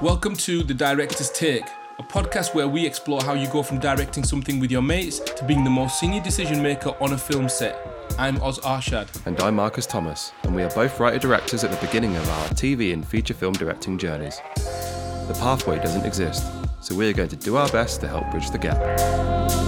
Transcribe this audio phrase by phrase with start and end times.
[0.00, 1.64] Welcome to The Director's Take,
[1.98, 5.44] a podcast where we explore how you go from directing something with your mates to
[5.44, 7.76] being the most senior decision maker on a film set.
[8.16, 9.08] I'm Oz Arshad.
[9.26, 12.48] And I'm Marcus Thomas, and we are both writer directors at the beginning of our
[12.50, 14.40] TV and feature film directing journeys.
[14.54, 16.46] The pathway doesn't exist,
[16.80, 19.67] so we are going to do our best to help bridge the gap.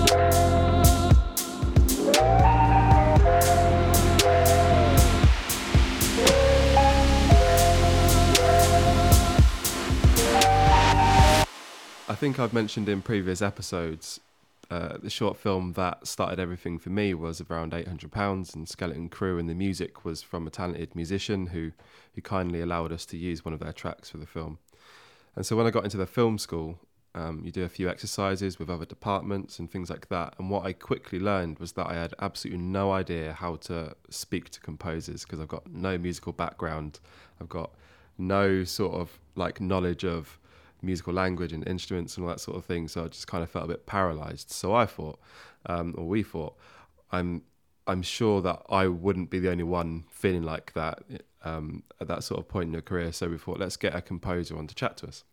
[12.21, 14.21] Think I've mentioned in previous episodes
[14.71, 18.69] uh, the short film that started everything for me was around eight hundred pounds, and
[18.69, 21.73] Skeleton Crew, and the music was from a talented musician who
[22.15, 24.59] who kindly allowed us to use one of their tracks for the film.
[25.35, 26.79] And so when I got into the film school,
[27.15, 30.35] um, you do a few exercises with other departments and things like that.
[30.39, 34.51] And what I quickly learned was that I had absolutely no idea how to speak
[34.51, 37.01] to composers because I've got no musical background.
[37.41, 37.71] I've got
[38.19, 40.39] no sort of like knowledge of
[40.83, 42.89] musical language and instruments and all that sort of thing.
[42.89, 44.51] So I just kind of felt a bit paralyzed.
[44.51, 45.19] So I thought,
[45.67, 46.57] um, or we thought,
[47.13, 47.43] I'm
[47.87, 51.03] I'm sure that I wouldn't be the only one feeling like that
[51.45, 53.13] um, at that sort of point in your career.
[53.13, 55.25] So we thought, let's get a composer on to chat to us.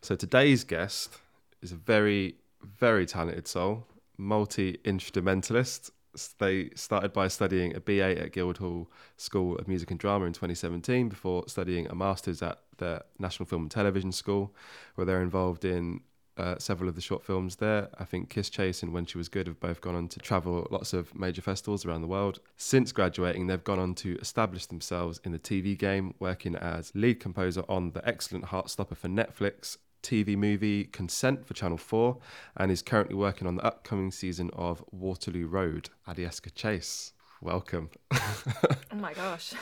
[0.00, 1.18] So today's guest
[1.62, 5.90] is a very, very talented soul, multi instrumentalist.
[6.38, 11.08] They started by studying a BA at Guildhall School of Music and Drama in 2017
[11.08, 14.54] before studying a master's at the National Film and Television School,
[14.94, 16.00] where they're involved in
[16.38, 17.88] uh, several of the short films there.
[17.98, 20.66] I think Kiss Chase and When She Was Good have both gone on to travel
[20.70, 22.38] lots of major festivals around the world.
[22.56, 27.20] Since graduating, they've gone on to establish themselves in the TV game, working as lead
[27.20, 29.76] composer on the excellent Heartstopper for Netflix.
[30.00, 32.18] TV movie Consent for Channel 4
[32.56, 35.90] and is currently working on the upcoming season of Waterloo Road.
[36.06, 37.90] Adiescar Chase, welcome.
[38.12, 39.54] oh my gosh.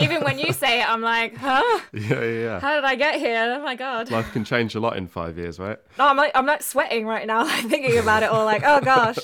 [0.00, 1.62] Even when you say it, I'm like, huh?
[1.92, 2.60] Yeah, yeah, yeah.
[2.60, 3.56] How did I get here?
[3.58, 4.10] Oh my god.
[4.10, 5.78] Life can change a lot in five years, right?
[5.98, 8.44] No, I'm like I'm like sweating right now, like thinking about it all.
[8.44, 9.18] Like, oh gosh,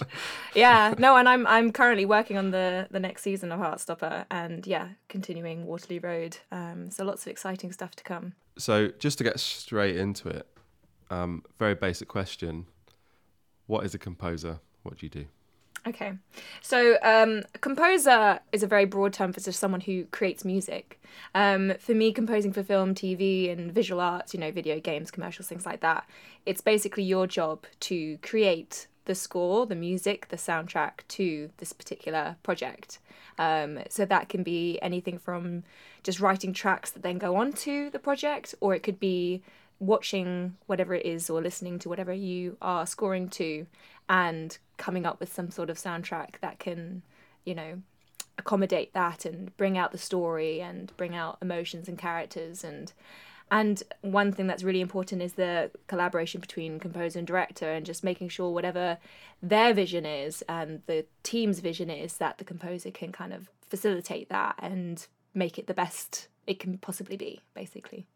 [0.55, 0.95] yeah.
[0.99, 4.89] No, and I'm I'm currently working on the the next season of Heartstopper, and yeah,
[5.09, 6.39] continuing Waterloo Road.
[6.53, 8.35] Um, so lots of exciting stuff to come.
[8.59, 10.47] So just to get straight into it,
[11.11, 12.67] um, very basic question:
[13.67, 14.61] What is a composer?
[14.83, 15.27] What do you do?
[15.87, 16.15] Okay,
[16.63, 20.99] so um, composer is a very broad term for just someone who creates music.
[21.35, 25.47] Um, for me, composing for film, TV, and visual arts, you know, video games, commercials,
[25.47, 26.09] things like that,
[26.47, 32.37] it's basically your job to create the score, the music, the soundtrack to this particular
[32.43, 32.99] project.
[33.39, 35.65] Um, so that can be anything from
[36.03, 39.43] just writing tracks that then go on to the project, or it could be
[39.81, 43.67] watching whatever it is or listening to whatever you are scoring to
[44.09, 47.03] and coming up with some sort of soundtrack that can,
[47.45, 47.83] you know,
[48.39, 52.65] accommodate that and bring out the story and bring out emotions and characters.
[52.65, 52.93] And
[53.51, 58.03] and one thing that's really important is the collaboration between composer and director and just
[58.03, 58.99] making sure whatever
[59.43, 64.29] their vision is and the team's vision is that the composer can kind of facilitate
[64.31, 68.07] that and make it the best it can possibly be basically.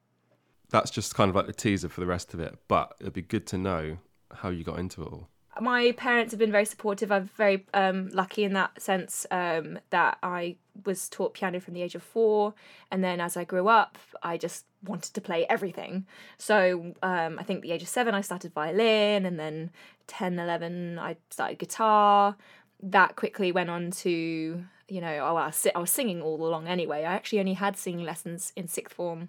[0.71, 3.23] That's just kind of like the teaser for the rest of it but it'd be
[3.23, 3.99] good to know
[4.33, 5.29] how you got into it all
[5.61, 7.11] my parents have been very supportive.
[7.11, 11.83] I'm very um, lucky in that sense um, that I was taught piano from the
[11.83, 12.55] age of four,
[12.91, 16.07] and then as I grew up, I just wanted to play everything.
[16.39, 19.71] So um, I think the age of seven, I started violin, and then
[20.07, 22.37] 10, 11, I started guitar.
[22.81, 26.67] That quickly went on to you know, oh, I was, I was singing all along
[26.67, 27.01] anyway.
[27.01, 29.29] I actually only had singing lessons in sixth form.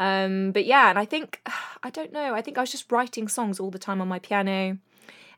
[0.00, 1.40] Um, but yeah, and I think,
[1.82, 4.18] I don't know, I think I was just writing songs all the time on my
[4.18, 4.78] piano.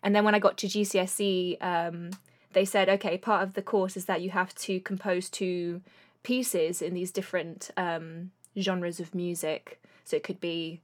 [0.03, 2.11] And then when I got to GCSE, um,
[2.53, 5.83] they said, okay, part of the course is that you have to compose two
[6.23, 9.81] pieces in these different um, genres of music.
[10.05, 10.81] So it could be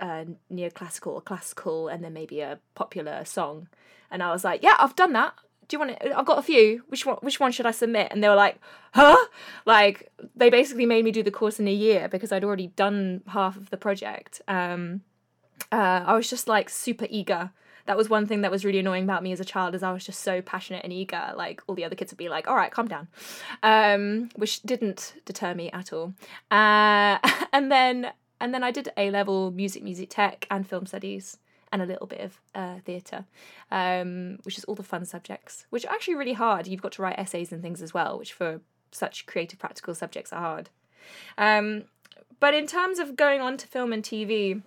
[0.00, 3.68] uh, neoclassical or classical, and then maybe a popular song.
[4.10, 5.34] And I was like, yeah, I've done that.
[5.68, 6.12] Do you want it?
[6.14, 6.82] I've got a few.
[6.88, 7.16] Which one?
[7.22, 8.08] Which one should I submit?
[8.10, 8.58] And they were like,
[8.92, 9.16] huh?
[9.64, 13.22] Like they basically made me do the course in a year because I'd already done
[13.28, 14.42] half of the project.
[14.46, 15.02] Um,
[15.72, 17.50] uh, I was just like super eager
[17.86, 19.92] that was one thing that was really annoying about me as a child is I
[19.92, 21.32] was just so passionate and eager.
[21.36, 23.08] Like all the other kids would be like, "All right, calm down,"
[23.62, 26.14] um, which didn't deter me at all.
[26.50, 27.18] Uh,
[27.52, 31.38] and then and then I did A level music, music tech, and film studies.
[31.72, 33.24] And a little bit of uh, theatre,
[33.72, 36.68] um, which is all the fun subjects, which are actually really hard.
[36.68, 38.60] You've got to write essays and things as well, which for
[38.92, 40.70] such creative practical subjects are hard.
[41.36, 41.86] Um,
[42.38, 44.62] but in terms of going on to film and TV,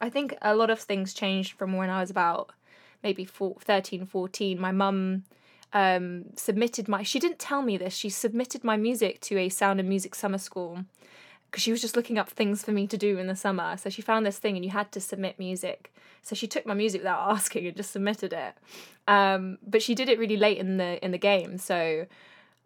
[0.00, 2.52] I think a lot of things changed from when I was about
[3.02, 4.58] maybe four, 13, 14.
[4.58, 5.24] My mum
[5.72, 9.80] um, submitted my, she didn't tell me this, she submitted my music to a sound
[9.80, 10.84] and music summer school
[11.50, 13.76] because she was just looking up things for me to do in the summer.
[13.76, 15.94] So she found this thing and you had to submit music.
[16.22, 18.54] So she took my music without asking and just submitted it.
[19.06, 21.58] Um, but she did it really late in the in the game.
[21.58, 22.06] So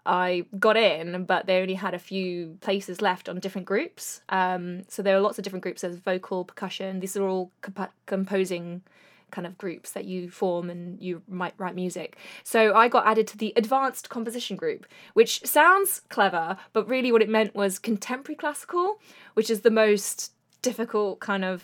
[0.07, 4.23] I got in, but they only had a few places left on different groups.
[4.29, 5.83] Um, so there are lots of different groups.
[5.83, 7.01] There's vocal, percussion.
[7.01, 8.83] These are all comp- composing
[9.31, 12.17] kind of groups that you form and you might write music.
[12.45, 17.23] So I got added to the advanced composition group, which sounds clever, but really what
[17.23, 19.01] it meant was contemporary classical,
[19.35, 21.63] which is the most difficult kind of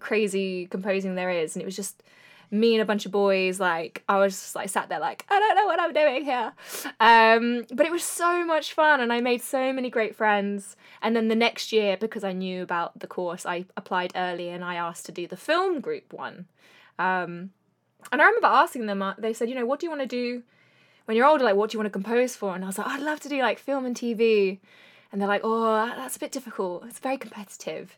[0.00, 1.56] crazy composing there is.
[1.56, 2.02] And it was just
[2.50, 5.38] me and a bunch of boys like i was just like sat there like i
[5.38, 6.52] don't know what i'm doing here.
[7.00, 10.76] Um, but it was so much fun and i made so many great friends.
[11.02, 14.64] And then the next year because i knew about the course i applied early and
[14.64, 16.46] i asked to do the film group one.
[16.98, 17.50] Um,
[18.10, 20.06] and i remember asking them uh, they said you know what do you want to
[20.06, 20.42] do
[21.04, 21.44] when you're older?
[21.44, 22.54] Like what do you want to compose for?
[22.54, 24.58] And i was like i'd love to do like film and tv
[25.10, 26.84] and they're like oh that's a bit difficult.
[26.86, 27.96] It's very competitive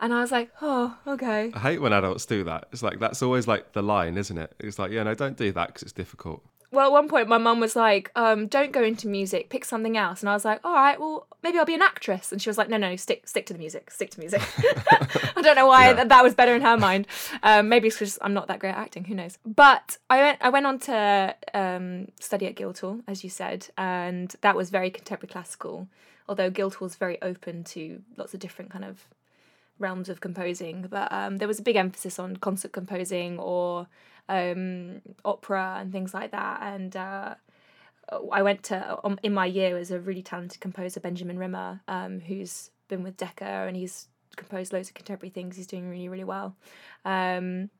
[0.00, 1.52] and I was like, oh, okay.
[1.54, 2.68] I hate when adults do that.
[2.72, 4.54] It's like that's always like the line, isn't it?
[4.58, 6.42] It's like, yeah, no, don't do that because it's difficult.
[6.72, 9.50] Well, at one point, my mum was like, um, "Don't go into music.
[9.50, 12.30] Pick something else." And I was like, "All right, well, maybe I'll be an actress."
[12.30, 13.90] And she was like, "No, no, stick, stick to the music.
[13.90, 14.40] Stick to music."
[15.36, 15.92] I don't know why yeah.
[15.94, 17.08] that, that was better in her mind.
[17.42, 19.04] Um, maybe it's because I'm not that great at acting.
[19.04, 19.36] Who knows?
[19.44, 24.32] But I went, I went on to um, study at Guildhall, as you said, and
[24.42, 25.88] that was very contemporary classical.
[26.28, 29.08] Although Guildhall was very open to lots of different kind of
[29.80, 33.88] realms of composing, but um, there was a big emphasis on concert composing or
[34.28, 36.60] um, opera and things like that.
[36.62, 37.34] And uh,
[38.32, 42.20] I went to um, in my year was a really talented composer Benjamin Rimmer, um,
[42.20, 45.56] who's been with Decca and he's composed loads of contemporary things.
[45.56, 46.56] He's doing really really well.
[47.04, 47.70] Um,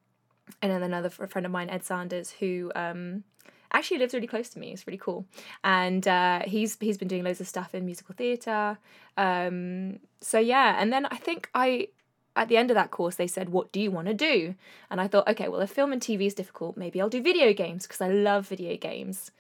[0.62, 3.22] and then another friend of mine, Ed Sanders, who um,
[3.72, 4.72] actually lives really close to me.
[4.72, 5.26] It's really cool,
[5.64, 8.78] and uh, he's he's been doing loads of stuff in musical theatre.
[9.16, 11.88] Um, so yeah, and then I think I
[12.36, 14.54] at the end of that course they said, "What do you want to do?"
[14.90, 17.52] And I thought, okay, well, if film and TV is difficult, maybe I'll do video
[17.52, 19.30] games because I love video games.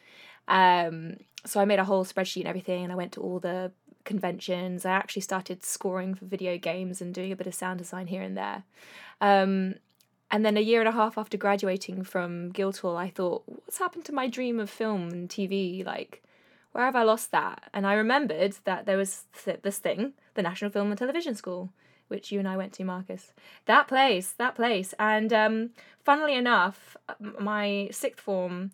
[0.48, 3.72] Um, so I made a whole spreadsheet and everything, and I went to all the
[4.04, 4.84] conventions.
[4.84, 8.22] I actually started scoring for video games and doing a bit of sound design here
[8.22, 8.64] and there.
[9.20, 9.74] Um,
[10.30, 14.04] and then a year and a half after graduating from Guildhall, I thought, what's happened
[14.06, 15.84] to my dream of film and TV?
[15.84, 16.22] Like,
[16.72, 17.68] where have I lost that?
[17.74, 21.70] And I remembered that there was th- this thing, the National Film and Television School,
[22.08, 23.32] which you and I went to, Marcus.
[23.66, 24.94] That place, that place.
[24.98, 25.70] And um,
[26.04, 26.96] funnily enough,
[27.38, 28.70] my sixth form,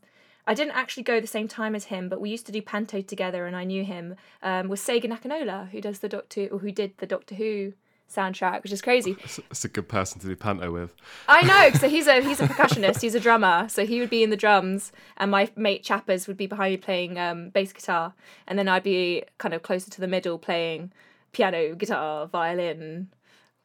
[0.46, 3.00] I didn't actually go the same time as him, but we used to do panto
[3.00, 4.16] together, and I knew him.
[4.42, 7.72] Um, was Segun Akinola, who does the Doctor, or who did the Doctor Who
[8.12, 9.16] soundtrack, which is crazy.
[9.50, 10.94] It's a good person to do panto with.
[11.28, 14.22] I know, so he's a he's a percussionist, he's a drummer, so he would be
[14.22, 18.14] in the drums, and my mate Chappers would be behind me playing um, bass guitar,
[18.46, 20.92] and then I'd be kind of closer to the middle playing
[21.32, 23.08] piano, guitar, violin,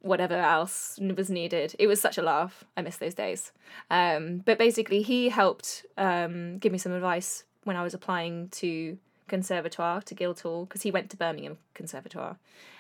[0.02, 1.76] whatever else was needed.
[1.80, 2.66] It was such a laugh.
[2.76, 3.52] I miss those days.
[3.90, 8.98] Um, but basically, he helped um, give me some advice when I was applying to
[9.32, 12.38] conservatoire to Guildhall because he went to Birmingham Conservatoire.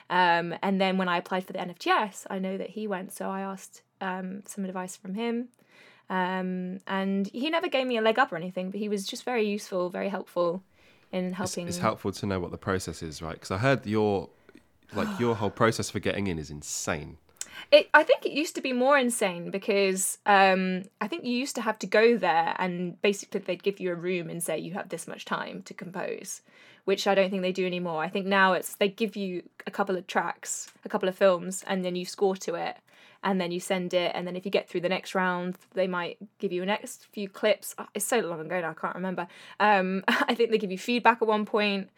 [0.09, 3.30] Um, and then when I applied for the NFTS, I know that he went, so
[3.30, 5.48] I asked um, some advice from him.
[6.09, 9.24] Um, and he never gave me a leg up or anything, but he was just
[9.24, 10.62] very useful, very helpful
[11.13, 11.68] in helping.
[11.68, 13.36] It's, it's helpful to know what the process is, right?
[13.36, 14.30] Because I heard your
[14.94, 17.18] like your whole process for getting in is insane.
[17.72, 21.56] It, I think it used to be more insane because um, I think you used
[21.56, 24.74] to have to go there and basically they'd give you a room and say you
[24.74, 26.42] have this much time to compose,
[26.86, 28.04] which I don't think they do anymore.
[28.04, 31.64] I think now it's they give you a couple of tracks, a couple of films,
[31.66, 32.78] and then you score to it,
[33.24, 35.88] and then you send it, and then if you get through the next round, they
[35.88, 37.76] might give you a next few clips.
[37.78, 39.28] Oh, it's so long ago now, I can't remember.
[39.60, 41.90] Um, I think they give you feedback at one point.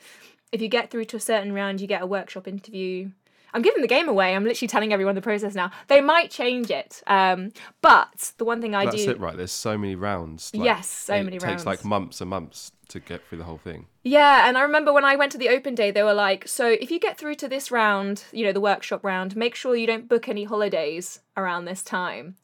[0.52, 3.10] If you get through to a certain round, you get a workshop interview
[3.54, 4.36] I'm giving the game away.
[4.36, 5.72] I'm literally telling everyone the process now.
[5.88, 9.06] They might change it, um, but the one thing I That's do.
[9.06, 9.38] That's it, right?
[9.38, 10.52] There's so many rounds.
[10.54, 11.44] Like, yes, so many rounds.
[11.44, 13.88] It takes like months and months to get through the whole thing.
[14.04, 16.68] Yeah, and I remember when I went to the open day, they were like, "So
[16.68, 19.88] if you get through to this round, you know, the workshop round, make sure you
[19.88, 22.36] don't book any holidays around this time."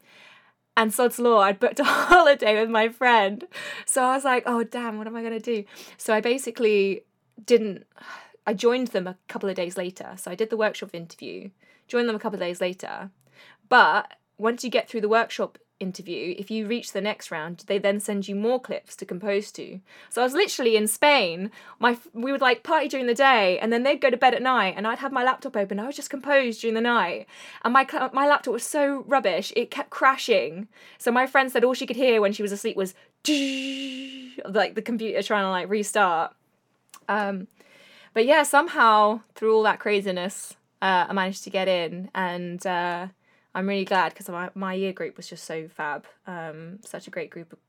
[0.78, 3.46] And sod's law, I'd booked a holiday with my friend,
[3.86, 5.66] so I was like, "Oh damn, what am I gonna do?"
[5.98, 7.04] So I basically
[7.46, 7.86] didn't
[8.46, 10.13] I joined them a couple of days later.
[10.17, 11.50] So I did the workshop interview,
[11.88, 13.12] joined them a couple of days later.
[13.67, 17.77] But once you get through the workshop interview, if you reach the next round, they
[17.77, 19.79] then send you more clips to compose to.
[20.10, 21.51] So I was literally in Spain.
[21.79, 24.41] My we would like party during the day, and then they'd go to bed at
[24.41, 25.79] night, and I'd have my laptop open.
[25.79, 27.27] I was just composed during the night,
[27.63, 30.67] and my my laptop was so rubbish, it kept crashing.
[30.98, 32.93] So my friend said all she could hear when she was asleep was
[34.46, 36.36] like the computer trying to like restart.
[37.08, 37.48] Um,
[38.13, 43.08] but yeah, somehow through all that craziness, uh, I managed to get in, and uh,
[43.56, 46.06] I'm really glad because my my year group was just so fab.
[46.28, 47.60] Um, such a great group of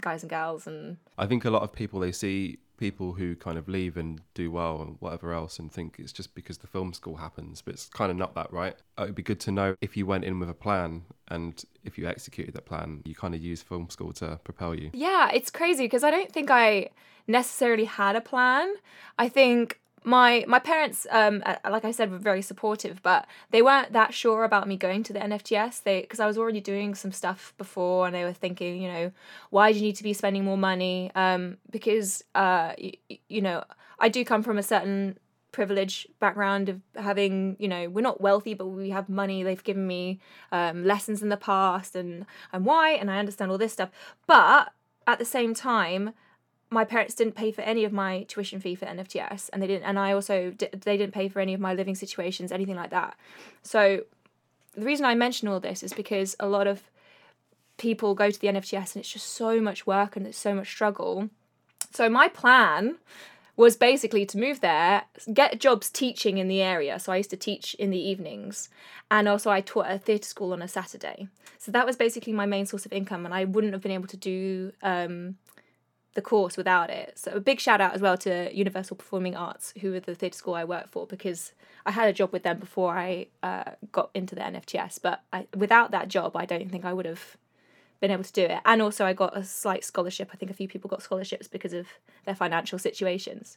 [0.00, 3.58] guys and gals, and I think a lot of people they see people who kind
[3.58, 6.92] of leave and do well and whatever else and think it's just because the film
[6.94, 8.74] school happens, but it's kind of not that, right?
[8.98, 11.62] Uh, it would be good to know if you went in with a plan and
[11.84, 14.90] if you executed that plan, you kind of use film school to propel you.
[14.94, 16.88] Yeah, it's crazy because I don't think I
[17.28, 18.74] necessarily had a plan.
[19.18, 23.60] I think my my parents um uh, like i said were very supportive but they
[23.60, 26.94] weren't that sure about me going to the nfts they because i was already doing
[26.94, 29.12] some stuff before and they were thinking you know
[29.50, 31.10] why do you need to be spending more money?
[31.14, 32.94] Um because uh y-
[33.28, 33.64] you know
[33.98, 35.18] i do come from a certain
[35.52, 39.42] privilege background of having you know we're not wealthy but we have money.
[39.42, 40.20] They've given me
[40.52, 43.90] um, lessons in the past and i'm white and i understand all this stuff.
[44.26, 44.72] But
[45.06, 46.12] at the same time
[46.70, 49.84] my parents didn't pay for any of my tuition fee for NFTS, and they didn't,
[49.84, 53.16] and I also they didn't pay for any of my living situations, anything like that.
[53.62, 54.02] So
[54.74, 56.82] the reason I mention all this is because a lot of
[57.76, 60.68] people go to the NFTS and it's just so much work and it's so much
[60.68, 61.30] struggle.
[61.92, 62.96] So my plan
[63.56, 66.98] was basically to move there, get jobs teaching in the area.
[67.00, 68.68] So I used to teach in the evenings,
[69.10, 71.28] and also I taught at a theatre school on a Saturday.
[71.58, 74.06] So that was basically my main source of income, and I wouldn't have been able
[74.08, 75.36] to do um,
[76.20, 77.18] the course without it.
[77.18, 80.36] So a big shout out as well to Universal Performing Arts, who were the theatre
[80.36, 81.52] school I worked for, because
[81.86, 85.00] I had a job with them before I uh, got into the NFTS.
[85.02, 87.38] But I, without that job, I don't think I would have
[88.00, 88.60] been able to do it.
[88.66, 90.28] And also, I got a slight scholarship.
[90.30, 91.86] I think a few people got scholarships because of
[92.26, 93.56] their financial situations.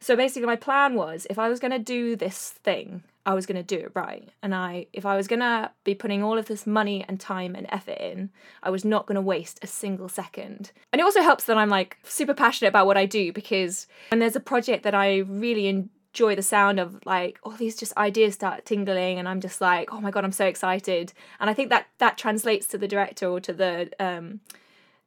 [0.00, 3.46] So basically, my plan was if I was going to do this thing, I was
[3.46, 4.28] going to do it right.
[4.42, 7.54] And I, if I was going to be putting all of this money and time
[7.54, 8.30] and effort in,
[8.62, 10.72] I was not going to waste a single second.
[10.92, 14.18] And it also helps that I'm like super passionate about what I do because when
[14.18, 18.34] there's a project that I really enjoy the sound of like all these just ideas
[18.34, 21.70] start tingling and i'm just like oh my god i'm so excited and i think
[21.70, 24.40] that that translates to the director or to the um,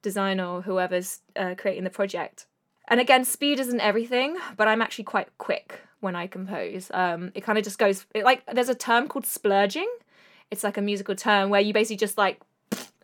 [0.01, 2.47] designer or whoever's uh, creating the project
[2.87, 7.41] and again speed isn't everything but i'm actually quite quick when i compose um, it
[7.41, 9.89] kind of just goes it, like there's a term called splurging
[10.51, 12.39] it's like a musical term where you basically just like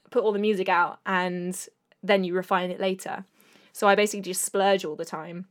[0.10, 1.68] put all the music out and
[2.02, 3.26] then you refine it later
[3.74, 5.48] so i basically just splurge all the time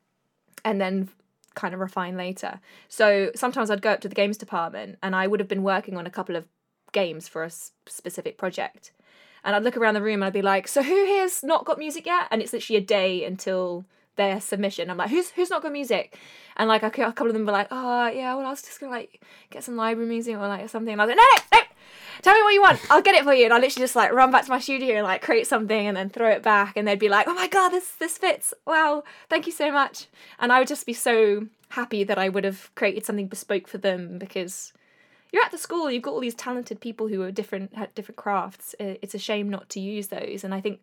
[0.64, 1.08] and then
[1.54, 2.60] kind of refine later.
[2.88, 5.96] So sometimes I'd go up to the games department and I would have been working
[5.96, 6.46] on a couple of
[6.92, 7.50] games for a
[7.86, 8.92] specific project.
[9.42, 11.78] And I'd look around the room and I'd be like, so who here's not got
[11.78, 12.28] music yet?
[12.30, 13.84] And it's literally a day until
[14.20, 14.90] their submission.
[14.90, 16.18] I'm like, who's who's not got music?
[16.56, 18.92] And like a couple of them were like, oh yeah, well I was just gonna
[18.92, 20.92] like get some library music or like something.
[20.92, 21.64] And I was like, no, no, no,
[22.22, 22.80] tell me what you want.
[22.90, 23.46] I'll get it for you.
[23.46, 25.96] And I literally just like run back to my studio and like create something and
[25.96, 26.76] then throw it back.
[26.76, 28.52] And they'd be like, oh my god, this this fits.
[28.66, 30.06] Wow, thank you so much.
[30.38, 33.78] And I would just be so happy that I would have created something bespoke for
[33.78, 34.72] them because
[35.32, 35.90] you're at the school.
[35.90, 38.74] You've got all these talented people who are different had different crafts.
[38.78, 40.44] It's a shame not to use those.
[40.44, 40.82] And I think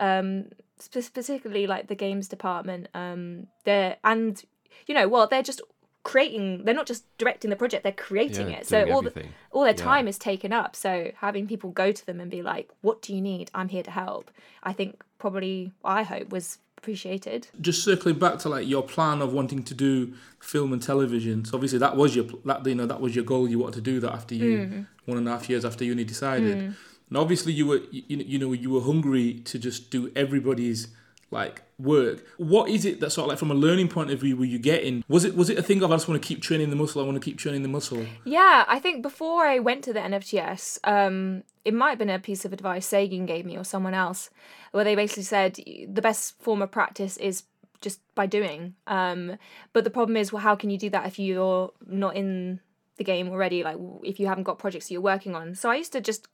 [0.00, 0.46] um,
[0.78, 4.42] specifically like the games department, um, they're and
[4.86, 5.60] you know well they're just
[6.02, 9.12] creating they're not just directing the project they're creating Yeah, it so doing all the,
[9.50, 9.84] all their Yeah.
[9.84, 13.14] time is taken up so having people go to them and be like what do
[13.14, 14.30] you need i'm here to help
[14.62, 19.34] i think probably i hope was appreciated just circling back to like your plan of
[19.34, 21.44] wanting to do film and television.
[21.44, 23.46] So obviously that was your that you know that was your goal.
[23.46, 26.74] You wanted to do that after you one and a half years after uni decided.
[27.10, 30.88] And obviously you were you, you know you were hungry to just do everybody's
[31.30, 32.24] like work.
[32.38, 34.58] What is it that sort of like from a learning point of view were you
[34.58, 35.04] getting?
[35.08, 37.00] Was it was it a thing of I just want to keep training the muscle.
[37.00, 38.04] I want to keep training the muscle.
[38.24, 42.18] Yeah, I think before I went to the NFTS, um, it might have been a
[42.18, 44.30] piece of advice Segun gave me or someone else,
[44.72, 47.44] where they basically said the best form of practice is
[47.80, 48.74] just by doing.
[48.86, 49.36] Um,
[49.72, 52.60] but the problem is, well, how can you do that if you're not in
[52.96, 53.62] the game already?
[53.62, 55.54] Like, if you haven't got projects that you're working on.
[55.54, 56.28] So I used to just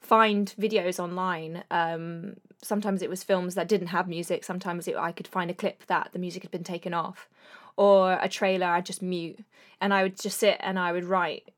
[0.00, 1.64] find videos online.
[1.70, 4.44] Um, sometimes it was films that didn't have music.
[4.44, 7.28] Sometimes it, I could find a clip that the music had been taken off,
[7.76, 9.40] or a trailer I'd just mute,
[9.80, 11.50] and I would just sit and I would write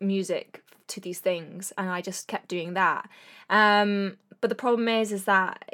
[0.00, 3.08] music to these things, and I just kept doing that.
[3.48, 5.64] Um, but the problem is, is that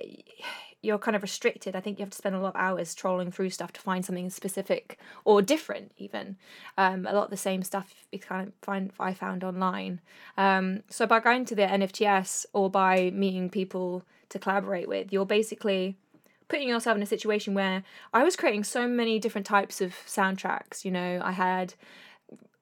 [0.83, 1.77] you're kind of restricted.
[1.77, 4.05] I think you have to spend a lot of hours trolling through stuff to find
[4.05, 5.93] something specific or different.
[5.99, 6.37] Even
[6.79, 10.01] um, a lot of the same stuff you kind of find I found online.
[10.39, 15.27] Um, so by going to the NFTS or by meeting people to collaborate with, you're
[15.27, 15.97] basically
[16.49, 20.85] putting yourself in a situation where I was creating so many different types of soundtracks.
[20.85, 21.75] You know, I had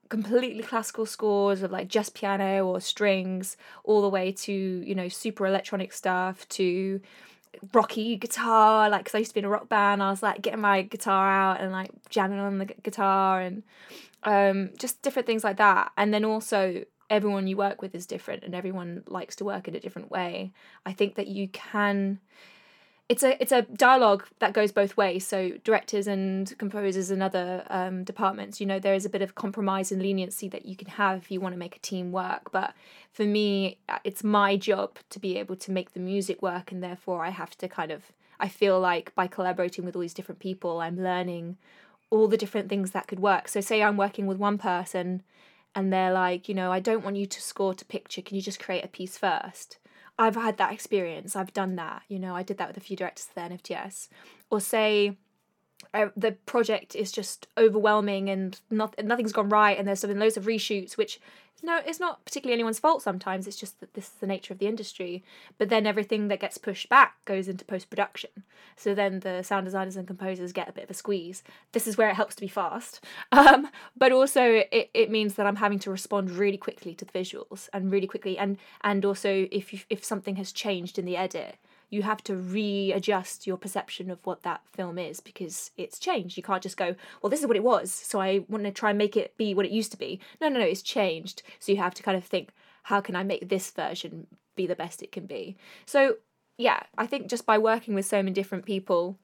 [0.09, 5.07] completely classical scores of like just piano or strings all the way to you know
[5.09, 7.01] super electronic stuff to
[7.73, 10.41] rocky guitar like because i used to be in a rock band i was like
[10.43, 13.63] getting my guitar out and like jamming on the gu- guitar and
[14.25, 15.93] um, just different things like that.
[15.97, 19.75] And then also, everyone you work with is different and everyone likes to work in
[19.75, 20.53] a different way.
[20.85, 22.21] I think that you can
[23.09, 25.27] it's a it's a dialogue that goes both ways.
[25.27, 29.35] So directors and composers and other um, departments, you know, there is a bit of
[29.35, 32.53] compromise and leniency that you can have if you want to make a team work.
[32.53, 32.75] But
[33.11, 36.83] for me, uh, it's my job to be able to make the music work, and
[36.83, 40.39] therefore I have to kind of I feel like by collaborating with all these different
[40.39, 41.57] people, I'm learning
[42.11, 43.49] all the different things that could work.
[43.49, 45.23] So say I'm working with one person
[45.75, 48.23] and they're like, you know, I don't want you to score to picture.
[48.23, 49.79] Can you just create a piece first?
[50.19, 51.37] I've had that experience.
[51.37, 52.03] I've done that.
[52.09, 54.09] You know, I did that with a few directors at the NFTS.
[54.51, 55.17] Or say
[56.17, 60.45] the project is just overwhelming and not, nothing's gone right and there's been loads of
[60.45, 61.21] reshoots, which
[61.63, 63.47] no, it's not particularly anyone's fault sometimes.
[63.47, 65.25] It's just that this is the nature of the industry.
[65.57, 68.31] But then everything that gets pushed back goes into post production.
[68.77, 71.43] So then the sound designers and composers get a bit of a squeeze.
[71.73, 73.05] This is where it helps to be fast.
[73.31, 77.13] Um, but also it, it means that I'm having to respond really quickly to the
[77.13, 81.17] visuals and really quickly and and also if you, if something has changed in the
[81.17, 81.57] edit,
[81.91, 86.37] you have to readjust your perception of what that film is because it's changed.
[86.37, 88.91] You can't just go, well, this is what it was, so I want to try
[88.91, 90.21] and make it be what it used to be.
[90.41, 91.43] No, no, no, it's changed.
[91.59, 92.51] So you have to kind of think,
[92.85, 95.57] how can I make this version be the best it can be?
[95.87, 96.17] So,
[96.59, 99.19] yeah, I think just by working with so many different people,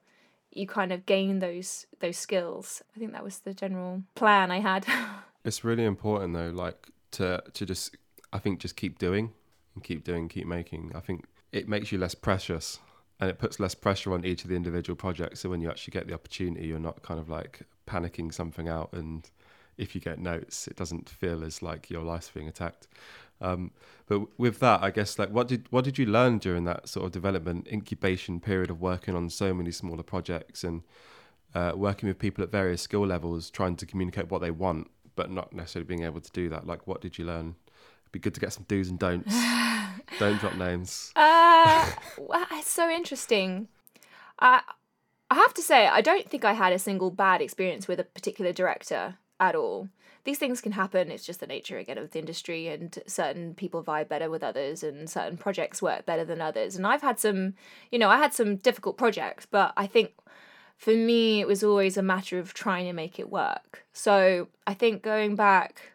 [0.51, 2.81] you kind of gain those those skills.
[2.95, 4.85] I think that was the general plan I had.
[5.43, 7.95] it's really important though, like to to just
[8.33, 9.33] I think just keep doing
[9.75, 10.91] and keep doing, keep making.
[10.95, 12.79] I think it makes you less precious
[13.21, 15.39] and it puts less pressure on each of the individual projects.
[15.39, 18.89] So when you actually get the opportunity, you're not kind of like panicking something out.
[18.91, 19.27] And
[19.77, 22.89] if you get notes, it doesn't feel as like your life's being attacked.
[23.39, 23.71] Um,
[24.05, 27.05] but with that, I guess like what did what did you learn during that sort
[27.05, 30.83] of development incubation period of working on so many smaller projects and
[31.53, 35.31] uh, working with people at various skill levels, trying to communicate what they want, but
[35.31, 36.67] not necessarily being able to do that.
[36.67, 37.55] Like, what did you learn?
[38.03, 39.33] It'd be good to get some do's and don'ts.
[40.19, 41.11] Don't drop names.
[42.17, 43.67] Uh, it's so interesting.
[44.39, 44.61] I
[45.29, 48.03] I have to say, I don't think I had a single bad experience with a
[48.03, 49.89] particular director at all.
[50.23, 51.11] These things can happen.
[51.11, 54.83] It's just the nature again of the industry, and certain people vibe better with others,
[54.83, 56.75] and certain projects work better than others.
[56.75, 57.55] And I've had some,
[57.91, 60.13] you know, I had some difficult projects, but I think
[60.77, 63.85] for me it was always a matter of trying to make it work.
[63.93, 65.93] So I think going back,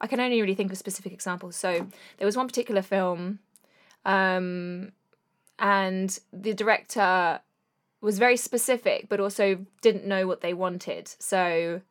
[0.00, 1.56] I can only really think of specific examples.
[1.56, 3.38] So there was one particular film
[4.06, 4.92] um,
[5.58, 7.40] and the director
[8.00, 11.12] was very specific, but also didn't know what they wanted.
[11.18, 11.82] So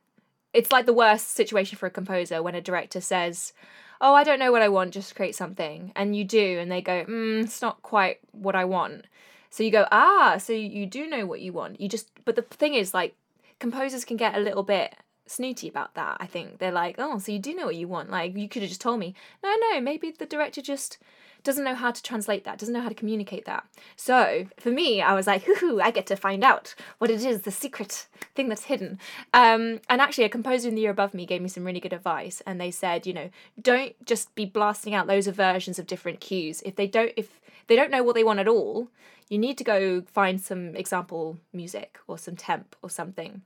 [0.54, 3.54] it's like the worst situation for a composer when a director says,
[4.01, 5.91] Oh, I don't know what I want, just create something.
[5.95, 9.06] And you do, and they go, mm, It's not quite what I want.
[9.49, 11.82] So you go, Ah, so you do know what you want.
[11.82, 13.15] You just, but the thing is, like,
[13.60, 14.95] composers can get a little bit
[15.28, 16.17] snooty about that.
[16.19, 18.10] I think they're like, Oh, so you do know what you want.
[18.10, 19.15] Like, you could have just told me.
[19.43, 20.97] No, no, maybe the director just
[21.45, 23.65] doesn't know how to translate that, doesn't know how to communicate that.
[23.95, 27.43] So for me, I was like, hoo I get to find out what it is,
[27.43, 28.99] the secret thing that's hidden.
[29.34, 31.93] Um, and actually, a composer in the year above me gave me some really good
[31.93, 33.29] advice, and they said, you know,
[33.62, 36.62] don't just be blasting out loads of versions of different cues.
[36.65, 38.89] If they don't, if they don't know what they want at all,
[39.29, 43.43] you need to go find some example music or some temp or something.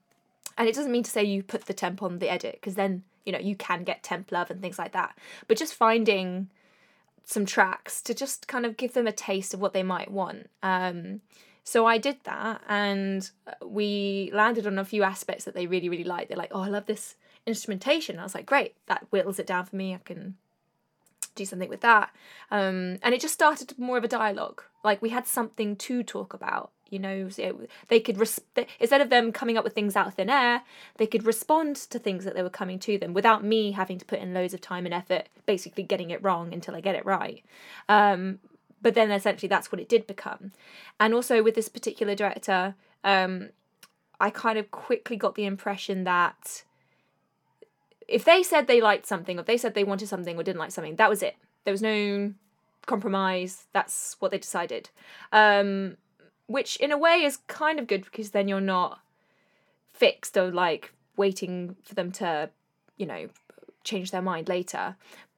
[0.57, 3.03] And it doesn't mean to say you put the temp on the edit because then
[3.25, 5.17] you know you can get temp love and things like that.
[5.47, 6.49] But just finding
[7.29, 10.49] some tracks to just kind of give them a taste of what they might want.
[10.63, 11.21] Um,
[11.63, 15.89] so I did that, and uh, we landed on a few aspects that they really,
[15.89, 16.29] really liked.
[16.29, 19.65] They're like, "Oh, I love this instrumentation." I was like, "Great, that whittles it down
[19.65, 19.93] for me.
[19.93, 20.37] I can
[21.35, 22.09] do something with that."
[22.49, 24.63] Um, and it just started more of a dialogue.
[24.83, 27.29] Like we had something to talk about you know
[27.87, 28.41] they could res-
[28.79, 30.61] instead of them coming up with things out of thin air
[30.97, 34.05] they could respond to things that they were coming to them without me having to
[34.05, 37.05] put in loads of time and effort basically getting it wrong until i get it
[37.05, 37.43] right.
[37.87, 38.39] Um,
[38.81, 40.53] but then essentially that's what it did become.
[40.99, 43.49] And also with this particular director um,
[44.19, 46.63] i kind of quickly got the impression that
[48.07, 50.71] if they said they liked something or they said they wanted something or didn't like
[50.71, 51.35] something that was it.
[51.63, 52.33] There was no
[52.85, 53.67] compromise.
[53.71, 54.89] That's what they decided.
[55.31, 55.97] Um,
[56.49, 58.99] which in a way is kind of good because then you're not
[59.93, 62.49] fixed or like waiting for them to,
[62.97, 63.29] you know,
[63.83, 64.95] change their mind later.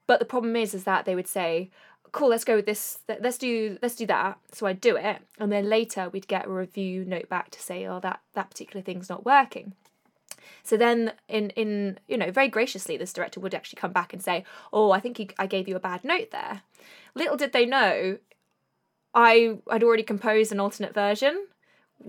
[0.07, 1.69] But the problem is, is that they would say,
[2.13, 2.99] "Cool, let's go with this.
[3.09, 6.49] Let's do let's do that." So I'd do it, and then later we'd get a
[6.49, 9.73] review note back to say, "Oh, that that particular thing's not working."
[10.63, 14.23] So then, in in you know, very graciously, this director would actually come back and
[14.23, 16.61] say, "Oh, I think I gave you a bad note there."
[17.15, 18.17] Little did they know
[19.13, 21.47] I had already composed an alternate version,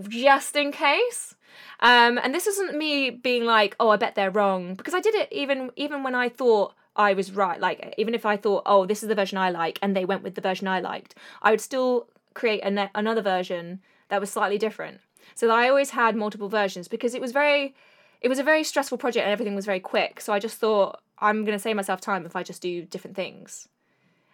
[0.09, 1.35] just in case.
[1.81, 5.15] Um, and this isn't me being like, oh, I bet they're wrong, because I did
[5.15, 7.61] it even even when I thought I was right.
[7.61, 10.23] Like even if I thought, oh, this is the version I like, and they went
[10.23, 14.59] with the version I liked, I would still create ne- another version that was slightly
[14.59, 15.01] different.
[15.35, 17.75] So I always had multiple versions because it was very,
[18.21, 20.21] it was a very stressful project and everything was very quick.
[20.21, 23.17] So I just thought I'm going to save myself time if I just do different
[23.17, 23.69] things.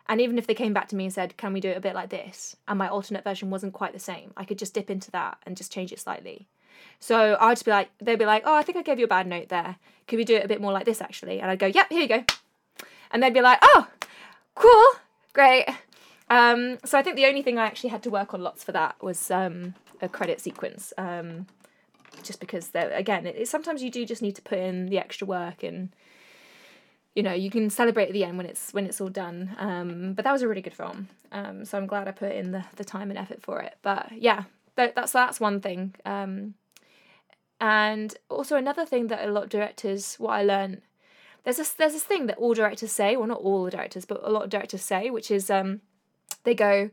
[0.09, 1.81] And even if they came back to me and said, "Can we do it a
[1.81, 4.91] bit like this?" and my alternate version wasn't quite the same, I could just dip
[4.91, 6.47] into that and just change it slightly.
[7.01, 9.09] So I'd just be like, they'd be like, "Oh, I think I gave you a
[9.09, 9.77] bad note there.
[10.07, 12.01] Could we do it a bit more like this, actually?" And I'd go, "Yep, here
[12.01, 12.25] you go."
[13.11, 13.89] And they'd be like, "Oh,
[14.55, 15.01] cool,
[15.33, 15.67] great."
[16.31, 18.73] Um, so I think the only thing I actually had to work on lots for
[18.73, 20.93] that was um, a credit sequence.
[20.99, 21.47] Um,
[22.23, 25.27] just because again, it, it, sometimes you do just need to put in the extra
[25.27, 25.91] work and
[27.19, 29.57] you know you can celebrate at the end when it's when it's all done.
[29.59, 31.09] Um, but that was a really good film.
[31.33, 33.77] Um, so i'm glad i put in the, the time and effort for it.
[33.83, 34.45] But yeah
[34.77, 35.97] that, that's that's one thing.
[36.05, 36.55] Um,
[37.61, 40.81] and also another thing that a lot of directors what i learned
[41.43, 44.21] there's this there's this thing that all directors say well not all the directors but
[44.23, 45.81] a lot of directors say which is um,
[46.45, 46.89] they go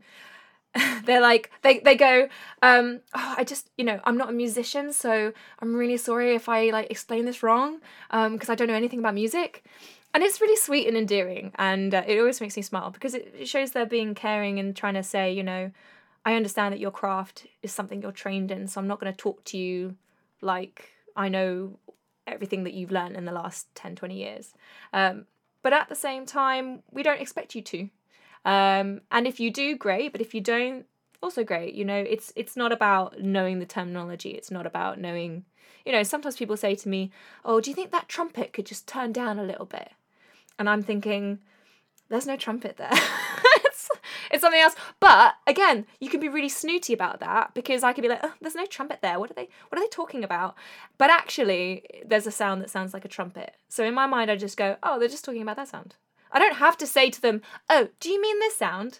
[1.05, 2.27] they're like they they go
[2.63, 6.49] um oh, i just you know i'm not a musician so i'm really sorry if
[6.49, 9.63] i like explain this wrong um because i don't know anything about music
[10.15, 13.35] and it's really sweet and endearing and uh, it always makes me smile because it,
[13.37, 15.69] it shows they're being caring and trying to say you know
[16.25, 19.17] i understand that your craft is something you're trained in so i'm not going to
[19.17, 19.95] talk to you
[20.41, 21.77] like i know
[22.27, 24.53] everything that you've learned in the last 10 20 years.
[24.93, 25.25] Um,
[25.61, 27.89] but at the same time we don't expect you to.
[28.45, 30.85] Um, and if you do great but if you don't
[31.23, 35.43] also great you know it's it's not about knowing the terminology it's not about knowing
[35.83, 37.09] you know sometimes people say to me
[37.43, 39.93] oh do you think that trumpet could just turn down a little bit
[40.57, 41.39] and I'm thinking,
[42.09, 42.91] there's no trumpet there.
[43.65, 43.89] it's,
[44.31, 44.75] it's something else.
[44.99, 48.33] But again, you can be really snooty about that because I could be like, oh,
[48.41, 49.19] there's no trumpet there.
[49.19, 50.55] What are they what are they talking about?
[50.97, 53.55] But actually, there's a sound that sounds like a trumpet.
[53.69, 55.95] So in my mind I just go, oh, they're just talking about that sound.
[56.31, 58.99] I don't have to say to them, oh, do you mean this sound?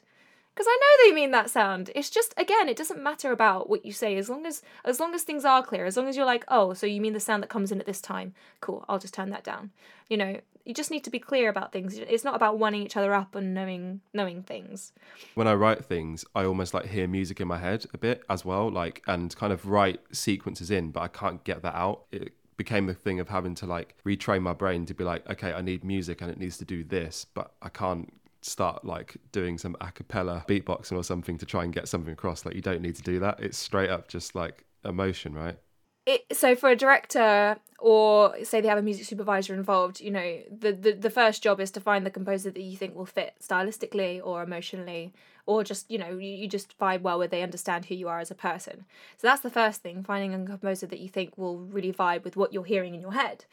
[0.55, 1.91] Because I know they mean that sound.
[1.95, 5.13] It's just again, it doesn't matter about what you say as long as as long
[5.13, 5.85] as things are clear.
[5.85, 7.85] As long as you're like, oh, so you mean the sound that comes in at
[7.85, 8.33] this time?
[8.61, 9.71] Cool, I'll just turn that down.
[10.09, 11.97] You know, you just need to be clear about things.
[11.97, 14.93] It's not about wanting each other up and knowing knowing things.
[15.33, 18.45] When I write things, I almost like hear music in my head a bit as
[18.45, 22.05] well, like and kind of write sequences in, but I can't get that out.
[22.11, 25.51] It became the thing of having to like retrain my brain to be like, okay,
[25.51, 28.13] I need music and it needs to do this, but I can't
[28.45, 32.45] start like doing some a cappella beatboxing or something to try and get something across.
[32.45, 33.39] Like you don't need to do that.
[33.39, 35.58] It's straight up just like emotion, right?
[36.05, 40.39] It, so for a director or say they have a music supervisor involved, you know,
[40.55, 43.34] the, the the first job is to find the composer that you think will fit
[43.41, 45.13] stylistically or emotionally
[45.47, 48.19] or just, you know, you, you just vibe well with they understand who you are
[48.19, 48.86] as a person.
[49.17, 52.36] So that's the first thing, finding a composer that you think will really vibe with
[52.36, 53.45] what you're hearing in your head.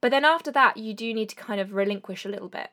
[0.00, 2.70] But then after that, you do need to kind of relinquish a little bit.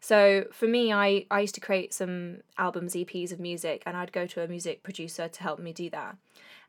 [0.00, 4.12] So for me, I, I used to create some albums, EPs of music, and I'd
[4.12, 6.16] go to a music producer to help me do that.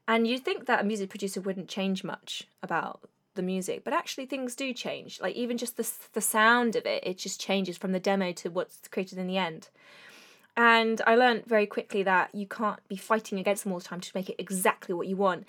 [0.07, 3.01] And you'd think that a music producer wouldn't change much about
[3.35, 5.19] the music, but actually things do change.
[5.21, 8.49] Like even just the the sound of it, it just changes from the demo to
[8.49, 9.69] what's created in the end.
[10.57, 13.99] And I learned very quickly that you can't be fighting against them all the time
[13.99, 15.45] to make it exactly what you want.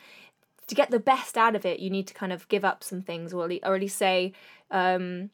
[0.67, 3.03] To get the best out of it, you need to kind of give up some
[3.03, 4.33] things, or at least say,
[4.73, 5.31] um,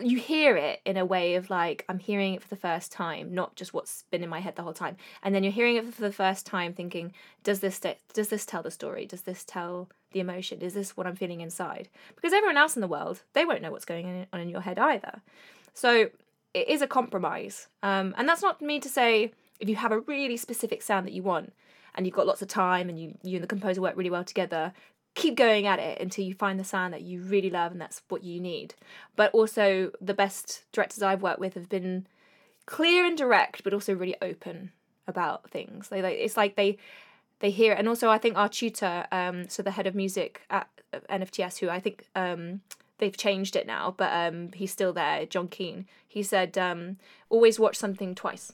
[0.00, 3.34] you hear it in a way of like I'm hearing it for the first time,
[3.34, 4.96] not just what's been in my head the whole time.
[5.22, 7.80] And then you're hearing it for the first time, thinking, does this
[8.12, 9.06] does this tell the story?
[9.06, 10.60] Does this tell the emotion?
[10.60, 11.88] Is this what I'm feeling inside?
[12.14, 14.78] Because everyone else in the world, they won't know what's going on in your head
[14.78, 15.22] either.
[15.74, 16.10] So
[16.54, 20.00] it is a compromise, um, and that's not me to say if you have a
[20.00, 21.52] really specific sound that you want
[21.94, 24.24] and you've got lots of time and you you and the composer work really well
[24.24, 24.72] together
[25.14, 28.02] keep going at it until you find the sound that you really love and that's
[28.08, 28.74] what you need.
[29.16, 32.06] But also, the best directors I've worked with have been
[32.66, 34.72] clear and direct, but also really open
[35.06, 35.88] about things.
[35.88, 36.78] They like it's like they
[37.40, 37.78] they hear it.
[37.78, 40.68] and also I think our tutor, um, so the head of music at
[41.10, 42.60] NFTS, who I think um
[42.98, 45.86] they've changed it now, but um he's still there, John Keane.
[46.06, 46.98] He said um
[47.28, 48.52] always watch something twice.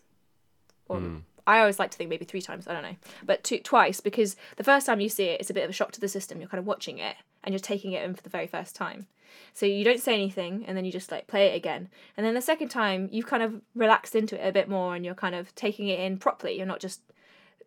[0.88, 1.22] Or mm.
[1.48, 4.36] I always like to think maybe three times, I don't know, but two, twice because
[4.56, 6.40] the first time you see it, it's a bit of a shock to the system.
[6.40, 9.06] You're kind of watching it and you're taking it in for the very first time.
[9.54, 11.88] So you don't say anything and then you just like play it again.
[12.16, 15.06] And then the second time, you've kind of relaxed into it a bit more and
[15.06, 16.54] you're kind of taking it in properly.
[16.54, 17.00] You're not just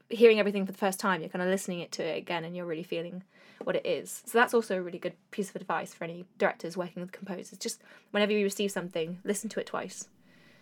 [0.10, 2.56] hearing everything for the first time, you're kind of listening it to it again and
[2.56, 3.24] you're really feeling
[3.64, 4.22] what it is.
[4.28, 7.58] So that's also a really good piece of advice for any directors working with composers.
[7.58, 10.08] Just whenever you receive something, listen to it twice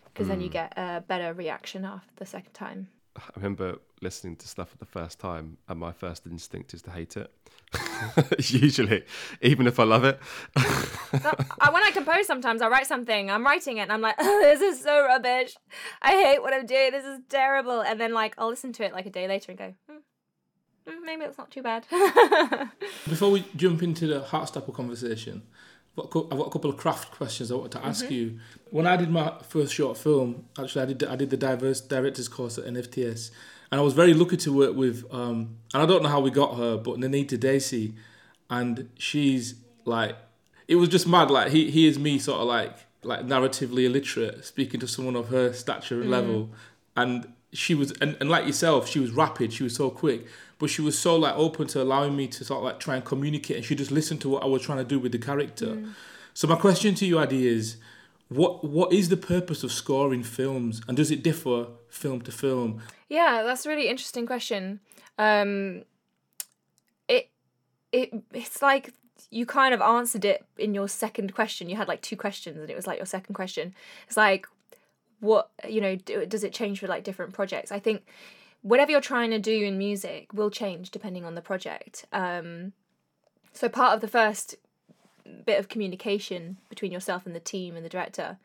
[0.05, 0.29] because mm.
[0.29, 0.53] then you hmm.
[0.53, 2.87] get a better reaction after the second time.
[3.17, 6.91] I remember listening to stuff for the first time, and my first instinct is to
[6.91, 7.31] hate it.
[8.39, 9.03] Usually,
[9.41, 10.19] even if I love it.
[10.55, 14.39] I, when I compose, sometimes I write something, I'm writing it, and I'm like, oh,
[14.41, 15.55] this is so rubbish.
[16.01, 16.91] I hate what I'm doing.
[16.91, 17.81] This is terrible.
[17.81, 19.97] And then, like, I'll listen to it like a day later and go, hmm,
[20.87, 21.85] hmm, maybe it's not too bad.
[23.07, 25.43] Before we jump into the Heartstopper conversation,
[26.05, 28.13] I've got a couple of craft questions I want to ask mm-hmm.
[28.13, 28.39] you.
[28.71, 32.27] When I did my first short film, actually, I did I did the diverse directors
[32.27, 33.31] course at NFTS,
[33.71, 35.05] and I was very lucky to work with.
[35.11, 37.93] Um, and I don't know how we got her, but Nainita Desai,
[38.49, 40.15] and she's like,
[40.67, 41.31] it was just mad.
[41.31, 45.29] Like he he is me, sort of like like narratively illiterate, speaking to someone of
[45.29, 46.13] her stature and mm.
[46.13, 46.49] level,
[46.95, 49.53] and she was and, and like yourself, she was rapid.
[49.53, 50.25] She was so quick
[50.59, 53.03] but she was so like open to allowing me to sort of like try and
[53.03, 55.67] communicate and she just listened to what I was trying to do with the character.
[55.67, 55.93] Mm.
[56.33, 57.77] So my question to you, Adi, is
[58.27, 62.81] what what is the purpose of scoring films and does it differ film to film?
[63.07, 64.81] Yeah, that's a really interesting question.
[65.17, 65.83] Um
[67.07, 67.29] it
[67.91, 68.93] it it's like
[69.31, 71.69] you kind of answered it in your second question.
[71.69, 73.73] You had like two questions and it was like your second question.
[74.07, 74.45] It's like
[75.19, 77.71] what you know do, does it change for like different projects?
[77.71, 78.05] I think
[78.61, 82.05] whatever you're trying to do in music will change depending on the project.
[82.11, 82.73] Um,
[83.53, 84.55] so part of the first
[85.45, 88.37] bit of communication between yourself and the team and the director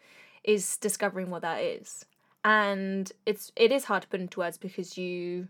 [0.42, 2.04] is discovering what that is.
[2.44, 5.48] And it's it is hard to put into words because you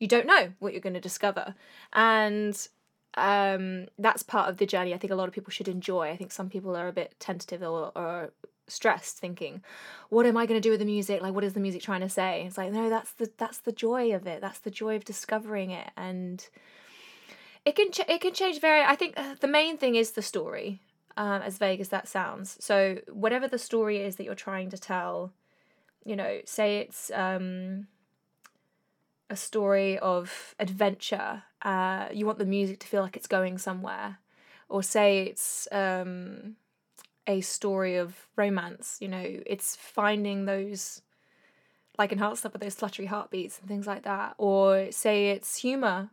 [0.00, 1.54] you don't know what you're going to discover.
[1.92, 2.56] And
[3.14, 6.10] um, that's part of the journey I think a lot of people should enjoy.
[6.10, 8.32] I think some people are a bit tentative or, or
[8.68, 9.62] stressed thinking
[10.08, 11.22] what am i going to do with the music?
[11.22, 12.44] Like what is the music trying to say?
[12.46, 14.40] It's like no that's the that's the joy of it.
[14.40, 15.90] That's the joy of discovering it.
[15.96, 16.46] And
[17.64, 20.22] it can ch- it can change very i think uh, the main thing is the
[20.22, 20.80] story
[21.16, 22.56] um, as vague as that sounds.
[22.60, 25.32] So whatever the story is that you're trying to tell
[26.04, 27.86] you know say it's um,
[29.30, 34.18] a story of adventure uh, you want the music to feel like it's going somewhere
[34.68, 36.56] or say it's um,
[37.26, 38.98] a story of romance.
[39.00, 41.02] You know, it's finding those,
[41.98, 44.34] like in heart stuff, Heartstopper, those fluttery heartbeats and things like that.
[44.38, 46.10] Or say it's humor.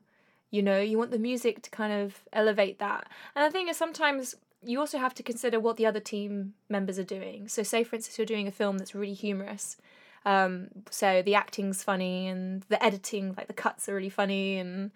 [0.52, 3.08] You know, you want the music to kind of elevate that.
[3.36, 6.98] And the thing is, sometimes you also have to consider what the other team members
[7.00, 7.48] are doing.
[7.48, 9.78] So, say for instance, you're doing a film that's really humorous.
[10.26, 14.92] Um, so the acting's funny and the editing, like the cuts are really funny and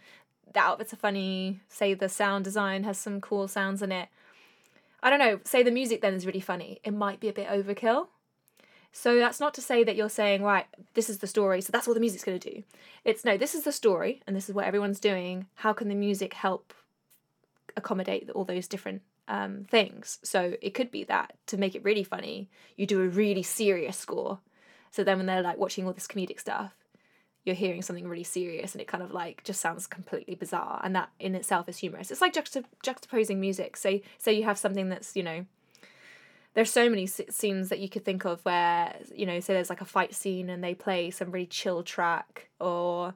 [0.53, 1.59] the outfits are funny.
[1.69, 4.09] Say the sound design has some cool sounds in it.
[5.03, 7.49] I don't know, say the music then is really funny, it might be a bit
[7.49, 8.07] overkill.
[8.93, 11.87] So that's not to say that you're saying, right, this is the story, so that's
[11.87, 12.63] what the music's going to do.
[13.03, 15.47] It's no, this is the story, and this is what everyone's doing.
[15.55, 16.73] How can the music help
[17.75, 20.19] accommodate all those different um, things?
[20.23, 23.97] So it could be that to make it really funny, you do a really serious
[23.97, 24.39] score.
[24.91, 26.73] So then when they're like watching all this comedic stuff,
[27.43, 30.95] you're hearing something really serious and it kind of like just sounds completely bizarre and
[30.95, 32.09] that in itself is humorous.
[32.09, 33.75] It's like juxtap- juxtaposing music.
[33.75, 35.45] Say say you have something that's you know
[36.53, 39.81] there's so many scenes that you could think of where you know say there's like
[39.81, 43.13] a fight scene and they play some really chill track or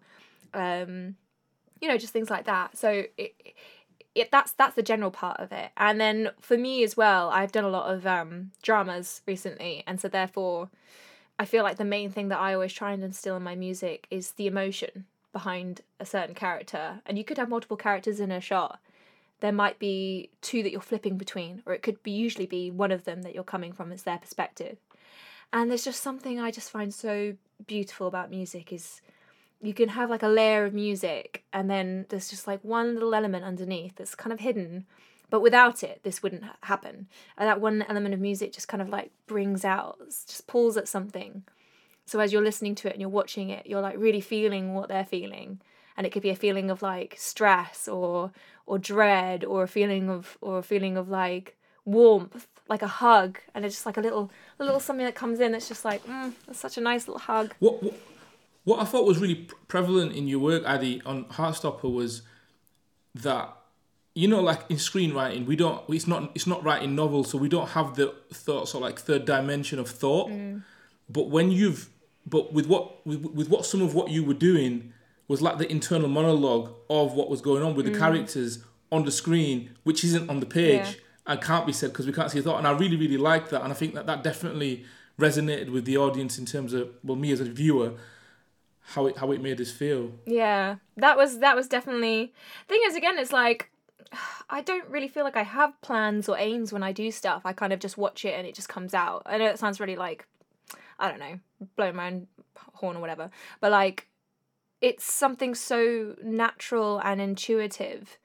[0.54, 1.16] um
[1.82, 2.78] you know just things like that.
[2.78, 3.36] So it,
[4.14, 5.72] it that's that's the general part of it.
[5.78, 10.02] And then for me as well i've done a lot of um dramas recently and
[10.02, 10.70] so therefore
[11.40, 14.08] I feel like the main thing that I always try and instill in my music
[14.10, 17.02] is the emotion behind a certain character.
[17.06, 18.80] And you could have multiple characters in a shot.
[19.40, 22.92] There might be two that you're flipping between, or it could be usually be one
[22.92, 24.78] of them that you're coming from as their perspective.
[25.54, 27.36] And there's just something I just find so
[27.68, 29.02] beautiful about music is
[29.62, 33.16] you can have like a layer of music and then there's just like one little
[33.16, 34.86] element underneath that's kind of hidden
[35.30, 37.08] but without it, this wouldn't happen.
[37.38, 40.88] And that one element of music just kind of like brings out, just pulls at
[40.88, 41.44] something.
[42.06, 44.88] So as you're listening to it and you're watching it, you're like really feeling what
[44.88, 45.60] they're feeling.
[45.98, 48.32] And it could be a feeling of like stress or
[48.66, 53.40] or dread or a feeling of or a feeling of like warmth, like a hug,
[53.56, 56.06] and it's just like a little a little something that comes in that's just like,
[56.06, 57.56] mm, that's such a nice little hug.
[57.60, 57.96] What, what
[58.64, 62.22] what I thought was really prevalent in your work, Adi, on Heartstopper was
[63.16, 63.56] that
[64.18, 65.84] you know, like in screenwriting, we don't.
[65.90, 66.32] It's not.
[66.34, 69.88] It's not writing novels, so we don't have the thoughts or like third dimension of
[69.88, 70.32] thought.
[70.32, 70.64] Mm.
[71.08, 71.90] But when you've,
[72.26, 74.92] but with what with, with what some of what you were doing
[75.28, 77.94] was like the internal monologue of what was going on with mm.
[77.94, 81.34] the characters on the screen, which isn't on the page yeah.
[81.34, 82.58] and can't be said because we can't see a thought.
[82.58, 84.84] And I really, really like that, and I think that that definitely
[85.20, 87.94] resonated with the audience in terms of well, me as a viewer
[88.82, 90.14] how it how it made us feel.
[90.26, 92.34] Yeah, that was that was definitely.
[92.68, 93.70] Thing is, again, it's like
[94.50, 97.42] I don't really feel like I have plans or aims when I do stuff.
[97.46, 99.24] I kind of just watch it and it just comes out.
[99.26, 100.28] I know it sounds really like,
[101.00, 101.40] I don't know,
[101.76, 102.28] blowing my own
[102.74, 104.08] horn or whatever, but like
[104.82, 108.18] it's something so natural and intuitive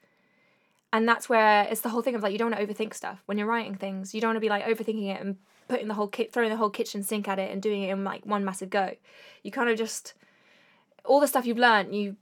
[0.93, 3.23] and that's where it's the whole thing of like you don't want to overthink stuff
[3.25, 5.93] when you're writing things you don't want to be like overthinking it and putting the
[5.95, 8.45] whole kit throwing the whole kitchen sink at it and doing it in like one
[8.45, 8.91] massive go
[9.41, 10.13] you kind of just
[11.03, 12.15] all the stuff you've learned you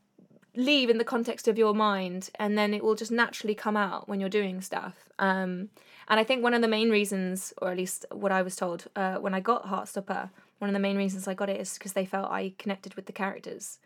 [0.56, 4.10] leave in the context of your mind and then it will just naturally come out
[4.10, 5.70] when you're doing stuff um,
[6.10, 8.86] and i think one of the main reasons or at least what i was told
[8.96, 11.94] uh, when i got heartstopper one of the main reasons i got it is because
[11.94, 13.80] they felt i connected with the characters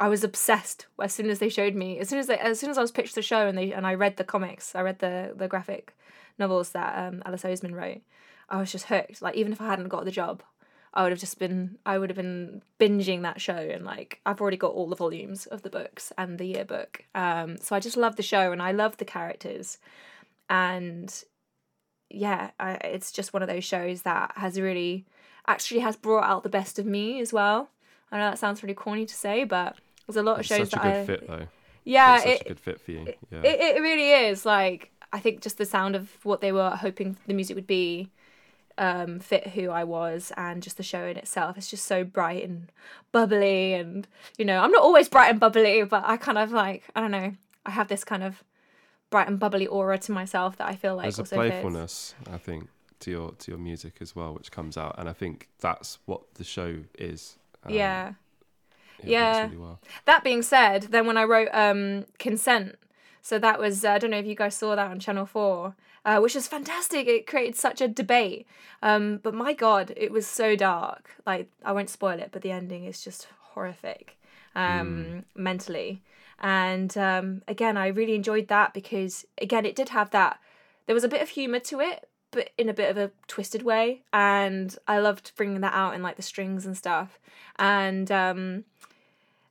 [0.00, 1.98] I was obsessed as soon as they showed me.
[1.98, 3.86] As soon as they, as soon as I was pitched the show and they and
[3.86, 5.96] I read the comics, I read the the graphic
[6.38, 8.02] novels that um, Alice Oseman wrote.
[8.48, 9.20] I was just hooked.
[9.20, 10.42] Like even if I hadn't got the job,
[10.94, 14.40] I would have just been I would have been binging that show and like I've
[14.40, 17.04] already got all the volumes of the books and the yearbook.
[17.14, 19.78] Um, so I just love the show and I love the characters,
[20.48, 21.12] and
[22.10, 25.04] yeah, I, it's just one of those shows that has really
[25.46, 27.70] actually has brought out the best of me as well.
[28.10, 30.80] I know that sounds really corny to say, but there's a lot of shows such
[30.80, 31.46] a that good I fit though.
[31.84, 33.14] yeah it's such it, a good fit for you.
[33.30, 33.42] Yeah.
[33.42, 37.16] it it really is like I think just the sound of what they were hoping
[37.26, 38.10] the music would be
[38.78, 41.56] um, fit who I was and just the show in itself.
[41.58, 42.70] It's just so bright and
[43.12, 46.84] bubbly and you know I'm not always bright and bubbly, but I kind of like
[46.94, 47.32] I don't know
[47.66, 48.42] I have this kind of
[49.10, 51.50] bright and bubbly aura to myself that I feel like There's a also fits.
[51.50, 52.68] playfulness, I think,
[53.00, 56.34] to your to your music as well, which comes out, and I think that's what
[56.34, 57.36] the show is.
[57.64, 58.12] Um, Yeah.
[59.02, 59.44] Yeah.
[59.44, 59.80] really well.
[60.06, 62.76] That being said, then when I wrote um, Consent,
[63.22, 65.74] so that was, uh, I don't know if you guys saw that on Channel 4,
[66.04, 67.06] uh, which was fantastic.
[67.06, 68.46] It created such a debate.
[68.82, 71.10] Um, but my God, it was so dark.
[71.26, 74.16] Like, I won't spoil it, but the ending is just horrific
[74.54, 76.02] um, mentally.
[76.40, 80.38] And um, again, I really enjoyed that because, again, it did have that,
[80.86, 83.62] there was a bit of humour to it, but in a bit of a twisted
[83.62, 84.02] way.
[84.12, 87.18] And I loved bringing that out in like the strings and stuff.
[87.58, 88.64] And, um,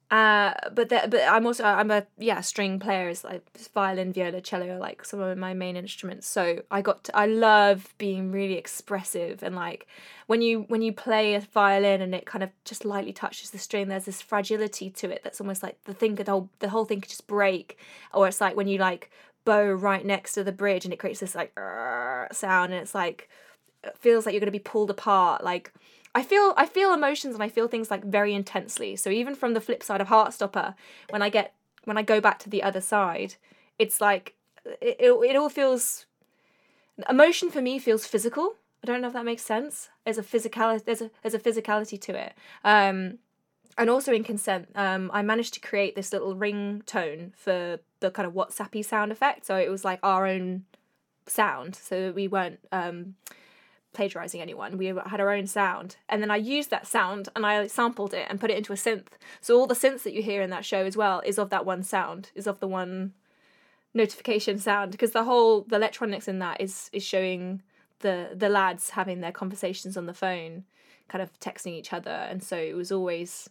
[0.10, 3.44] uh, but the, but I'm also I'm a yeah string player is like
[3.74, 6.28] violin, viola, cello are like some of my main instruments.
[6.28, 9.86] So I got to, I love being really expressive and like
[10.28, 13.58] when you when you play a violin and it kind of just lightly touches the
[13.58, 16.86] string, there's this fragility to it that's almost like the thing could whole the whole
[16.86, 17.78] thing could just break.
[18.14, 19.12] Or it's like when you like
[19.44, 21.52] bow right next to the bridge and it creates this like
[22.32, 23.30] sound and it's like
[23.84, 25.74] it feels like you're going to be pulled apart like
[26.18, 28.96] I feel I feel emotions and I feel things like very intensely.
[28.96, 30.74] So even from the flip side of Heartstopper,
[31.12, 31.54] when I get
[31.84, 33.36] when I go back to the other side,
[33.78, 34.34] it's like
[34.82, 36.08] it, it, it all feels
[37.08, 38.56] emotion for me feels physical.
[38.84, 39.90] I don't know if that makes sense.
[40.06, 42.34] There's a physicality there's a there's a physicality to it.
[42.64, 43.20] Um
[43.78, 48.10] and also in consent, um, I managed to create this little ring tone for the
[48.10, 49.46] kind of WhatsAppy sound effect.
[49.46, 50.66] So it was like our own
[51.28, 51.76] sound.
[51.76, 53.14] So we weren't um,
[53.98, 54.78] plagiarizing anyone.
[54.78, 58.28] We had our own sound, and then I used that sound and I sampled it
[58.30, 59.08] and put it into a synth.
[59.42, 61.66] So all the synths that you hear in that show as well is of that
[61.66, 63.14] one sound, is of the one
[63.94, 67.64] notification sound, because the whole the electronics in that is is showing
[68.00, 70.64] the the lads having their conversations on the phone,
[71.08, 73.50] kind of texting each other, and so it was always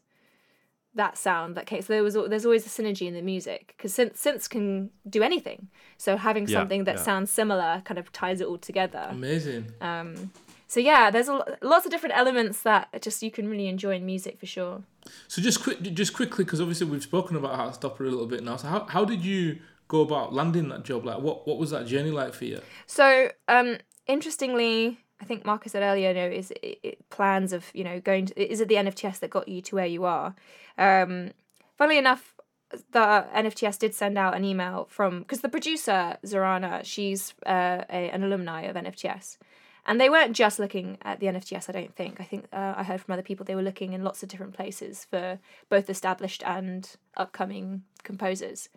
[0.96, 1.80] that sound that came.
[1.82, 4.90] So there was al- there's always a synergy in the music because synths, synths can
[5.08, 5.68] do anything.
[5.98, 7.02] So having Yeah, something that yeah.
[7.02, 9.06] sounds similar kind of ties it all together.
[9.10, 9.72] Amazing.
[9.80, 10.32] Um,
[10.66, 14.04] so yeah, there's a, lots of different elements that just you can really enjoy in
[14.04, 14.82] music for sure.
[15.28, 18.56] So just quick, just quickly, because obviously we've spoken about Heartstopper a little bit now.
[18.56, 21.04] So how, how did you go about landing that job?
[21.04, 22.60] Like, what what was that journey like for you?
[22.86, 23.76] So um,
[24.08, 27.98] interestingly, I think Marcus said earlier, you know, is it, it, plans of you know
[27.98, 30.34] going to is it the NFTS that got you to where you are?
[30.76, 31.32] Um,
[31.78, 32.34] funnily enough,
[32.70, 38.10] the NFTS did send out an email from because the producer Zorana, she's uh, a,
[38.10, 39.38] an alumni of NFTS,
[39.86, 41.70] and they weren't just looking at the NFTS.
[41.70, 42.20] I don't think.
[42.20, 44.52] I think uh, I heard from other people they were looking in lots of different
[44.52, 45.38] places for
[45.70, 48.68] both established and upcoming composers.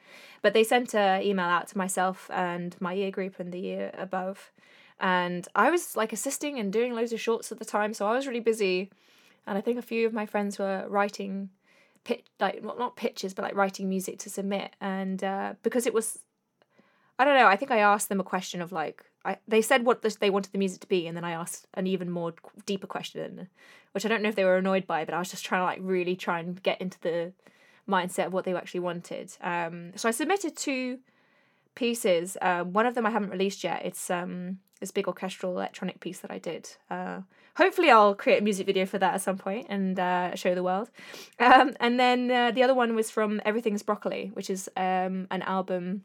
[0.41, 3.91] But they sent an email out to myself and my year group and the year
[3.97, 4.51] above,
[4.99, 8.13] and I was like assisting and doing loads of shorts at the time, so I
[8.13, 8.89] was really busy.
[9.47, 11.49] And I think a few of my friends were writing
[12.03, 14.75] pitch like well, not pitches but like writing music to submit.
[14.79, 16.19] And uh, because it was
[17.17, 19.83] i don't know i think i asked them a question of like I, they said
[19.83, 22.33] what this, they wanted the music to be and then i asked an even more
[22.65, 23.49] deeper question
[23.91, 25.65] which i don't know if they were annoyed by but i was just trying to
[25.65, 27.33] like really try and get into the
[27.89, 29.35] mindset of what they actually wanted.
[29.41, 30.99] Um, so i submitted two
[31.75, 32.37] pieces.
[32.41, 33.81] Um, one of them i haven't released yet.
[33.83, 37.21] It's um, this big orchestral electronic piece that i did uh,
[37.59, 40.63] hopefully I'll create a music video for that at some point and uh, show the
[40.63, 40.89] world.
[41.39, 45.41] Um, and then uh, the other one was from Everything's Broccoli, which is um, an
[45.41, 46.03] album,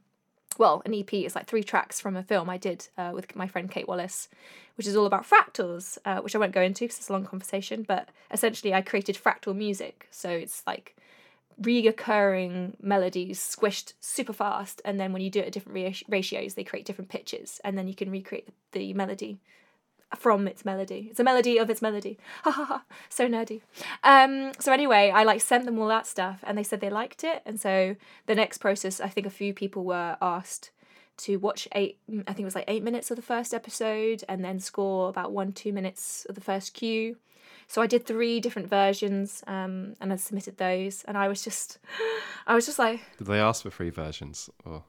[0.58, 1.12] well, an EP.
[1.12, 4.28] It's like three tracks from a film I did uh, with my friend Kate Wallace,
[4.76, 7.24] which is all about fractals, uh, which I won't go into because it's a long
[7.24, 7.84] conversation.
[7.86, 10.08] But essentially, I created fractal music.
[10.10, 10.96] So it's like
[11.60, 16.64] reoccurring melodies squished super fast and then when you do it at different ratios they
[16.64, 19.38] create different pitches and then you can recreate the melody
[20.16, 21.08] from its melody.
[21.10, 22.18] It's a melody of its melody.
[22.44, 22.84] Ha ha ha.
[23.08, 23.62] So nerdy.
[24.02, 27.24] Um so anyway i like sent them all that stuff and they said they liked
[27.24, 27.96] it and so
[28.26, 30.70] the next process i think a few people were asked
[31.16, 34.44] to watch eight i think it was like eight minutes of the first episode and
[34.44, 37.16] then score about one two minutes of the first cue
[37.66, 41.78] so I did three different versions, um, and I submitted those, and I was just,
[42.46, 44.82] I was just like, Did they ask for three versions or?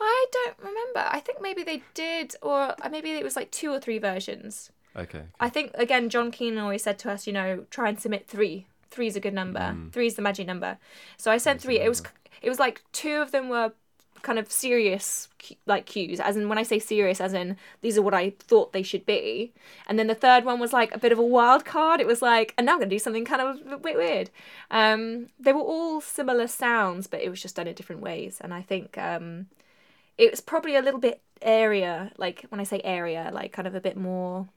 [0.00, 1.08] I don't remember.
[1.10, 4.70] I think maybe they did, or maybe it was like two or three versions.
[4.94, 5.18] Okay.
[5.18, 5.26] okay.
[5.40, 8.66] I think again, John Keenan always said to us, you know, try and submit three.
[8.90, 9.76] Three is a good number.
[9.92, 10.78] Three is the magic number.
[11.16, 11.80] So I sent three.
[11.80, 12.02] It was,
[12.40, 13.72] it was like two of them were
[14.22, 15.28] kind of serious
[15.66, 18.72] like cues as in when i say serious as in these are what i thought
[18.72, 19.52] they should be.
[19.86, 22.00] And then the third one was like a bit of a wild card.
[22.00, 24.30] It was like and now i'm going to do something kind of a bit weird.
[24.70, 28.38] Um they were all similar sounds but it was just done in different ways.
[28.40, 29.46] And i think um
[30.18, 33.74] it was probably a little bit area like when i say area like kind of
[33.74, 34.48] a bit more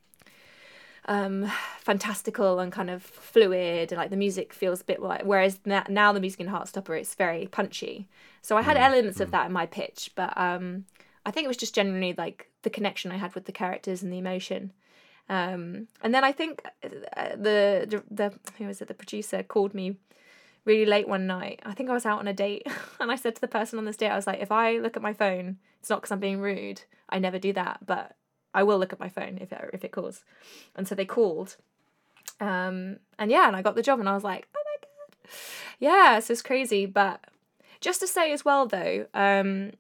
[1.06, 5.60] um fantastical and kind of fluid and like the music feels a bit like whereas
[5.66, 8.08] now the music in heartstopper it's very punchy.
[8.42, 8.82] So i had mm.
[8.82, 10.86] elements of that in my pitch but um
[11.26, 14.12] i think it was just generally like the connection i had with the characters and
[14.12, 14.74] the emotion.
[15.30, 18.88] Um and then i think uh, the the, the who was it?
[18.88, 19.98] The producer called me
[20.66, 21.62] really late one night.
[21.66, 22.68] I think i was out on a date
[23.00, 24.98] and i said to the person on this date i was like if i look
[24.98, 26.82] at my phone it's not because i'm being rude.
[27.10, 28.16] I never do that but
[28.54, 30.24] I will look at my phone if it, if it calls.
[30.76, 31.56] And so they called.
[32.40, 35.32] Um, and yeah, and I got the job and I was like, oh my God.
[35.80, 36.86] Yeah, so it's crazy.
[36.86, 37.26] But
[37.82, 39.72] just to say as well though, um,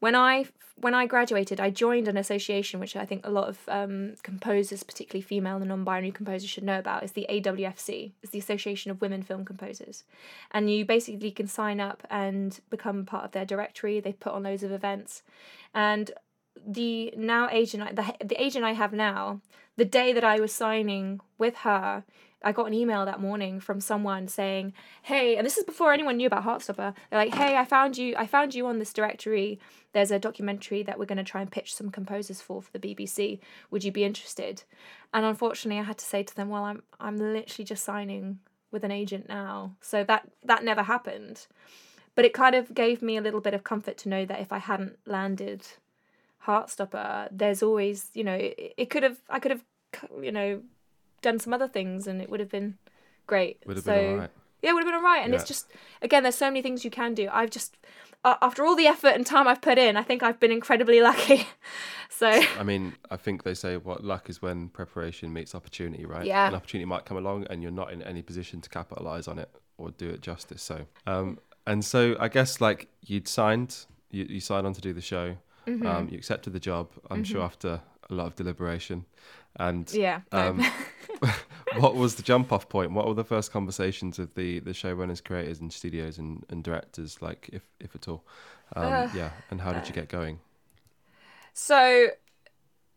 [0.00, 0.46] when I
[0.78, 4.82] when I graduated, I joined an association which I think a lot of um, composers,
[4.82, 7.02] particularly female and non-binary composers, should know about.
[7.02, 10.04] Is the AWFC, is the Association of Women Film Composers,
[10.50, 14.00] and you basically can sign up and become part of their directory.
[14.00, 15.22] They put on loads of events,
[15.74, 16.10] and
[16.64, 19.40] the now agent, the the agent I have now,
[19.76, 22.04] the day that I was signing with her,
[22.42, 26.16] I got an email that morning from someone saying, "Hey," and this is before anyone
[26.16, 26.94] knew about Heartstopper.
[27.10, 28.14] They're like, "Hey, I found you.
[28.16, 29.58] I found you on this directory.
[29.92, 32.78] There's a documentary that we're going to try and pitch some composers for for the
[32.78, 33.40] BBC.
[33.70, 34.64] Would you be interested?"
[35.12, 38.40] And unfortunately, I had to say to them, "Well, I'm I'm literally just signing
[38.70, 41.46] with an agent now, so that that never happened."
[42.14, 44.52] But it kind of gave me a little bit of comfort to know that if
[44.52, 45.66] I hadn't landed
[46.46, 49.64] Heartstopper, there's always, you know, it, it could have, I could have,
[50.20, 50.62] you know,
[51.22, 52.78] done some other things and it would have been
[53.26, 53.58] great.
[53.66, 54.30] Would have so, been alright.
[54.62, 55.24] Yeah, it would have been alright.
[55.24, 55.40] And yeah.
[55.40, 55.70] it's just,
[56.02, 57.28] again, there's so many things you can do.
[57.32, 57.76] I've just,
[58.24, 61.00] uh, after all the effort and time I've put in, I think I've been incredibly
[61.10, 61.46] lucky.
[62.08, 62.28] so.
[62.28, 66.24] I mean, I think they say what luck is when preparation meets opportunity, right?
[66.24, 66.48] Yeah.
[66.48, 69.50] An opportunity might come along and you're not in any position to capitalize on it
[69.78, 70.62] or do it justice.
[70.62, 74.92] So, um, and so I guess like you'd signed, you, you signed on to do
[74.92, 75.36] the show.
[75.66, 75.86] Mm-hmm.
[75.86, 77.32] Um, you accepted the job, I'm mm-hmm.
[77.32, 79.04] sure, after a lot of deliberation.
[79.56, 80.64] And yeah, um,
[81.78, 82.92] what was the jump off point?
[82.92, 87.20] What were the first conversations of the, the showrunners, creators, and studios and, and directors,
[87.20, 88.24] like, if, if at all?
[88.74, 90.40] Um, uh, yeah, and how did you get going?
[91.52, 92.08] So,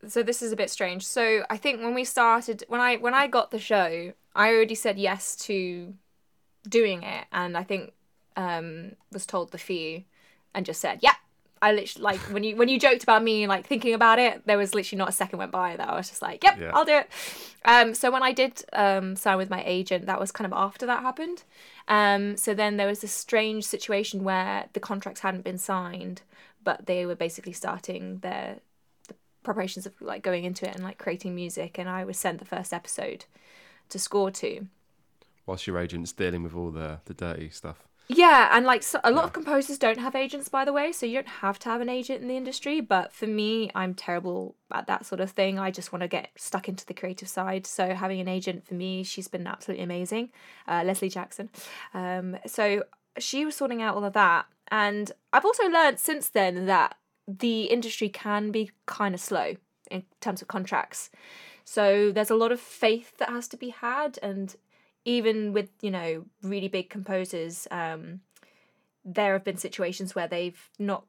[0.06, 1.06] so this is a bit strange.
[1.06, 4.74] So I think when we started, when I when I got the show, I already
[4.74, 5.94] said yes to
[6.68, 7.92] doing it, and I think
[8.36, 10.06] um, was told the fee,
[10.54, 11.14] and just said, "Yeah,
[11.62, 14.56] I literally like when you when you joked about me like thinking about it, there
[14.56, 16.70] was literally not a second went by that I was just like, "Yep, yeah.
[16.72, 17.08] I'll do it."
[17.66, 20.86] Um, so when I did um, sign with my agent, that was kind of after
[20.86, 21.42] that happened.
[21.88, 26.22] Um, so then there was this strange situation where the contracts hadn't been signed,
[26.64, 28.60] but they were basically starting their
[29.08, 32.38] the preparations of like going into it and like creating music, and I was sent
[32.38, 33.26] the first episode
[33.90, 34.66] to score to.
[35.44, 37.89] Whilst your agent's dealing with all the the dirty stuff.
[38.12, 39.26] Yeah, and like so, a lot yeah.
[39.26, 41.88] of composers don't have agents, by the way, so you don't have to have an
[41.88, 42.80] agent in the industry.
[42.80, 45.60] But for me, I'm terrible at that sort of thing.
[45.60, 47.68] I just want to get stuck into the creative side.
[47.68, 50.30] So having an agent for me, she's been absolutely amazing,
[50.66, 51.50] uh, Leslie Jackson.
[51.94, 52.82] Um, so
[53.16, 56.96] she was sorting out all of that, and I've also learned since then that
[57.28, 59.54] the industry can be kind of slow
[59.88, 61.10] in terms of contracts.
[61.64, 64.56] So there's a lot of faith that has to be had, and
[65.04, 68.20] even with you know really big composers um,
[69.04, 71.04] there have been situations where they've not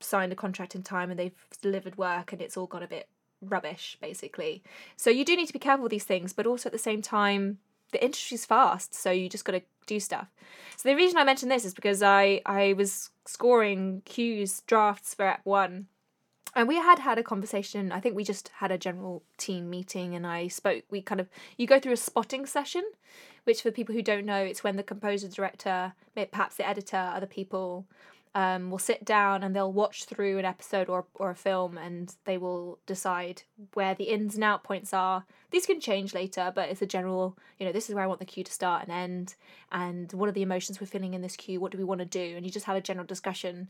[0.00, 3.08] signed a contract in time and they've delivered work and it's all gone a bit
[3.40, 4.62] rubbish basically.
[4.96, 7.02] So you do need to be careful with these things but also at the same
[7.02, 7.58] time
[7.92, 10.28] the industry's fast so you just got to do stuff.
[10.76, 15.26] So the reason i mention this is because i i was scoring cues drafts for
[15.26, 15.86] app one
[16.56, 20.14] and we had had a conversation i think we just had a general team meeting
[20.14, 22.84] and i spoke we kind of you go through a spotting session
[23.44, 25.92] which for people who don't know it's when the composer director
[26.30, 27.86] perhaps the editor other people
[28.36, 32.16] um, will sit down and they'll watch through an episode or, or a film and
[32.24, 33.42] they will decide
[33.74, 35.24] where the ins and out points are.
[35.52, 38.18] These can change later, but it's a general, you know, this is where I want
[38.18, 39.36] the cue to start and end,
[39.70, 41.60] and what are the emotions we're feeling in this cue?
[41.60, 42.34] What do we want to do?
[42.36, 43.68] And you just have a general discussion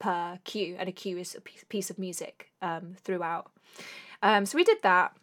[0.00, 3.52] per cue, and a cue is a piece of music um, throughout.
[4.22, 5.16] Um, so we did that.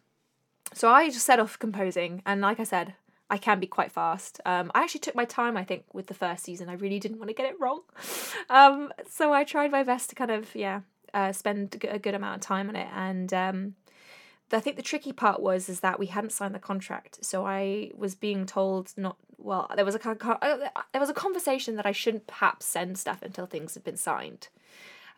[0.72, 2.94] So I just set off composing, and like I said,
[3.30, 4.40] I can be quite fast.
[4.46, 6.70] Um, I actually took my time, I think, with the first season.
[6.70, 7.82] I really didn't want to get it wrong.
[8.50, 10.80] Um, so I tried my best to kind of, yeah,
[11.12, 12.88] uh, spend a good amount of time on it.
[12.94, 13.74] And um,
[14.50, 17.22] I think the tricky part was is that we hadn't signed the contract.
[17.22, 21.76] So I was being told not, well, there was a, uh, there was a conversation
[21.76, 24.48] that I shouldn't perhaps send stuff until things had been signed.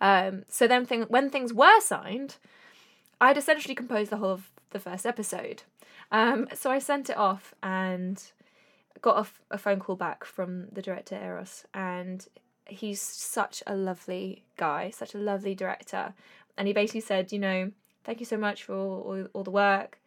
[0.01, 2.37] Um, so then thing, when things were signed,
[3.21, 5.63] I'd essentially composed the whole of the first episode.
[6.11, 8.23] Um, so I sent it off and
[9.01, 12.27] got a, f- a phone call back from the director Euros, and
[12.67, 16.15] he's such a lovely guy, such a lovely director.
[16.57, 17.73] And he basically said, you know,
[18.05, 19.99] thank you so much for all, all, all the work.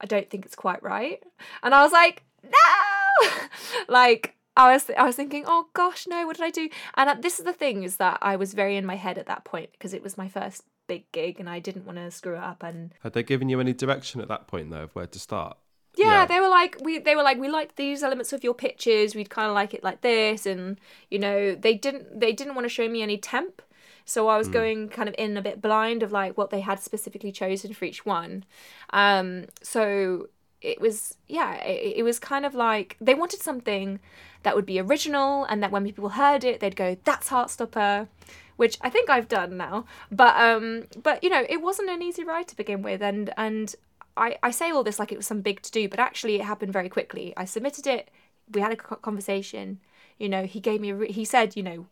[0.00, 1.22] I don't think it's quite right.
[1.62, 3.28] And I was like, no!
[3.88, 6.68] like, I was I was thinking, oh gosh, no, what did I do?
[6.94, 9.44] And this is the thing is that I was very in my head at that
[9.44, 12.42] point because it was my first big gig and I didn't want to screw it
[12.42, 12.62] up.
[12.62, 15.58] And had they given you any direction at that point though of where to start?
[15.96, 18.54] Yeah, yeah, they were like we they were like we liked these elements of your
[18.54, 19.14] pictures.
[19.14, 20.78] We'd kind of like it like this, and
[21.10, 23.62] you know they didn't they didn't want to show me any temp.
[24.04, 24.52] So I was mm.
[24.52, 27.86] going kind of in a bit blind of like what they had specifically chosen for
[27.86, 28.44] each one.
[28.90, 30.28] Um, so
[30.66, 34.00] it was yeah, it, it was kind of like they wanted something
[34.42, 38.08] that would be original and that when people heard it, they'd go, "That's Heartstopper."
[38.56, 39.84] which I think I've done now.
[40.10, 43.74] But um, but you know, it wasn't an easy ride to begin with, and and
[44.16, 46.44] I I say all this like it was some big to do, but actually it
[46.44, 47.32] happened very quickly.
[47.36, 48.10] I submitted it.
[48.50, 49.80] We had a conversation.
[50.18, 50.94] You know, he gave me a.
[50.94, 51.86] Re- he said, you know,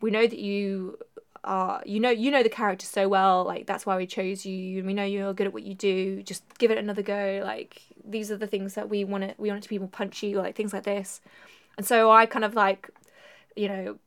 [0.00, 0.98] we know that you
[1.46, 4.78] are you know you know the character so well like that's why we chose you
[4.78, 7.82] and we know you're good at what you do just give it another go like
[8.04, 10.36] these are the things that we want to we want it to people punch you
[10.36, 11.20] like things like this
[11.76, 12.90] and so i kind of like
[13.54, 13.98] you know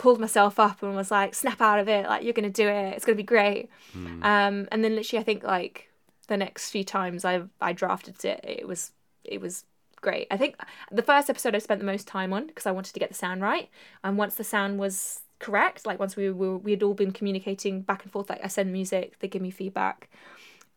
[0.00, 2.94] pulled myself up and was like, snap out of it, like you're gonna do it,
[2.94, 3.68] it's gonna be great.
[3.94, 4.24] Mm.
[4.24, 5.90] Um, and then literally, I think like
[6.26, 9.64] the next few times I I drafted it, it was it was
[10.00, 10.26] great.
[10.30, 10.56] I think
[10.90, 13.14] the first episode I spent the most time on because I wanted to get the
[13.14, 13.68] sound right,
[14.02, 17.82] and once the sound was correct, like once we were we had all been communicating
[17.82, 20.08] back and forth, like I send music, they give me feedback.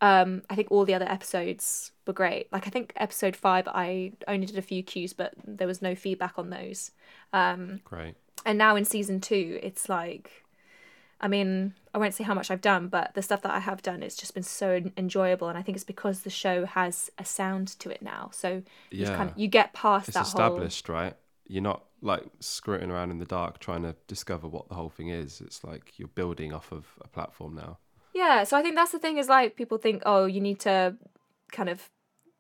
[0.01, 2.51] Um, I think all the other episodes were great.
[2.51, 5.95] Like I think episode five, I only did a few cues, but there was no
[5.95, 6.91] feedback on those.
[7.32, 10.43] Um, great and now in season two it's like
[11.22, 13.82] i mean i won't say how much i've done but the stuff that i have
[13.82, 17.26] done it's just been so enjoyable and i think it's because the show has a
[17.26, 18.61] sound to it now so
[18.91, 19.09] yeah.
[19.09, 20.95] you kind of you get past it's that established whole...
[20.95, 21.16] right
[21.47, 25.10] you're not like screwing around in the dark trying to discover what the whole thing
[25.10, 27.78] is it's like you're building off of a platform now
[28.14, 30.95] yeah so i think that's the thing is like people think oh you need to
[31.51, 31.89] kind of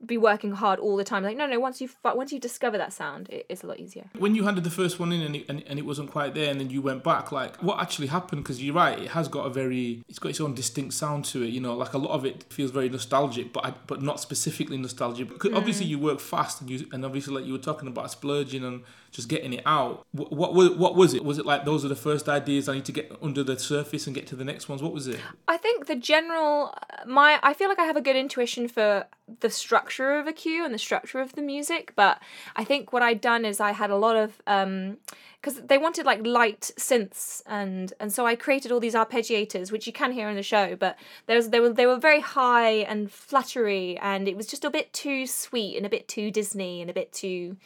[0.05, 1.23] be working hard all the time.
[1.23, 1.59] Like no, no.
[1.59, 4.09] Once you once you discover that sound, it, it's a lot easier.
[4.17, 6.49] When you handed the first one in and it, and, and it wasn't quite there,
[6.51, 8.43] and then you went back, like what actually happened?
[8.43, 11.43] Because you're right, it has got a very, it's got its own distinct sound to
[11.43, 11.49] it.
[11.49, 14.77] You know, like a lot of it feels very nostalgic, but I, but not specifically
[14.77, 15.29] nostalgic.
[15.29, 15.57] Because mm.
[15.57, 18.83] obviously you work fast, and you and obviously like you were talking about splurging and
[19.13, 20.05] just getting it out.
[20.11, 21.23] What, what what was it?
[21.23, 22.67] Was it like those are the first ideas?
[22.67, 24.81] I need to get under the surface and get to the next ones.
[24.81, 25.19] What was it?
[25.47, 29.05] I think the general my I feel like I have a good intuition for
[29.39, 32.21] the structure of a cue and the structure of the music, but
[32.55, 34.97] I think what I'd done is I had a lot of um
[35.39, 39.85] because they wanted like light synths and and so I created all these arpeggiators which
[39.85, 40.97] you can hear in the show but
[41.27, 44.71] there was they were they were very high and fluttery and it was just a
[44.71, 47.57] bit too sweet and a bit too Disney and a bit too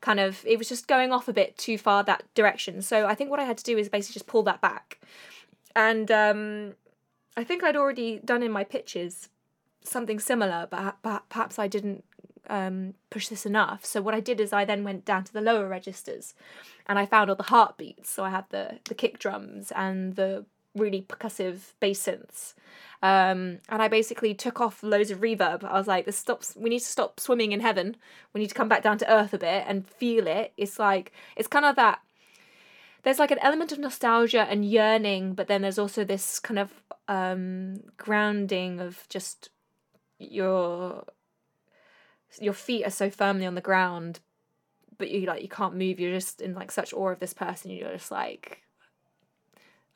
[0.00, 2.82] kind of it was just going off a bit too far that direction.
[2.82, 5.00] So I think what I had to do is basically just pull that back.
[5.76, 6.74] And um,
[7.36, 9.28] I think I'd already done in my pitches
[9.82, 12.04] something similar, but but perhaps I didn't
[12.48, 13.84] um, push this enough.
[13.84, 16.34] So what I did is I then went down to the lower registers,
[16.86, 18.10] and I found all the heartbeats.
[18.10, 20.44] So I had the the kick drums and the
[20.74, 22.54] really percussive bass synths,
[23.02, 25.64] um, and I basically took off loads of reverb.
[25.64, 26.54] I was like, "This stops.
[26.56, 27.96] We need to stop swimming in heaven.
[28.32, 31.12] We need to come back down to earth a bit and feel it." It's like
[31.36, 32.00] it's kind of that.
[33.02, 36.82] There's like an element of nostalgia and yearning, but then there's also this kind of
[37.08, 39.50] um, grounding of just
[40.18, 41.04] your
[42.38, 44.20] your feet are so firmly on the ground,
[44.98, 45.98] but you like you can't move.
[45.98, 47.70] You're just in like such awe of this person.
[47.70, 48.62] You're just like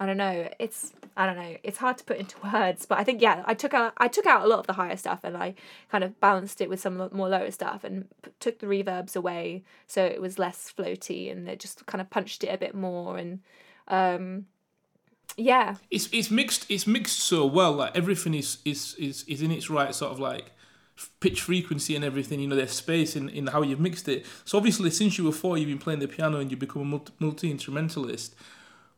[0.04, 0.48] I don't know.
[0.58, 1.56] It's I don't know.
[1.62, 4.26] It's hard to put into words, but I think yeah, I took out I took
[4.26, 5.54] out a lot of the higher stuff and I
[5.90, 9.64] kind of balanced it with some more lower stuff and p- took the reverbs away
[9.86, 13.16] so it was less floaty and it just kind of punched it a bit more
[13.16, 13.40] and
[13.88, 14.46] um
[15.36, 15.76] yeah.
[15.90, 16.66] It's it's mixed.
[16.70, 17.72] It's mixed so well.
[17.72, 20.50] Like everything is is is is in its right sort of like
[21.20, 22.40] pitch frequency and everything.
[22.40, 24.26] You know, there's space in in how you've mixed it.
[24.44, 27.00] So obviously, since you were four, you've been playing the piano and you become a
[27.18, 28.34] multi instrumentalist.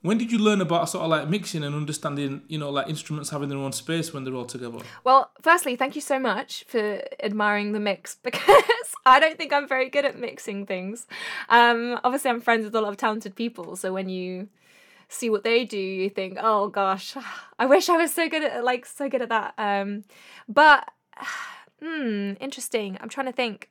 [0.03, 3.31] When did you learn about sort of like mixing and understanding, you know, like instruments
[3.31, 4.79] having their own space when they're all together?
[5.05, 9.67] Well, firstly, thank you so much for admiring the mix because I don't think I'm
[9.67, 11.07] very good at mixing things.
[11.49, 14.49] Um, obviously, I'm friends with a lot of talented people, so when you
[15.09, 17.17] see what they do, you think, oh gosh,
[17.59, 19.55] I wish I was so good at like so good at that.
[19.59, 20.05] Um,
[20.49, 20.91] but
[21.83, 22.99] hmm, interesting.
[23.01, 23.71] I'm trying to think.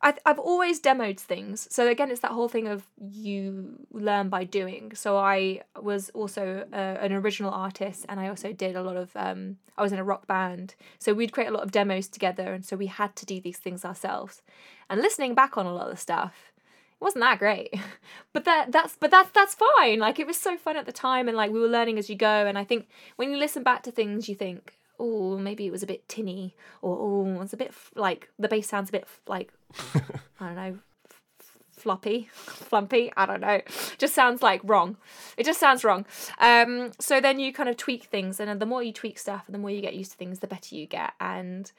[0.00, 1.66] I've, I've always demoed things.
[1.70, 4.92] So again, it's that whole thing of you learn by doing.
[4.94, 9.10] So I was also uh, an original artist and I also did a lot of,
[9.16, 10.74] um, I was in a rock band.
[10.98, 12.52] So we'd create a lot of demos together.
[12.52, 14.42] And so we had to do these things ourselves.
[14.90, 17.74] And listening back on a lot of the stuff, it wasn't that great
[18.32, 21.28] but that that's but that's that's fine like it was so fun at the time
[21.28, 23.82] and like we were learning as you go and i think when you listen back
[23.82, 27.56] to things you think oh maybe it was a bit tinny or oh it's a
[27.56, 29.52] bit f- like the bass sounds a bit f- like
[30.40, 30.78] i don't know
[31.10, 33.60] f- floppy flumpy i don't know
[33.98, 34.96] just sounds like wrong
[35.36, 36.04] it just sounds wrong
[36.38, 39.54] um so then you kind of tweak things and the more you tweak stuff and
[39.54, 41.72] the more you get used to things the better you get and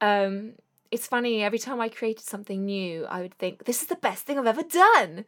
[0.00, 0.54] um
[0.94, 4.24] it's funny every time I created something new, I would think this is the best
[4.24, 5.24] thing I've ever done.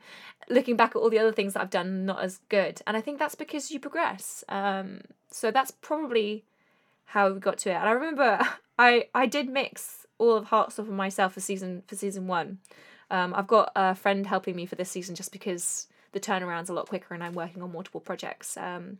[0.49, 3.01] Looking back at all the other things that I've done, not as good, and I
[3.01, 4.45] think that's because you progress.
[4.49, 6.45] Um, so that's probably
[7.07, 7.75] how we got to it.
[7.75, 8.39] And I remember
[8.79, 12.59] I I did mix all of Heartstopper myself for season for season one.
[13.11, 16.73] Um, I've got a friend helping me for this season just because the turnaround's a
[16.73, 18.57] lot quicker and I'm working on multiple projects.
[18.57, 18.99] Um,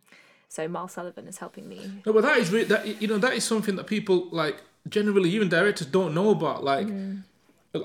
[0.49, 1.91] so Miles Sullivan is helping me.
[2.07, 5.31] No, but that is re- that you know that is something that people like generally
[5.31, 6.63] even directors don't know about.
[6.63, 7.23] Like Mm.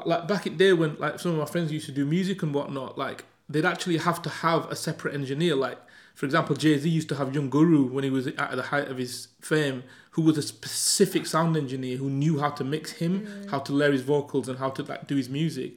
[0.05, 2.43] like back in the day when like some of my friends used to do music
[2.43, 5.55] and whatnot, like they'd actually have to have a separate engineer.
[5.55, 5.77] Like
[6.21, 8.87] for example, Jay Z used to have Young Guru when he was at the height
[8.89, 13.21] of his fame, who was a specific sound engineer who knew how to mix him,
[13.25, 13.49] Mm.
[13.49, 15.73] how to layer his vocals, and how to like do his music.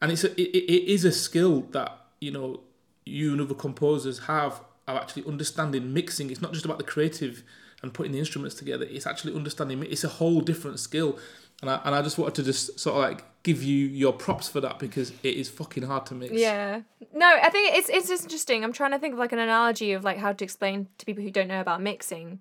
[0.00, 1.90] And it's a, it, it is a skill that
[2.22, 2.60] you know
[3.04, 4.52] you and other composers have
[4.88, 6.30] of actually understanding mixing.
[6.30, 7.42] It's not just about the creative
[7.82, 8.86] and putting the instruments together.
[8.88, 9.82] It's actually understanding.
[9.82, 11.18] It's a whole different skill,
[11.60, 14.48] and I and I just wanted to just sort of like give you your props
[14.48, 16.32] for that because it is fucking hard to mix.
[16.32, 16.80] Yeah.
[17.14, 18.64] No, I think it's it's interesting.
[18.64, 21.22] I'm trying to think of like an analogy of like how to explain to people
[21.22, 22.40] who don't know about mixing.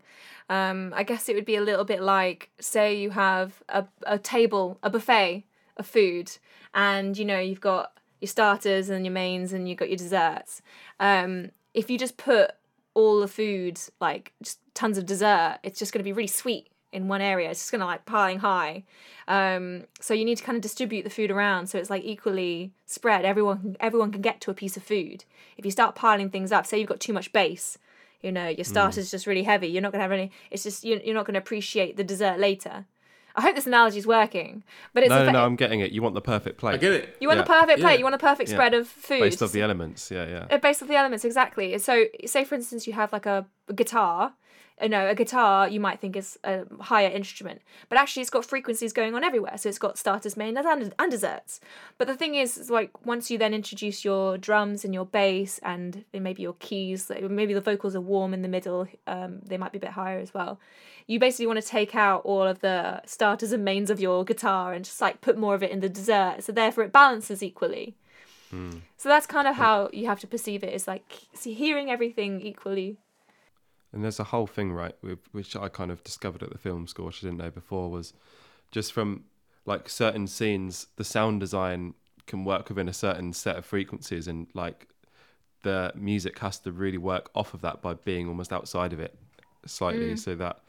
[0.49, 4.17] Um, I guess it would be a little bit like say you have a, a
[4.17, 5.43] table, a buffet
[5.77, 6.31] of food,
[6.73, 10.63] and you know you've got your starters and your mains and you've got your desserts.
[10.99, 12.49] Um, if you just put
[12.95, 16.69] all the food like just tons of dessert, it's just going to be really sweet
[16.95, 17.49] in one area.
[17.51, 18.83] It's just going to like piling high.
[19.27, 22.71] Um, so you need to kind of distribute the food around so it's like equally
[22.85, 23.25] spread.
[23.25, 25.25] Everyone everyone can get to a piece of food.
[25.57, 27.77] If you start piling things up, say you've got too much bass,
[28.21, 29.67] you know your starter's just really heavy.
[29.67, 30.31] You're not going to have any.
[30.51, 32.85] It's just you're, you're not going to appreciate the dessert later.
[33.37, 35.91] I hope this analogy is working, but it's No, no, effe- no, I'm getting it.
[35.91, 36.75] You want the perfect plate.
[36.75, 37.17] I get it.
[37.19, 37.91] you want yeah, the perfect plate.
[37.93, 37.97] yeah.
[37.97, 38.55] You want the perfect Yeah.
[38.55, 39.19] spread of food.
[39.19, 40.45] Based off the elements, yeah, yeah.
[40.49, 43.73] Uh, based off the elements exactly so say for instance you have like a, a
[43.73, 44.33] guitar
[44.82, 48.45] you know a guitar you might think is a higher instrument but actually it's got
[48.45, 49.57] frequencies going on everywhere.
[49.57, 51.59] So it's got starters main and, and desserts.
[51.97, 55.59] But the thing is, is like once you then introduce your drums and your bass
[55.63, 59.57] and maybe your keys like maybe the vocals are warm in the middle um, they
[59.57, 60.59] might be a bit higher as well.
[61.07, 64.73] You basically want to take out all of the starters and mains of your guitar
[64.73, 66.43] and just like put more of it in the dessert.
[66.43, 67.95] So therefore it balances equally.
[68.97, 70.73] So that's kind of how you have to perceive it.
[70.73, 71.03] Is like
[71.34, 72.97] see, hearing everything equally.
[73.95, 74.93] And there's a whole thing, right,
[75.31, 78.13] which I kind of discovered at the film school, which I didn't know before, was
[78.69, 79.23] just from
[79.65, 81.93] like certain scenes, the sound design
[82.27, 84.89] can work within a certain set of frequencies, and like
[85.63, 89.17] the music has to really work off of that by being almost outside of it
[89.65, 90.59] slightly, so that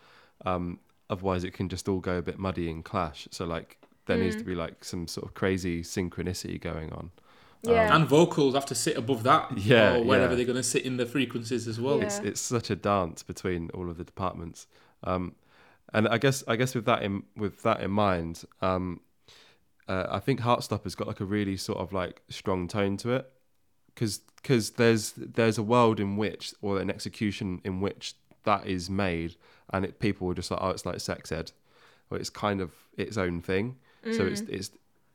[0.44, 0.78] um,
[1.10, 3.26] otherwise it can just all go a bit muddy and clash.
[3.32, 7.10] So like there needs to be like some sort of crazy synchronicity going on.
[7.62, 7.94] Yeah.
[7.94, 10.36] And vocals have to sit above that, Yeah, or wherever yeah.
[10.36, 11.98] they're going to sit in the frequencies as well.
[11.98, 12.04] Yeah.
[12.06, 14.66] it's it's such a dance between all of the departments
[15.04, 15.34] um
[15.92, 19.00] and i guess i guess with that in with that in mind um
[19.88, 23.30] uh, i think heartstopper's got like a really sort of like strong tone to it
[23.94, 28.88] because because there's there's a world in which or an execution in which that is
[28.88, 29.36] made
[29.72, 31.52] and it people were just like oh it's like sex ed
[32.10, 33.76] or it's kind of its own thing
[34.12, 34.70] so it's it's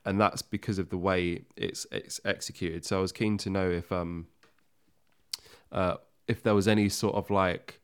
[0.06, 3.70] and that's because of the way it's it's executed so i was keen to know
[3.70, 4.28] if um
[5.72, 5.96] uh,
[6.28, 7.80] if there was any sort of like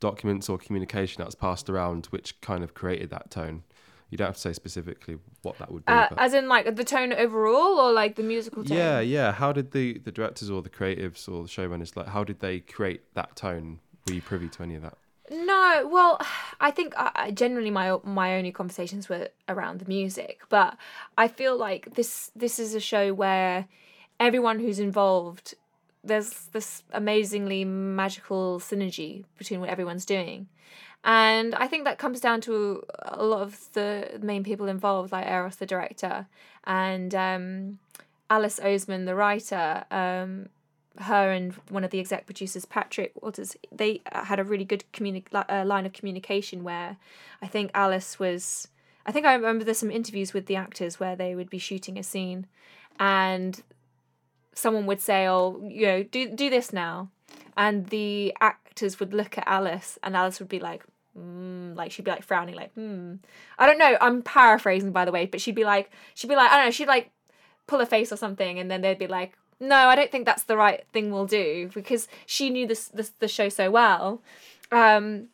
[0.00, 3.62] documents or communication that was passed around which kind of created that tone.
[4.10, 5.92] You don't have to say specifically what that would be.
[5.92, 8.76] Uh, but- as in like the tone overall or like the musical tone?
[8.76, 9.32] yeah, yeah.
[9.32, 12.08] How did the the directors or the creatives or the showrunners like?
[12.08, 13.78] How did they create that tone?
[14.06, 14.98] Were you privy to any of that?
[15.30, 16.20] No, well,
[16.60, 20.76] I think uh, uh, generally my my only conversations were around the music, but
[21.16, 23.66] I feel like this this is a show where
[24.20, 25.54] everyone who's involved
[26.04, 30.48] there's this amazingly magical synergy between what everyone's doing.
[31.04, 35.26] And I think that comes down to a lot of the main people involved, like
[35.26, 36.26] Euros, the director,
[36.64, 37.78] and um,
[38.30, 39.84] Alice Oseman, the writer.
[39.90, 40.48] Um,
[40.98, 45.24] her and one of the exec producers, Patrick Walters, they had a really good communi-
[45.32, 46.96] uh, line of communication where
[47.40, 48.68] I think Alice was.
[49.04, 51.98] I think I remember there's some interviews with the actors where they would be shooting
[51.98, 52.46] a scene,
[53.00, 53.62] and
[54.54, 57.10] someone would say, "Oh, you know, do do this now,"
[57.56, 60.84] and the actors would look at Alice, and Alice would be like,
[61.18, 63.14] mm, like she'd be like frowning, like, hmm.
[63.58, 63.96] I don't know.
[64.00, 66.70] I'm paraphrasing, by the way, but she'd be like, she'd be like, I don't know,
[66.70, 67.10] she'd like
[67.66, 70.42] pull a face or something, and then they'd be like, no, I don't think that's
[70.42, 72.88] the right thing we'll do because she knew this,
[73.20, 74.20] the show so well,
[74.72, 75.28] um,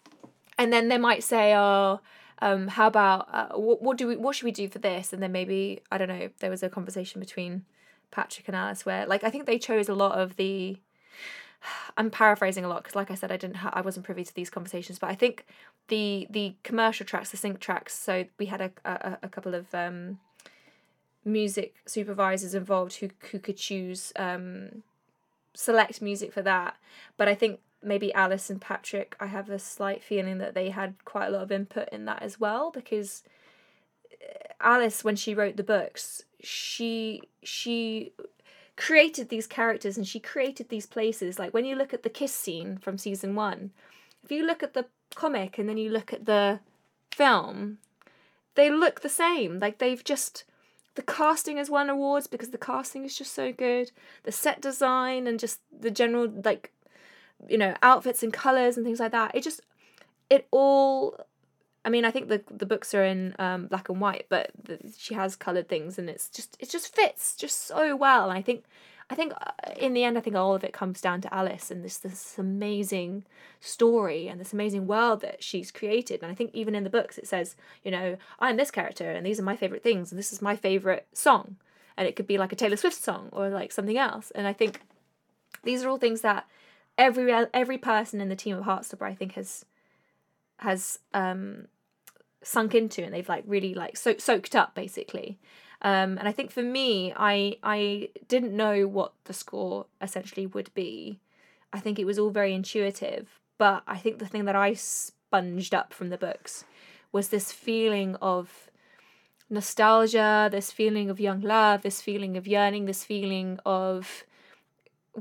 [0.59, 2.01] and then they might say, oh.
[2.41, 5.21] Um, how about uh, what, what do we what should we do for this and
[5.21, 7.65] then maybe I don't know there was a conversation between
[8.13, 10.79] Patrick and Alice where like I think they chose a lot of the
[11.97, 14.33] I'm paraphrasing a lot because like I said I didn't ha- I wasn't privy to
[14.33, 15.47] these conversations but I think
[15.89, 19.75] the the commercial tracks the sync tracks so we had a a, a couple of
[19.75, 20.21] um
[21.25, 24.83] music supervisors involved who who could choose um
[25.55, 26.77] select music for that.
[27.17, 30.95] But I think maybe Alice and Patrick I have a slight feeling that they had
[31.05, 33.23] quite a lot of input in that as well because
[34.61, 38.13] Alice when she wrote the books she she
[38.77, 41.39] created these characters and she created these places.
[41.39, 43.73] Like when you look at the kiss scene from season 1
[44.23, 46.61] if you look at the comic and then you look at the
[47.13, 47.79] film
[48.55, 49.59] they look the same.
[49.59, 50.45] Like they've just
[50.99, 53.93] the casting has won awards because the casting is just so good
[54.25, 56.73] the set design and just the general like
[57.49, 59.61] you know outfits and colors and things like that it just
[60.29, 61.17] it all
[61.85, 64.79] I mean, I think the the books are in um, black and white, but the,
[64.99, 68.29] she has colored things, and it's just it just fits just so well.
[68.29, 68.65] And I think,
[69.11, 71.71] I think uh, in the end, I think all of it comes down to Alice
[71.71, 73.25] and this this amazing
[73.61, 76.23] story and this amazing world that she's created.
[76.23, 79.25] And I think even in the books, it says, you know, I'm this character, and
[79.25, 81.57] these are my favorite things, and this is my favorite song,
[81.97, 84.31] and it could be like a Taylor Swift song or like something else.
[84.33, 84.83] And I think
[85.65, 86.47] these are all things that
[86.99, 89.65] every every person in the team of Heartstopper, I think, has
[90.59, 91.69] has um
[92.43, 95.39] sunk into and they've like really like so- soaked up basically
[95.83, 100.73] um and i think for me i i didn't know what the score essentially would
[100.75, 101.21] be.
[101.71, 105.75] I think it was all very intuitive but i think the thing that i sponged
[105.75, 106.65] up from the books
[107.13, 108.71] was this feeling of
[109.51, 114.25] nostalgia this feeling of young love this feeling of yearning this feeling of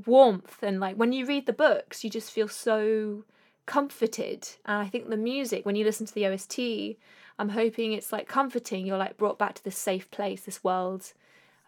[0.06, 0.62] warmth.
[0.62, 3.24] And like when you read the books you just feel so
[3.66, 4.48] comforted.
[4.66, 6.50] And i think the music when you listen to the ost
[7.40, 11.14] i'm hoping it's like comforting you're like brought back to this safe place this world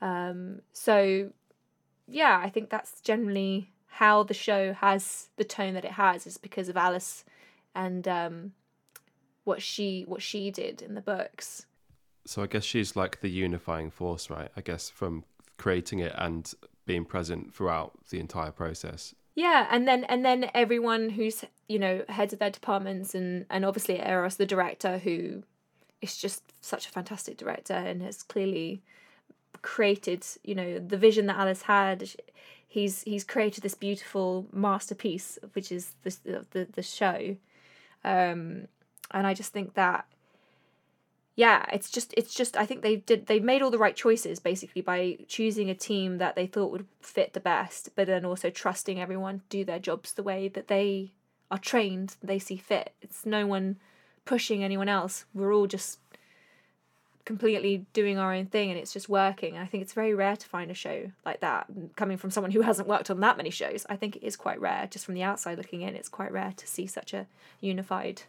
[0.02, 1.30] um so
[2.08, 6.38] yeah i think that's generally how the show has the tone that it has is
[6.38, 7.26] because of alice
[7.76, 8.54] and um
[9.44, 11.66] what she what she did in the books
[12.26, 14.52] So I guess she's like the unifying force, right?
[14.56, 15.24] I guess from
[15.58, 16.54] creating it and
[16.86, 19.16] being present throughout the entire process.
[19.36, 23.66] Yeah, and then and then everyone who's you know heads of their departments and and
[23.66, 25.44] obviously Euros the director who
[26.02, 28.82] is just such a fantastic director and has clearly
[29.62, 32.10] created you know the vision that Alice had.
[32.68, 37.36] He's he's created this beautiful masterpiece, which is the the the show,
[38.04, 38.68] um,
[39.12, 40.06] and I just think that
[41.40, 44.42] yeah it's just it's just i think they did they made all the right choices
[44.42, 48.50] basically by choosing a team that they thought would fit the best but then also
[48.50, 51.14] trusting everyone to do their jobs the way that they
[51.50, 53.78] are trained they see fit it's no one
[54.30, 55.26] pushing anyone else.
[55.34, 55.98] We're all just
[57.26, 59.56] completely doing our own thing and it's just working.
[59.56, 61.66] And i think it's very rare to find a show like that
[61.96, 63.88] coming from someone who hasn't worked on that many shows.
[63.90, 66.54] I think it is quite rare just from the outside looking in it's quite rare
[66.56, 67.26] to see such a
[67.60, 68.22] unified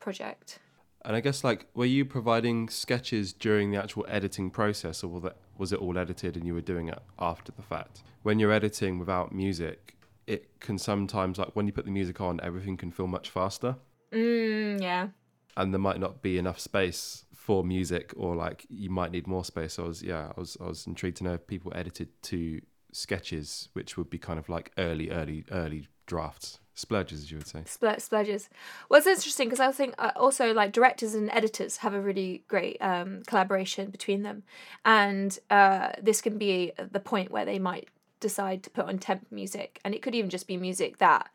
[0.00, 0.58] project.
[1.04, 5.24] And I guess like were you providing sketches during the actual editing process or was
[5.26, 8.02] it, was it all edited and you were doing it after the fact?
[8.24, 9.94] When you're editing without music,
[10.26, 13.76] it can sometimes like when you put the music on, everything can feel much faster
[14.14, 15.08] mm, yeah
[15.56, 19.44] and there might not be enough space for music or like you might need more
[19.44, 19.74] space.
[19.74, 22.60] So I was yeah, I was I was intrigued to know if people edited to
[22.92, 27.46] sketches, which would be kind of like early, early, early drafts, splurges, as you would
[27.46, 27.60] say.
[27.60, 28.48] Spl- splurges.
[28.88, 32.44] Well, it's interesting because I think uh, also like directors and editors have a really
[32.48, 34.44] great um, collaboration between them,
[34.84, 37.88] and uh, this can be the point where they might
[38.20, 41.30] decide to put on temp music, and it could even just be music that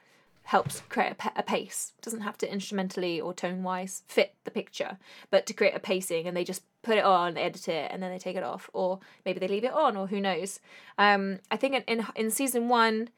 [0.50, 1.94] helps create a, a pace.
[2.00, 4.98] It doesn't have to instrumentally or tone wise fit the picture,
[5.30, 8.12] but to create a pacing, and they just put it on, edit it, and then
[8.12, 10.60] they take it off, or maybe they leave it on, or who knows.
[10.98, 13.10] Um, I think in in, in season one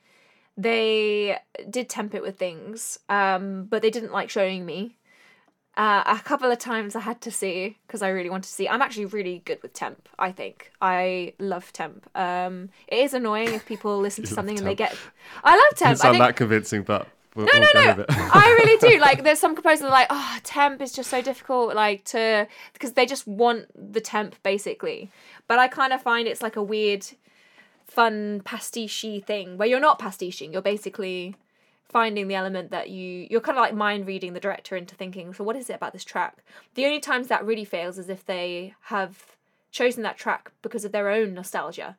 [0.57, 1.38] they
[1.69, 4.97] did temp it with things, um, but they didn't like showing me.
[5.77, 8.67] Uh, a couple of times I had to see because I really wanted to see.
[8.67, 10.09] I'm actually really good with temp.
[10.19, 12.09] I think I love temp.
[12.13, 14.93] Um, it is annoying if people listen to You something and they get.
[15.45, 15.91] I love temp.
[15.91, 18.05] I sound think that convincing, but we'll, no, we'll no, no.
[18.09, 18.99] I really do.
[19.01, 22.47] Like, there's some composers that are like, oh, temp is just so difficult, like to
[22.73, 25.09] because they just want the temp basically.
[25.47, 27.05] But I kind of find it's like a weird,
[27.86, 30.53] fun pastiche thing where you're not pastiching.
[30.53, 31.36] You're basically
[31.91, 35.34] finding the element that you you're kind of like mind reading the director into thinking.
[35.34, 36.38] So what is it about this track?
[36.75, 39.36] The only times that really fails is if they have
[39.71, 41.97] chosen that track because of their own nostalgia,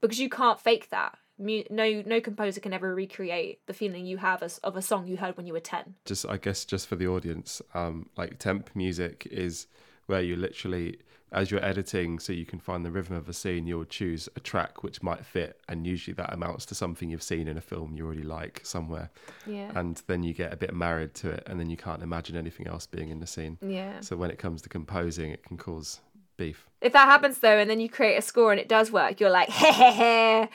[0.00, 1.16] because you can't fake that.
[1.40, 5.06] Mu- No, no composer can ever recreate the feeling you have as, of a song
[5.08, 5.94] you heard when you were ten.
[6.04, 9.66] just I guess just for the audience, um, like temp music is
[10.06, 10.98] where you literally,
[11.32, 14.40] as you're editing, so you can find the rhythm of a scene, you'll choose a
[14.40, 17.94] track which might fit, and usually that amounts to something you've seen in a film
[17.96, 19.08] you already like somewhere,
[19.46, 19.70] Yeah.
[19.76, 22.66] and then you get a bit married to it, and then you can't imagine anything
[22.66, 23.56] else being in the scene.
[23.62, 24.00] Yeah.
[24.00, 26.00] So when it comes to composing, it can cause
[26.40, 26.66] beef.
[26.80, 29.30] If that happens though, and then you create a score and it does work, you're
[29.40, 30.48] like, hey, hey, hey,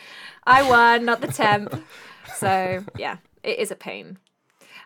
[0.45, 1.69] I won, not the temp.
[2.35, 4.17] so yeah, it is a pain.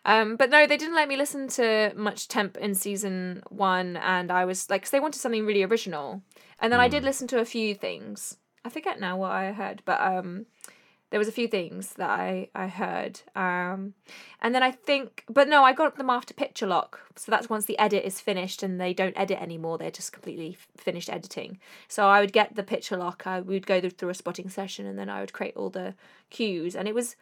[0.06, 4.32] Um, but no, they didn't let me listen to much temp in season one, and
[4.32, 6.22] I was like, 'cause they wanted something really original,
[6.60, 8.38] and then I did listen to a few things.
[8.66, 10.46] I forget now what I heard, but um,
[11.10, 13.22] there was a few things that I I heard.
[13.36, 13.94] Um,
[14.42, 17.02] and then I think, but no, I got them after picture lock.
[17.16, 19.78] So that's once the edit is finished and they don't edit anymore.
[19.78, 21.60] They're just completely finished editing.
[21.88, 23.24] So I would get the picture lock.
[23.26, 25.96] I would go th- through a spotting session and then I would create all the
[26.30, 26.76] cues.
[26.76, 27.16] And it was,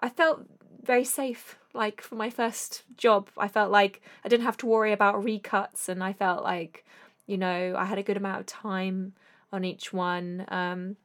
[0.00, 0.44] I felt
[0.82, 1.56] very safe.
[1.74, 5.88] Like for my first job, I felt like I didn't have to worry about recuts
[5.88, 6.84] and I felt like,
[7.26, 9.12] you know, I had a good amount of time
[9.52, 10.44] on each one.
[10.48, 10.96] Um,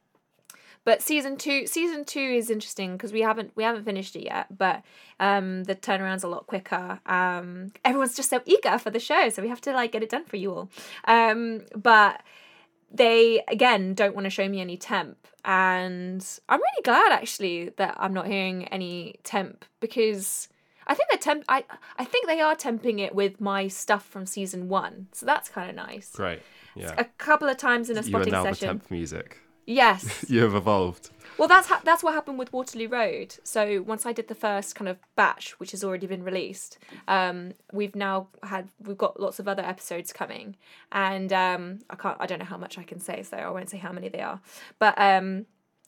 [0.84, 4.56] but season two season two is interesting because we haven't we haven't finished it yet
[4.56, 4.82] but
[5.20, 9.42] um the turnaround's a lot quicker um everyone's just so eager for the show so
[9.42, 10.70] we have to like get it done for you all
[11.06, 12.22] um but
[12.90, 17.96] they again don't want to show me any temp and i'm really glad actually that
[17.98, 20.48] i'm not hearing any temp because
[20.86, 21.64] i think they temp i
[21.98, 25.68] i think they are temping it with my stuff from season one so that's kind
[25.68, 26.40] of nice Great.
[26.76, 26.94] Yeah.
[26.98, 29.38] a couple of times in a You are spotting now the session temp music.
[29.66, 31.10] Yes You have evolved.
[31.38, 33.36] well, that's ha- that's what happened with Waterloo Road.
[33.42, 37.54] So once I did the first kind of batch, which has already been released, um,
[37.72, 40.56] we've now had we've got lots of other episodes coming,
[40.92, 43.70] and um, I can't I don't know how much I can say, so I won't
[43.70, 44.40] say how many they are,
[44.78, 45.46] but um,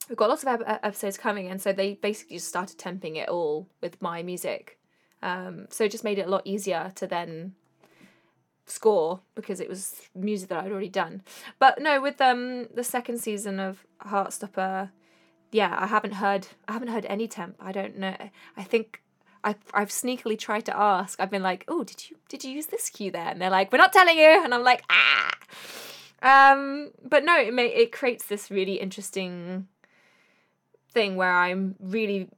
[0.09, 3.29] we've got lots of ep- episodes coming, and so they basically just started temping it
[3.29, 4.79] all with my music,
[5.23, 7.55] um, so it just made it a lot easier to then
[8.67, 11.23] score because it was music that I'd already done.
[11.59, 14.91] But no, with um the second season of Heartstopper,
[15.53, 17.57] yeah, I haven't heard I haven't heard any temp.
[17.61, 18.17] I don't know.
[18.57, 19.03] I think
[19.45, 21.21] I I've sneakily tried to ask.
[21.21, 23.73] I've been like, "Oh, did you did you use this cue there?" And they're like,
[23.73, 25.33] "We're not telling you." And I'm like, "Ah."
[26.23, 29.69] Um, but no, it may it creates this really interesting
[30.91, 32.29] thing where I'm really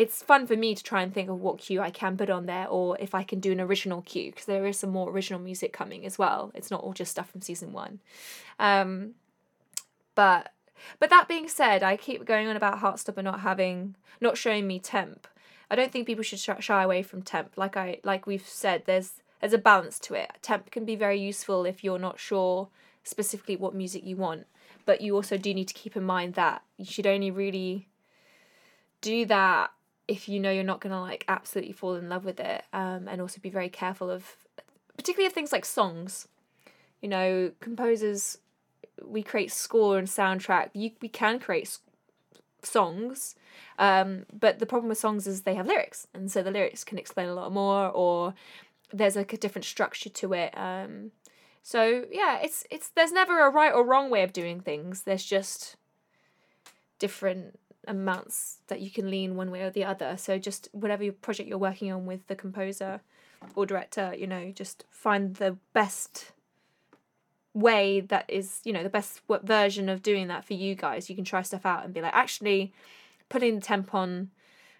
[0.00, 2.46] it's fun for me to try and think of what cue I can put on
[2.46, 5.38] there or if I can do an original cue because there is some more original
[5.38, 6.50] music coming as well.
[6.54, 8.00] It's not all just stuff from season 1.
[8.58, 9.10] Um
[10.14, 10.54] but
[10.98, 14.78] but that being said, I keep going on about Heartstopper not having not showing me
[14.78, 15.28] temp.
[15.70, 17.58] I don't think people should shy away from temp.
[17.58, 20.30] Like I like we've said, there's there's a balance to it.
[20.40, 22.68] Temp can be very useful if you're not sure
[23.04, 24.46] specifically what music you want,
[24.86, 27.86] but you also do need to keep in mind that you should only really
[29.02, 29.70] do that
[30.10, 33.20] if you know you're not gonna like absolutely fall in love with it, um, and
[33.20, 34.36] also be very careful of,
[34.96, 36.26] particularly of things like songs.
[37.00, 38.38] You know, composers,
[39.02, 40.70] we create score and soundtrack.
[40.74, 41.78] You we can create
[42.64, 43.36] songs,
[43.78, 46.98] um, but the problem with songs is they have lyrics, and so the lyrics can
[46.98, 48.34] explain a lot more, or
[48.92, 50.52] there's like a different structure to it.
[50.58, 51.12] Um,
[51.62, 55.02] so yeah, it's it's there's never a right or wrong way of doing things.
[55.02, 55.76] There's just
[56.98, 60.16] different amounts that you can lean one way or the other.
[60.16, 63.00] So just whatever project you're working on with the composer
[63.54, 66.32] or director, you know, just find the best
[67.52, 71.08] way that is you know the best version of doing that for you guys.
[71.08, 72.72] You can try stuff out and be like actually
[73.28, 74.30] putting the temp on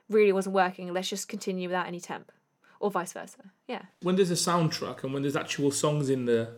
[0.09, 0.93] really wasn't working.
[0.93, 2.33] Let's just continue without any temp
[2.81, 3.53] or vice versa.
[3.67, 3.83] Yeah.
[4.03, 6.51] When there's a soundtrack and when there's actual songs in the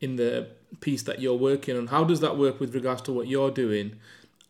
[0.00, 0.48] in the
[0.80, 3.96] piece that you're working on how does that work with regards to what you're doing?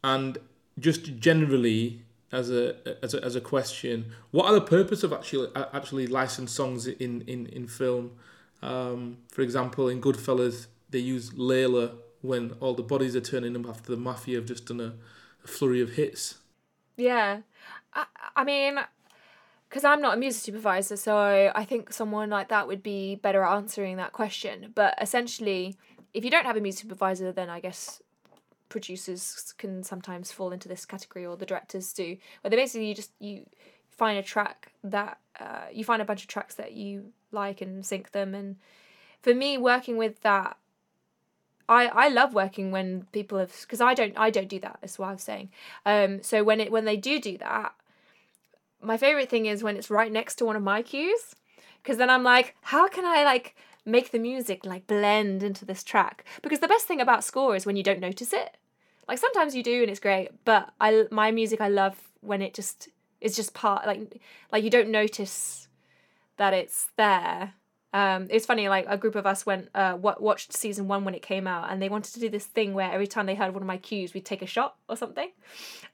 [0.02, 0.38] And
[0.80, 2.02] just generally
[2.32, 6.54] as a as a, as a question what are the purpose of actually actually licensed
[6.54, 8.12] songs in in in film
[8.62, 13.68] um, for example in goodfellas they use Layla when all the bodies are turning up
[13.68, 14.94] after the mafia have just done a,
[15.44, 16.36] a flurry of hits.
[16.96, 17.40] Yeah,
[17.94, 18.04] I,
[18.36, 18.78] I mean,
[19.68, 23.42] because I'm not a music supervisor, so I think someone like that would be better
[23.42, 24.72] at answering that question.
[24.74, 25.76] But essentially,
[26.12, 28.02] if you don't have a music supervisor, then I guess
[28.70, 32.94] producers can sometimes fall into this category, or the directors do, where they basically you
[32.94, 33.44] just you
[33.90, 37.84] find a track that uh, you find a bunch of tracks that you like and
[37.84, 38.56] sync them and
[39.20, 40.56] for me working with that
[41.68, 44.78] I, I love working when people have because I don't I don't do that.
[44.80, 45.50] That's what I was saying.
[45.86, 47.74] Um, so when it when they do do that,
[48.82, 51.36] my favorite thing is when it's right next to one of my cues,
[51.80, 53.54] because then I'm like, how can I like
[53.84, 56.24] make the music like blend into this track?
[56.42, 58.56] Because the best thing about score is when you don't notice it.
[59.10, 62.54] Like sometimes you do and it's great, but I my music I love when it
[62.54, 62.88] just
[63.20, 64.20] is just part like
[64.52, 65.68] like you don't notice
[66.36, 67.54] that it's there
[67.92, 71.22] um, it's funny, like a group of us went uh, watched season one when it
[71.22, 73.62] came out, and they wanted to do this thing where every time they heard one
[73.62, 75.30] of my cues, we'd take a shot or something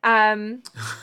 [0.05, 0.62] um,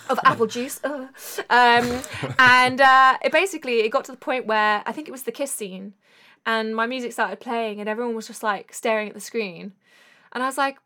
[0.09, 0.79] of apple juice.
[0.83, 2.01] Um,
[2.37, 5.31] and uh, it basically it got to the point where I think it was the
[5.31, 5.95] kiss scene,
[6.45, 9.73] and my music started playing, and everyone was just like staring at the screen,
[10.31, 10.77] and I was like,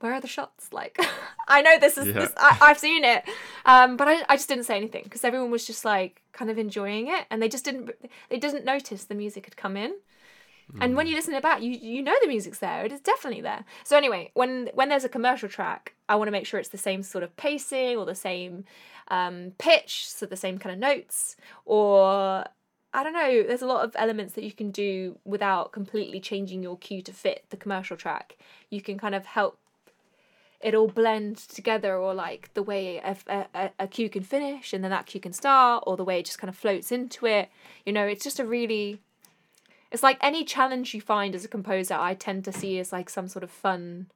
[0.00, 0.72] where are the shots?
[0.72, 0.98] Like,
[1.48, 2.12] I know this is, yeah.
[2.12, 3.24] this, I, have seen it.
[3.64, 6.58] Um, but I, I just didn't say anything because everyone was just like kind of
[6.58, 7.90] enjoying it and they just didn't,
[8.28, 9.92] they didn't notice the music had come in.
[10.72, 10.78] Mm.
[10.80, 11.10] And when mm.
[11.10, 12.84] you listen to it back, you, you know the music's there.
[12.84, 13.64] It is definitely there.
[13.84, 16.78] So anyway, when, when there's a commercial track, I want to make sure it's the
[16.78, 18.64] same sort of pacing or the same
[19.08, 22.44] um, pitch, so the same kind of notes or
[22.94, 26.62] I don't know, there's a lot of elements that you can do without completely changing
[26.62, 28.36] your cue to fit the commercial track.
[28.70, 29.58] You can kind of help
[30.64, 33.16] it all blends together or like the way a,
[33.54, 36.24] a, a cue can finish and then that cue can start or the way it
[36.24, 37.50] just kind of floats into it.
[37.86, 39.00] You know it's just a really
[39.92, 43.08] it's like any challenge you find as a composer i tend to see as like
[43.08, 44.08] some sort of fun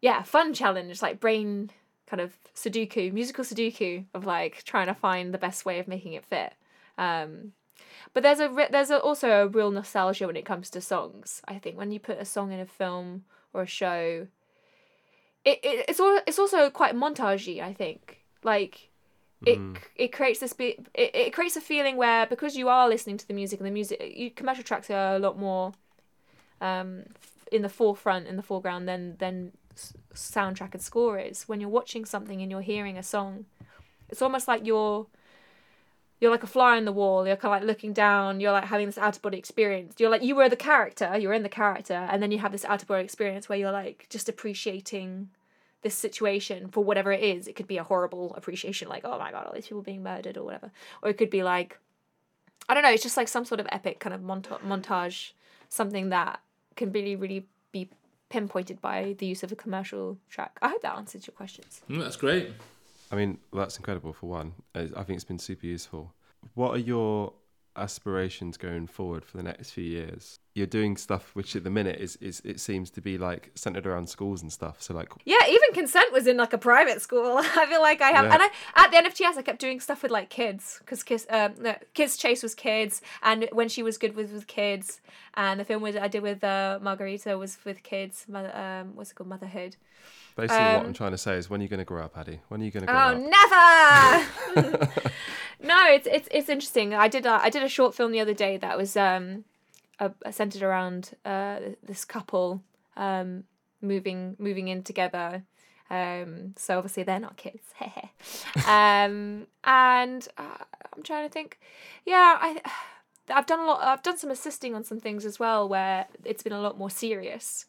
[0.00, 1.70] yeah fun challenge like brain
[2.06, 6.12] kind of sudoku musical sudoku of like trying to find the best way of making
[6.12, 6.52] it fit.
[6.96, 7.52] Um
[8.12, 11.42] but there's a there's a, also a real nostalgia when it comes to songs.
[11.48, 14.28] I think when you put a song in a film or a show
[15.44, 17.60] it, it it's all it's also quite montagey.
[17.60, 18.90] I think like
[19.46, 19.76] it mm.
[19.96, 23.28] it creates this bit it, it creates a feeling where because you are listening to
[23.28, 25.72] the music and the music you, commercial tracks are a lot more
[26.60, 27.02] um
[27.52, 29.52] in the forefront in the foreground than than
[30.14, 33.44] soundtrack and score is when you're watching something and you're hearing a song
[34.08, 35.06] it's almost like you're
[36.20, 37.26] you're like a fly on the wall.
[37.26, 38.40] You're kind of like looking down.
[38.40, 39.96] You're like having this out of body experience.
[39.98, 41.16] You're like you were the character.
[41.18, 41.94] You're in the character.
[41.94, 45.30] And then you have this out of body experience where you're like just appreciating
[45.82, 47.46] this situation for whatever it is.
[47.46, 50.36] It could be a horrible appreciation like oh my god all these people being murdered
[50.36, 50.70] or whatever.
[51.02, 51.78] Or it could be like
[52.66, 55.32] i don't know it's just like some sort of epic kind of monta- montage.
[55.68, 56.40] Something that
[56.76, 57.90] can really really be
[58.30, 60.58] pinpointed by the use of a commercial track.
[60.62, 61.82] I hope that answers your questions.
[61.90, 62.50] Mm, that's great
[63.14, 64.54] I mean, that's incredible for one.
[64.74, 66.12] I think it's been super useful.
[66.54, 67.32] What are your
[67.76, 70.40] aspirations going forward for the next few years?
[70.52, 73.86] You're doing stuff which at the minute is, is it seems to be like centered
[73.86, 74.82] around schools and stuff.
[74.82, 77.38] So like Yeah, even consent was in like a private school.
[77.38, 78.34] I feel like I have yeah.
[78.34, 81.54] and I at the NFTS I kept doing stuff with like kids because kids um
[81.60, 85.00] no, kids chase was kids and when she was good with with kids
[85.34, 89.12] and the film with I did with uh, Margarita was with kids mother um what's
[89.12, 89.76] it called motherhood.
[90.36, 92.18] Basically, um, what I'm trying to say is, when are you going to grow up,
[92.18, 92.40] Addy?
[92.48, 94.26] When are you going to grow oh, up?
[94.56, 94.90] Oh, never!
[95.62, 96.92] no, it's it's it's interesting.
[96.92, 99.44] I did a, I did a short film the other day that was um,
[100.30, 102.62] centered around uh, this couple
[102.96, 103.44] um,
[103.80, 105.44] moving moving in together.
[105.90, 107.62] Um, so obviously they're not kids.
[108.66, 110.64] um, and uh,
[110.96, 111.58] I'm trying to think.
[112.04, 112.60] Yeah, I.
[113.30, 113.82] I've done a lot.
[113.82, 116.90] I've done some assisting on some things as well, where it's been a lot more
[116.90, 117.64] serious.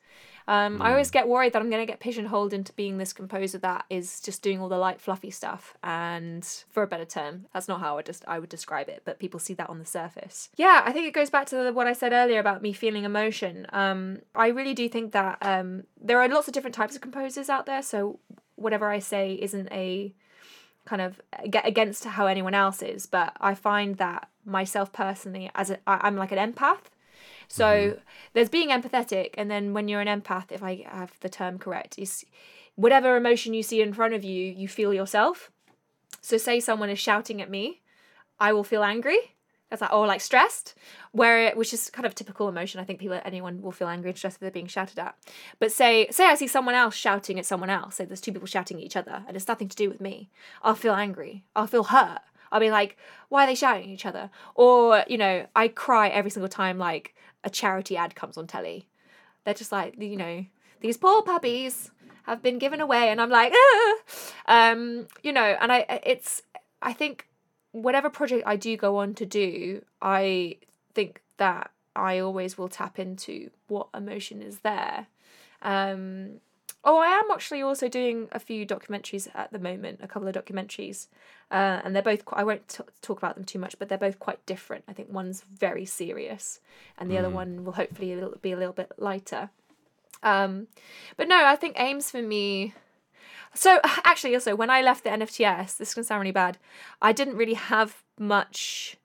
[0.47, 0.81] Um, mm.
[0.81, 1.13] I always hmm.
[1.13, 4.41] get worried that I'm going to get pigeonholed into being this composer that is just
[4.41, 5.75] doing all the light, fluffy stuff.
[5.83, 9.19] And for a better term, that's not how I just I would describe it, but
[9.19, 10.49] people see that on the surface.
[10.55, 13.67] Yeah, I think it goes back to what I said earlier about me feeling emotion.
[13.73, 17.49] Um, I really do think that um, there are lots of different types of composers
[17.49, 17.81] out there.
[17.81, 18.19] So
[18.55, 20.13] whatever I say isn't a
[20.85, 21.19] kind of
[21.49, 26.01] get against how anyone else is, but I find that myself personally, as a, I,
[26.03, 26.91] I'm like an empath
[27.47, 27.99] So mm-hmm.
[28.33, 31.97] there's being empathetic, and then when you're an empath, if I have the term correct,
[31.97, 32.25] is
[32.75, 35.51] whatever emotion you see in front of you, you feel yourself.
[36.21, 37.81] So say someone is shouting at me,
[38.39, 39.35] I will feel angry.
[39.69, 40.75] That's like or like stressed,
[41.11, 42.79] where it, which is kind of typical emotion.
[42.79, 45.15] I think people anyone will feel angry and stressed if they're being shouted at.
[45.59, 47.95] But say say I see someone else shouting at someone else.
[47.95, 50.29] Say there's two people shouting at each other, and it's nothing to do with me.
[50.61, 51.45] I'll feel angry.
[51.55, 52.19] I'll feel hurt.
[52.55, 52.95] I'll be like,
[53.27, 54.29] why are they shouting at each other?
[54.55, 58.87] Or you know, I cry every single time like a charity ad comes on telly.
[59.43, 60.45] They're just like you know
[60.79, 61.91] these poor puppies
[62.23, 64.71] have been given away, and I'm like, ah!
[64.71, 66.43] um, you know, and I it's
[66.81, 67.27] I think
[67.73, 70.55] whatever project I do go on to do, I
[70.93, 75.07] think that I always will tap into what emotion is there.
[75.61, 76.39] Um,
[76.85, 80.35] oh, I am actually also doing a few documentaries at the moment, a couple of
[80.35, 81.07] documentaries,
[81.51, 82.23] uh, and they're both.
[82.31, 84.85] I won't t- talk about them too much, but they're both quite different.
[84.87, 86.61] I think one's very serious,
[86.97, 87.19] and the mm.
[87.19, 89.49] other one will hopefully be a little bit lighter.
[90.23, 90.67] Um,
[91.17, 92.73] but no, I think aims for me
[93.55, 96.57] so actually, also when I left the NFTS, this can sound really bad.
[97.01, 98.97] I didn't really have much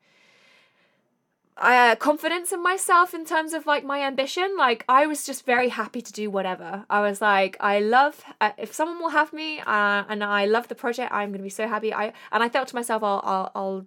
[1.60, 4.56] uh, confidence in myself in terms of like my ambition.
[4.56, 6.84] Like I was just very happy to do whatever.
[6.88, 10.68] I was like, I love uh, if someone will have me, uh, and I love
[10.68, 11.12] the project.
[11.12, 11.92] I'm gonna be so happy.
[11.92, 13.86] I and I thought to myself, I'll I'll, I'll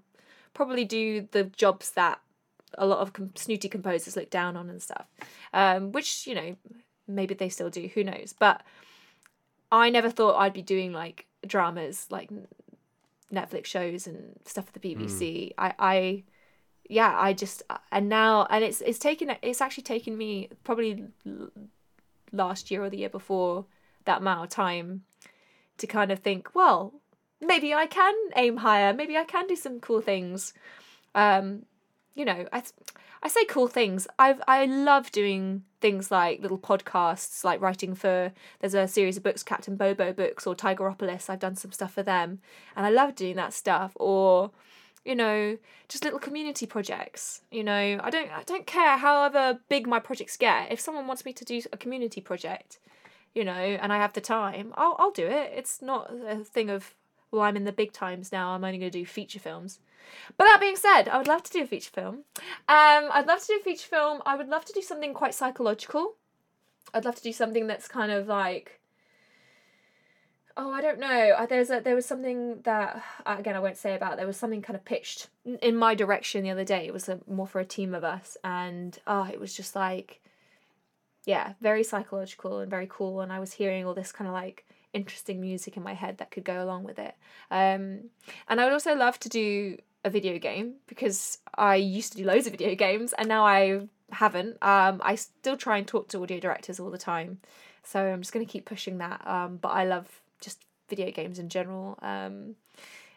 [0.53, 2.21] probably do the jobs that
[2.78, 5.07] a lot of com- snooty composers look down on and stuff.
[5.53, 6.55] Um, which you know
[7.07, 7.89] maybe they still do.
[7.93, 8.36] Who knows?
[8.38, 8.61] But
[9.71, 12.30] I never thought I'd be doing like dramas, like
[13.34, 15.47] Netflix shows and stuff for the BBC.
[15.47, 15.53] Mm.
[15.57, 16.24] I, I,
[16.89, 21.05] yeah, I just and now and it's it's taken it's actually taken me probably
[22.31, 23.65] last year or the year before
[24.05, 25.03] that amount of time
[25.77, 26.93] to kind of think, well,
[27.41, 28.93] maybe I can aim higher.
[28.93, 30.53] Maybe I can do some cool things.
[31.15, 31.65] Um,
[32.15, 32.63] you know, I
[33.21, 34.07] I say cool things.
[34.19, 39.23] I've I love doing things like little podcasts, like writing for there's a series of
[39.23, 41.29] books, Captain Bobo books or Tigeropolis.
[41.29, 42.39] I've done some stuff for them,
[42.75, 43.93] and I love doing that stuff.
[43.95, 44.51] Or
[45.06, 45.58] you know,
[45.89, 47.41] just little community projects.
[47.51, 50.72] You know, I don't I don't care however big my projects get.
[50.72, 52.80] If someone wants me to do a community project,
[53.34, 55.51] you know, and I have the time, I'll I'll do it.
[55.56, 56.95] It's not a thing of
[57.32, 58.51] well, I'm in the big times now.
[58.51, 59.80] I'm only going to do feature films.
[60.38, 62.16] But that being said, I would love to do a feature film.
[62.70, 64.22] Um, I'd love to do a feature film.
[64.26, 66.14] I would love to do something quite psychological.
[66.93, 68.80] I'd love to do something that's kind of like
[70.58, 71.45] oh i don't know.
[71.49, 74.76] There's a there was something that again i won't say about there was something kind
[74.76, 75.28] of pitched
[75.62, 76.86] in my direction the other day.
[76.86, 80.22] It was a, more for a team of us and oh it was just like
[81.26, 83.22] yeah very psychological and very cool.
[83.22, 86.30] And i was hearing all this kind of like interesting music in my head that
[86.30, 87.16] could go along with it.
[87.51, 88.10] Um
[88.47, 92.26] and i would also love to do a video game because I used to do
[92.26, 94.58] loads of video games and now I haven't.
[94.62, 97.39] Um, I still try and talk to audio directors all the time,
[97.84, 99.26] so I'm just gonna keep pushing that.
[99.26, 101.97] Um, but I love just video games in general.
[102.01, 102.55] Um,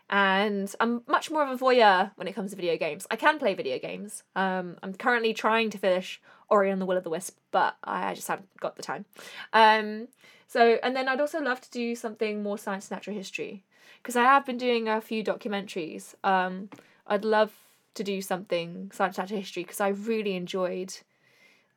[0.08, 3.06] and I'm much more of a voyeur when it comes to video games.
[3.10, 4.22] I can play video games.
[4.36, 8.14] Um, I'm currently trying to finish Ori and the Will of the Wisp, but I
[8.14, 9.04] just haven't got the time.
[9.52, 10.08] Um,
[10.46, 13.64] so, and then I'd also love to do something more science and natural history
[14.00, 16.14] because I have been doing a few documentaries.
[16.22, 16.70] Um,
[17.08, 17.52] I'd love
[17.94, 20.94] to do something science and natural history because I really enjoyed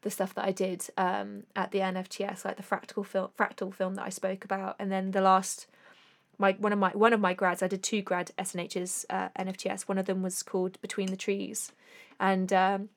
[0.02, 3.96] the stuff that I did um, at the NFTS, like the fractal film, fractal film
[3.96, 5.68] that I spoke about, and then the last,
[6.38, 9.84] my one of my one of my grads, I did two grad SNHs uh, NFTS.
[9.84, 11.72] One of them was called Between the Trees,
[12.20, 12.90] and um,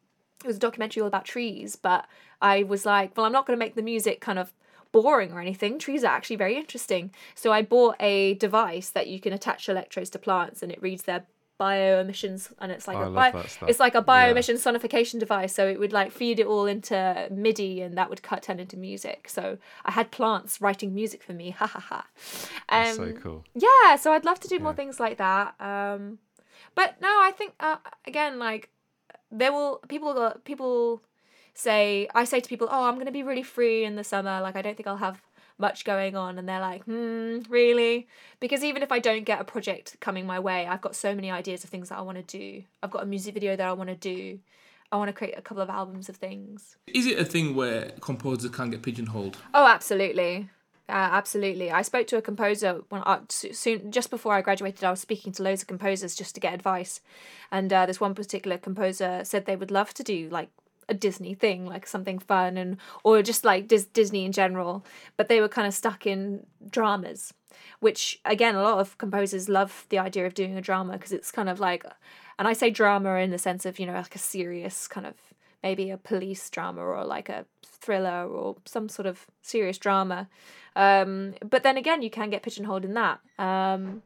[0.45, 1.77] it was a documentary all about trees.
[1.77, 2.07] But
[2.41, 4.53] I was like, well, I'm not going to make the music kind of
[4.93, 5.79] boring or anything.
[5.79, 7.13] Trees are actually very interesting.
[7.35, 11.05] So I bought a device that you can attach electrodes to plants and it reads
[11.05, 11.25] their
[11.59, 15.55] bio emissions and it's like oh, a bio, it's like a bio emission sonification device
[15.55, 18.77] so it would like feed it all into midi and that would cut turn into
[18.77, 22.07] music so i had plants writing music for me ha ha ha
[22.69, 24.63] um, so cool yeah so i'd love to do yeah.
[24.63, 26.19] more things like that um
[26.75, 27.77] but no i think uh,
[28.07, 28.71] again like
[29.31, 31.03] there will people people
[31.55, 34.41] say I say to people, "Oh, I'm going to be really free in the summer.
[34.41, 35.23] Like I don't think I'll have
[35.59, 38.09] much going on." And they're like, "Hmm, really?"
[38.41, 41.31] Because even if I don't get a project coming my way, I've got so many
[41.31, 42.65] ideas of things that I want to do.
[42.83, 44.41] I've got a music video that I want to do.
[44.91, 46.77] I want to create a couple of albums of things.
[46.87, 49.39] Is it a thing where composers can't get pigeonholed?
[49.55, 50.51] Oh, absolutely.
[50.89, 51.71] Uh, absolutely.
[51.71, 54.85] I spoke to a composer when I, soon just before I graduated.
[54.85, 57.01] I was speaking to loads of composers just to get advice,
[57.51, 60.51] and uh, this one particular composer said they would love to do like
[60.93, 64.85] a Disney thing, like something fun and or just like Dis- Disney in general.
[65.17, 67.35] But they were kind of stuck in dramas,
[67.81, 71.33] which again, a lot of composers love the idea of doing a drama because it's
[71.33, 71.85] kind of like,
[72.39, 75.15] and I say drama in the sense of you know like a serious kind of
[75.63, 80.29] maybe a police drama or like a thriller or some sort of serious drama.
[80.77, 83.21] Um, but then again, you can get pigeonholed in that.
[83.39, 84.03] Um,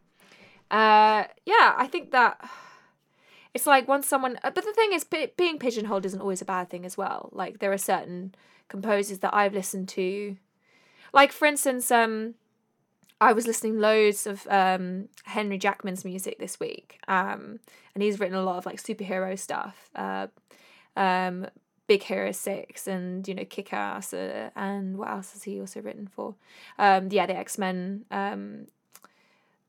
[0.71, 2.39] uh, yeah, I think that
[3.57, 4.39] it's like once someone.
[4.45, 7.31] uh, But the thing is, p- being pigeonholed isn't always a bad thing as well.
[7.33, 8.35] Like there are certain
[8.69, 10.37] composers that I've listened to,
[11.15, 12.35] like for instance, um,
[13.19, 17.61] I was listening loads of um, Henry Jackman's music this week, um,
[17.95, 20.27] and he's written a lot of like superhero stuff, uh,
[20.97, 21.47] um,
[21.87, 25.81] Big Hero Six, and you know Kick Ass, uh, and what else has he also
[25.81, 26.35] written for?
[26.79, 28.67] Um, yeah, the X Men, um,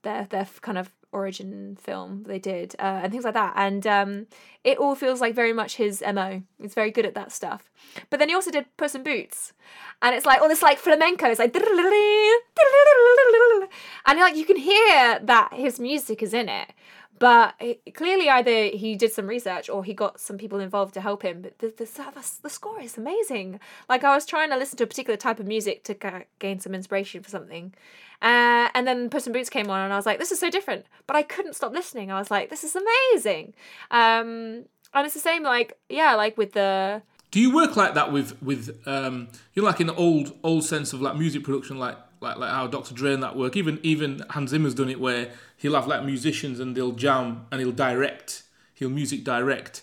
[0.01, 4.27] their their kind of origin film they did, uh, and things like that, and um,
[4.63, 6.41] it all feels like very much his mo.
[6.61, 7.71] He's very good at that stuff.
[8.09, 9.53] But then he also did Puss in Boots,
[10.01, 11.27] and it's like all this like flamenco.
[11.27, 11.55] It's like
[14.05, 16.71] and like you can hear that his music is in it
[17.19, 17.55] but
[17.93, 21.41] clearly either he did some research or he got some people involved to help him
[21.41, 23.59] but the, the, the, score is amazing.
[23.89, 26.59] Like i was trying to listen to a particular type of music to ga- gain
[26.59, 27.73] some inspiration for something
[28.21, 30.49] uh, and then Puss in Boots came on and I was like this is so
[30.49, 32.11] different but I couldn't stop listening.
[32.11, 33.53] I was like this is amazing.
[33.91, 38.11] Um, and it's the same like yeah like with the Do you work like that
[38.11, 41.77] with with um you know like in the old old sense of like music production
[41.77, 42.95] like like like how Dr.
[42.95, 43.55] Dre and that work?
[43.55, 47.59] Even even Hans Zimmer's done it where he'll have like musicians and they'll jam and
[47.59, 48.43] he'll direct
[48.77, 49.81] he'll music direct.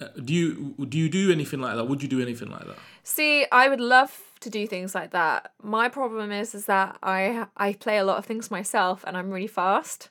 [0.00, 1.84] Uh, do you do you do anything like that?
[1.84, 2.76] Would you do anything like that?
[3.04, 5.52] See, I would love to do things like that.
[5.62, 9.30] My problem is is that I I play a lot of things myself and I'm
[9.30, 10.08] really fast.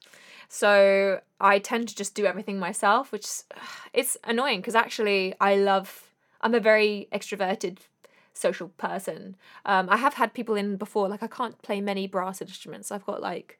[0.47, 3.27] So I tend to just do everything myself, which
[3.93, 6.11] it's annoying because actually I love
[6.41, 7.79] I'm a very extroverted
[8.33, 9.35] social person.
[9.65, 12.91] Um, I have had people in before like I can't play many brass instruments.
[12.91, 13.57] I've got like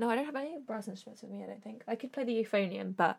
[0.00, 1.44] no, I don't have any brass instruments with me.
[1.44, 3.18] I don't think I could play the euphonium, but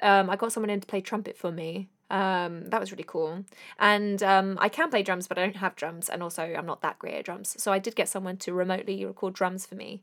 [0.00, 1.88] um, I got someone in to play trumpet for me.
[2.08, 3.44] Um, that was really cool.
[3.80, 6.82] And um, I can play drums, but I don't have drums, and also I'm not
[6.82, 7.60] that great at drums.
[7.60, 10.02] So I did get someone to remotely record drums for me.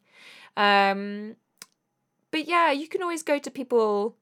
[0.57, 1.37] Um,
[2.29, 4.15] but yeah, you can always go to people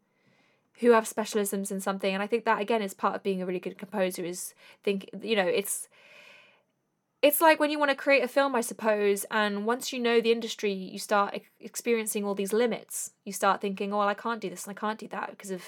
[0.79, 3.47] who have specialisms in something, and I think that again is part of being a
[3.47, 4.23] really good composer.
[4.23, 4.53] Is
[4.83, 5.89] think you know it's
[7.25, 10.21] it's like when you want to create a film, I suppose, and once you know
[10.21, 13.13] the industry, you start experiencing all these limits.
[13.23, 15.49] You start thinking, oh, well, I can't do this and I can't do that because
[15.49, 15.63] of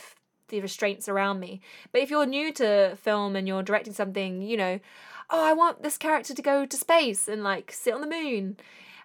[0.49, 1.61] the restraints around me.
[1.91, 4.79] But if you're new to film and you're directing something, you know,
[5.31, 8.57] oh, I want this character to go to space and like sit on the moon.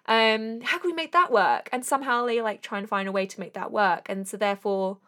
[0.05, 1.69] Um, how can we make that work?
[1.71, 4.05] And somehow they like try and find a way to make that work.
[4.09, 4.99] And so therefore,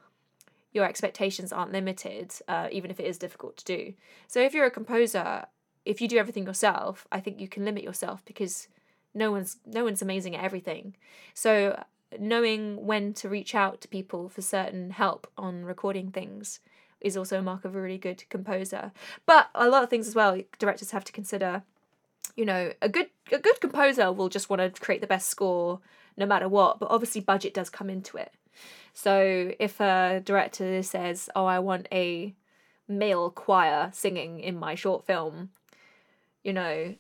[0.74, 3.94] your expectations aren't limited, uh, even if it is difficult to do.
[4.26, 5.46] So if you're a composer,
[5.86, 8.68] if you do everything yourself, I think you can limit yourself because
[9.14, 10.96] no one's no one's amazing at everything.
[11.34, 11.82] So
[12.20, 16.60] knowing when to reach out to people for certain help on recording things
[17.02, 18.92] is also a mark of a really good composer.
[19.26, 21.64] But a lot of things as well, directors have to consider.
[22.36, 25.80] You know, a good a good composer will just want to create the best score
[26.18, 28.32] no matter what, but obviously budget does come into it.
[28.94, 32.34] So if a director says, "Oh, I want a
[32.88, 35.52] male choir singing in my short film,"
[36.46, 36.96] you know,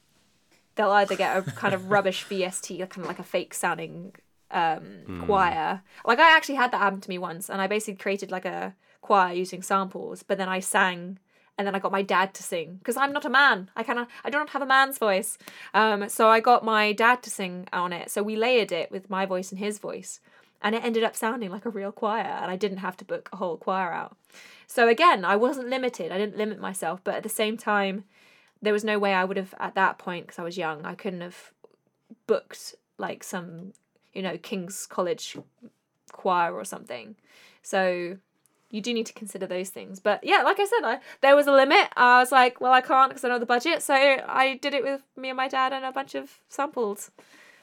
[0.75, 4.13] they'll either get a kind of rubbish VST, kind of like a fake sounding
[4.51, 5.81] um, choir.
[6.03, 8.75] Like I actually had that happen to me once, and I basically created like a
[9.01, 11.19] choir using samples, but then I sang.
[11.57, 13.71] And then I got my dad to sing because I'm not a man.
[13.77, 14.09] I cannot.
[14.25, 15.37] I do not have a man's voice.
[15.73, 18.11] Um, so I got my dad to sing on it.
[18.11, 20.19] So we layered it with my voice and his voice,
[20.61, 22.39] and it ended up sounding like a real choir.
[22.41, 24.17] And I didn't have to book a whole choir out.
[24.67, 26.11] So again, I wasn't limited.
[26.11, 28.03] I didn't limit myself, but at the same time,
[28.61, 30.85] there was no way I would have at that point because I was young.
[30.85, 31.51] I couldn't have
[32.27, 33.73] booked like some,
[34.13, 35.37] you know, King's College
[36.11, 37.15] choir or something.
[37.61, 38.17] So
[38.71, 39.99] you do need to consider those things.
[39.99, 41.87] But yeah, like I said, I, there was a limit.
[41.95, 43.81] I was like, well, I can't because I know the budget.
[43.81, 47.09] So I did it with me and my dad and a bunch of sampled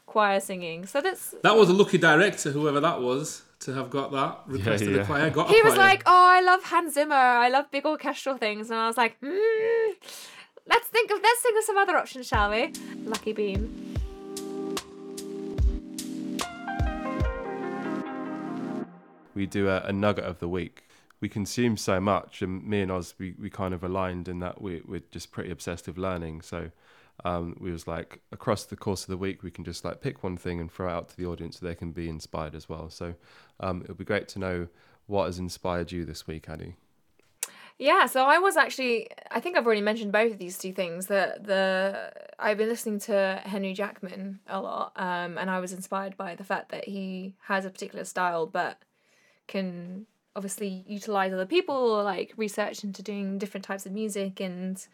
[0.07, 0.87] choir singing.
[0.87, 4.85] So that's That was a lucky director, whoever that was, to have got that request
[4.85, 4.99] yeah.
[4.99, 5.31] a choir.
[5.31, 5.87] Got a he was choir.
[5.87, 7.15] like, "Oh, I love Hans Zimmer.
[7.15, 9.93] I love big orchestral things," and I was like, mm,
[10.67, 12.73] "Let's think of let's think of some other options, shall we?"
[13.05, 13.93] Lucky Bean.
[19.35, 20.85] we do a, a nugget of the week.
[21.21, 24.61] We consume so much, and me and Oz, we, we kind of aligned in that
[24.61, 26.43] we, we're just pretty obsessed with learning.
[26.43, 26.71] So
[27.25, 30.25] um, we was like, across the course of the week, we can just like pick
[30.25, 32.69] one thing and throw it out to the audience so they can be inspired as
[32.69, 32.91] well.
[32.91, 33.15] So
[33.61, 34.69] um, it would be great to know
[35.07, 36.75] what has inspired you this week, Addy.
[37.79, 41.07] Yeah, so I was actually I think I've already mentioned both of these two things.
[41.07, 46.17] That the I've been listening to Henry Jackman a lot, um, and I was inspired
[46.17, 48.79] by the fact that he has a particular style, but
[49.49, 54.87] can obviously utilize other people like research into doing different types of music and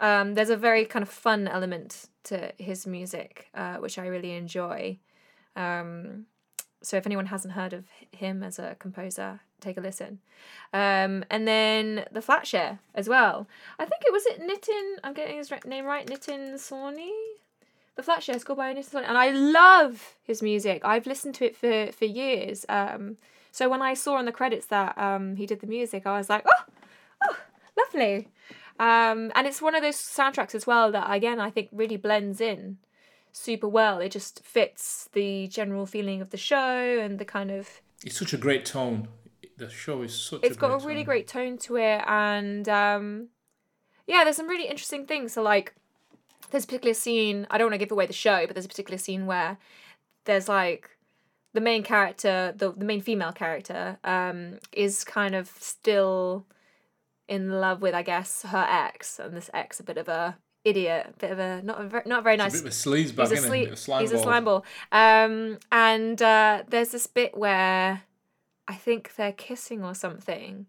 [0.00, 4.32] um, there's a very kind of fun element to his music uh, which i really
[4.32, 4.98] enjoy
[5.56, 6.24] um,
[6.82, 10.18] so if anyone hasn't heard of him as a composer take a listen
[10.72, 13.46] um, and then the flatshare as well
[13.78, 17.10] i think it was it nitin i'm getting his name right nitin sawhney
[17.96, 21.56] the flatshare scored by nitin sawhney and i love his music i've listened to it
[21.56, 23.16] for for years um,
[23.52, 26.28] so when I saw on the credits that um, he did the music, I was
[26.28, 26.64] like, oh,
[27.24, 27.36] oh,
[27.76, 28.28] lovely.
[28.78, 32.40] Um, and it's one of those soundtracks as well that again I think really blends
[32.40, 32.78] in
[33.32, 33.98] super well.
[33.98, 37.80] It just fits the general feeling of the show and the kind of.
[38.04, 39.08] It's such a great tone.
[39.60, 40.42] The show is such.
[40.42, 41.04] It's a got a really tone.
[41.04, 43.28] great tone to it, and um,
[44.06, 45.34] yeah, there's some really interesting things.
[45.34, 45.74] So like,
[46.50, 47.46] there's a particular scene.
[47.50, 49.58] I don't want to give away the show, but there's a particular scene where
[50.24, 50.96] there's like
[51.52, 56.46] the main character, the the main female character, um, is kind of still
[57.28, 61.06] in love with, I guess, her ex, and this ex a bit of a idiot,
[61.10, 62.54] a bit of a not a very, not a very nice.
[62.54, 62.94] It's a bit of a
[63.34, 63.72] he's a, it?
[63.72, 64.20] A slime he's ball.
[64.20, 64.64] a slime ball.
[64.90, 68.04] Um, and uh, there's this bit where
[68.68, 70.66] I think they're kissing or something.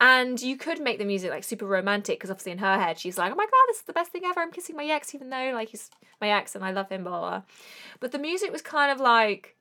[0.00, 3.18] And you could make the music like super romantic because obviously in her head she's
[3.18, 4.40] like, oh my god, this is the best thing ever.
[4.40, 5.90] I'm kissing my ex, even though like he's
[6.20, 7.42] my ex and I love him, blah blah.
[8.00, 9.56] But the music was kind of like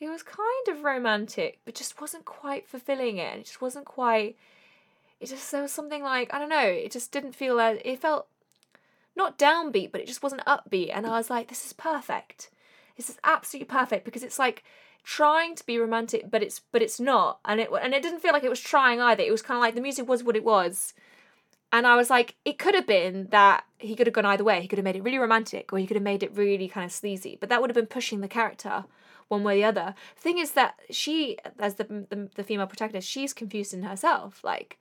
[0.00, 3.38] it was kind of romantic, but just wasn't quite fulfilling it.
[3.38, 4.36] It just wasn't quite.
[5.20, 6.58] It just there was something like I don't know.
[6.58, 8.26] It just didn't feel as it felt
[9.16, 10.90] not downbeat, but it just wasn't upbeat.
[10.92, 12.50] And I was like, this is perfect.
[12.96, 14.64] This is absolutely perfect because it's like
[15.04, 17.38] trying to be romantic, but it's but it's not.
[17.44, 19.22] And it and it didn't feel like it was trying either.
[19.22, 20.94] It was kind of like the music was what it was.
[21.72, 24.60] And I was like, it could have been that he could have gone either way.
[24.60, 26.84] He could have made it really romantic, or he could have made it really kind
[26.84, 27.36] of sleazy.
[27.38, 28.84] But that would have been pushing the character
[29.28, 29.94] one way or the other.
[30.16, 34.42] The thing is that she, as the, the the female protagonist, she's confused in herself.
[34.44, 34.78] Like,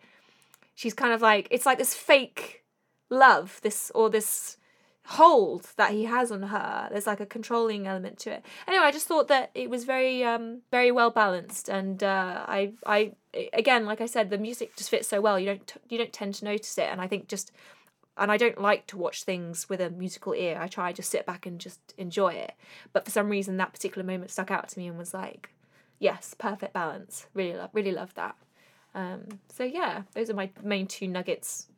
[0.75, 2.63] she's kind of like it's like this fake
[3.09, 4.57] love, this or this
[5.05, 6.87] hold that he has on her.
[6.91, 8.45] There's like a controlling element to it.
[8.67, 12.73] Anyway, I just thought that it was very um very well balanced, and uh, I
[12.85, 13.13] I
[13.53, 15.39] again like I said, the music just fits so well.
[15.39, 17.51] You don't you don't tend to notice it, and I think just
[18.15, 20.59] and I don't like to watch things with a musical ear.
[20.61, 22.53] I try to sit back and just enjoy it.
[22.93, 25.49] But for some reason, that particular moment stuck out to me and was like,
[25.97, 27.25] yes, perfect balance.
[27.33, 28.35] Really love, really love that.
[28.93, 31.69] Um, so yeah, those are my main two nuggets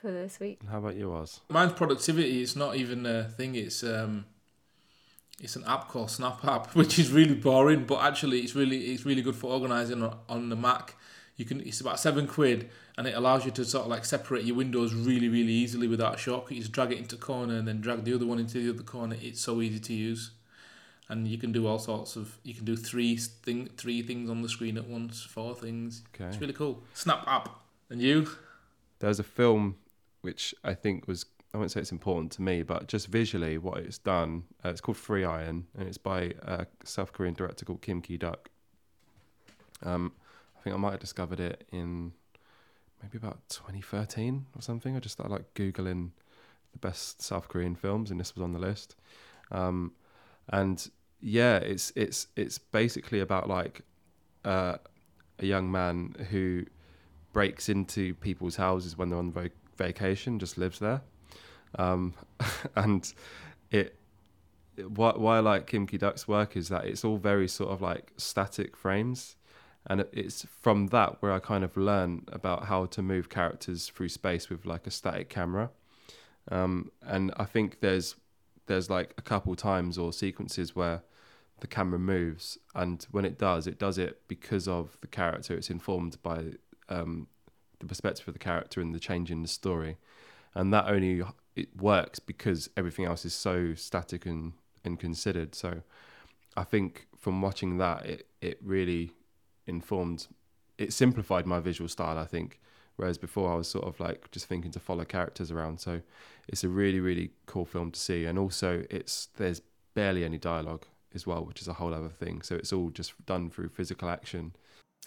[0.00, 0.60] for this week.
[0.70, 1.40] How about you, Oz?
[1.48, 2.42] Mine's productivity.
[2.42, 3.54] It's not even a thing.
[3.54, 4.26] It's um,
[5.40, 9.04] it's an app called Snap App, which is really boring, but actually it's really it's
[9.04, 10.94] really good for organizing on, on the Mac.
[11.36, 14.44] You can it's about seven quid, and it allows you to sort of like separate
[14.44, 16.52] your windows really really easily without a shortcut.
[16.52, 18.70] You just drag it into a corner and then drag the other one into the
[18.72, 19.16] other corner.
[19.20, 20.30] It's so easy to use,
[21.08, 22.38] and you can do all sorts of.
[22.42, 26.02] You can do three thing three things on the screen at once, four things.
[26.14, 26.24] Okay.
[26.24, 26.82] It's really cool.
[26.94, 27.50] Snap App.
[27.90, 28.28] And you?
[28.98, 29.76] There's a film
[30.26, 31.24] which I think was
[31.54, 34.42] I won't say it's important to me, but just visually what it's done.
[34.62, 38.18] Uh, it's called Three Iron, and it's by a South Korean director called Kim Ki
[38.18, 38.50] Duk.
[39.82, 40.12] Um,
[40.58, 42.12] I think I might have discovered it in
[43.02, 44.96] maybe about 2013 or something.
[44.96, 46.10] I just started like googling
[46.72, 48.96] the best South Korean films, and this was on the list.
[49.50, 49.92] Um,
[50.48, 50.90] and
[51.20, 53.82] yeah, it's it's it's basically about like
[54.44, 54.76] uh,
[55.38, 56.64] a young man who
[57.32, 61.02] breaks into people's houses when they're on vac- vacation, just lives there,
[61.78, 62.14] um,
[62.76, 63.12] and
[63.70, 63.96] it.
[64.88, 67.80] Why, why I like Kim Ki Duk's work is that it's all very sort of
[67.80, 69.36] like static frames,
[69.86, 74.10] and it's from that where I kind of learn about how to move characters through
[74.10, 75.70] space with like a static camera,
[76.50, 78.16] um, and I think there's
[78.66, 81.02] there's like a couple times or sequences where
[81.60, 85.54] the camera moves, and when it does, it does it because of the character.
[85.54, 86.52] It's informed by
[86.88, 87.28] um,
[87.78, 89.96] the perspective of the character and the change in the story,
[90.54, 91.22] and that only
[91.54, 94.52] it works because everything else is so static and,
[94.84, 95.54] and considered.
[95.54, 95.82] So,
[96.56, 99.12] I think from watching that, it it really
[99.66, 100.28] informed,
[100.78, 102.18] it simplified my visual style.
[102.18, 102.60] I think,
[102.96, 105.80] whereas before I was sort of like just thinking to follow characters around.
[105.80, 106.02] So,
[106.48, 109.60] it's a really really cool film to see, and also it's there's
[109.94, 110.86] barely any dialogue
[111.16, 112.42] as well, which is a whole other thing.
[112.42, 114.52] So it's all just done through physical action.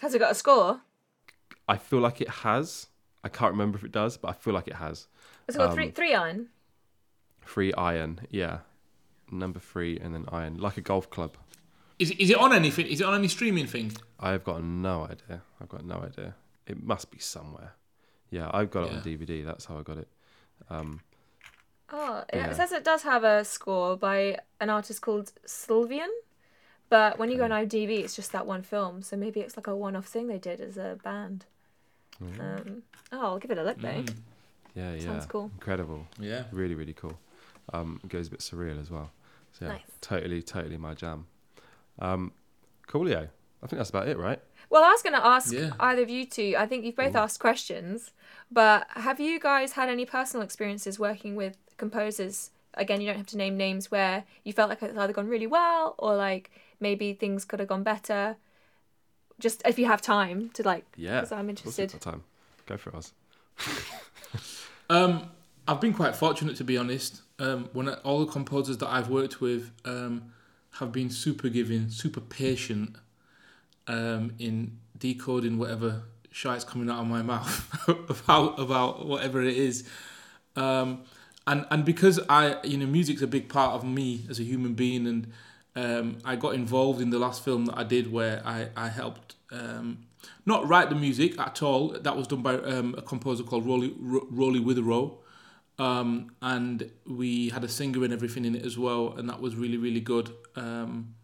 [0.00, 0.80] Has it got a score?
[1.70, 2.88] I feel like it has.
[3.22, 5.06] I can't remember if it does, but I feel like it has.
[5.46, 6.48] Has it got Um, three three iron?
[7.44, 8.58] Three iron, yeah.
[9.30, 11.36] Number three and then iron, like a golf club.
[11.98, 12.86] Is, is it on anything?
[12.86, 13.92] Is it on any streaming thing?
[14.18, 15.42] I've got no idea.
[15.60, 16.34] I've got no idea.
[16.66, 17.72] It must be somewhere.
[18.30, 19.44] Yeah, I've got it on DVD.
[19.44, 20.08] That's how I got it.
[20.68, 21.00] Um,
[21.92, 22.52] Oh, it Yeah.
[22.52, 26.08] says it does have a score by an artist called Sylvian,
[26.88, 29.02] But when you go on IMDb, it's just that one film.
[29.02, 31.46] So maybe it's like a one-off thing they did as a band.
[32.20, 32.82] Um,
[33.12, 33.88] oh, I'll give it a look though.
[33.88, 34.14] Mm,
[34.74, 35.00] Yeah, yeah.
[35.00, 35.50] Sounds cool.
[35.54, 36.06] Incredible.
[36.18, 36.44] yeah.
[36.52, 37.18] Really, really cool.
[37.72, 39.10] Um, it goes a bit surreal as well.
[39.52, 39.80] So yeah, Nice.
[40.00, 41.26] totally, totally my jam.
[41.98, 42.32] Um,
[42.88, 43.28] coolio.
[43.62, 44.40] I think that's about it, right?
[44.70, 45.72] Well, I was going to ask Yeah.
[45.80, 46.54] either of you two.
[46.56, 48.12] I think you've both asked questions,
[48.50, 52.50] but have you guys had any personal experiences working with composers?
[52.74, 55.46] Again, you don't have to name names where you felt like it's either gone really
[55.48, 58.36] well or like maybe things could have gone better.
[59.40, 61.20] Just if you have time to like, Yeah.
[61.20, 62.04] because I'm Of course we've interested.
[62.04, 62.22] got time.
[62.66, 63.12] Go for us.
[64.88, 65.30] Um,
[65.68, 67.22] I've been quite fortunate to be honest.
[67.38, 70.32] Um, when I, all the composers that I've worked with um,
[70.78, 72.96] have been super giving, super patient
[73.86, 76.02] um, in decoding whatever
[76.32, 79.88] shite's coming out of my mouth about about whatever it is.
[80.56, 81.02] Um,
[81.46, 84.74] and and because I you know music's a big part of me as a human
[84.74, 85.32] being and
[85.76, 89.36] um, I got involved in the last film that I did where I I helped
[89.52, 90.06] um,
[90.44, 91.88] not write the music at all.
[91.88, 95.18] That was done by um, a composer called Rolly Ro- Rolly Witherow,
[95.78, 99.54] um, and we had a singer and everything in it as well, and that was
[99.54, 100.30] really really good.
[100.56, 101.14] Um,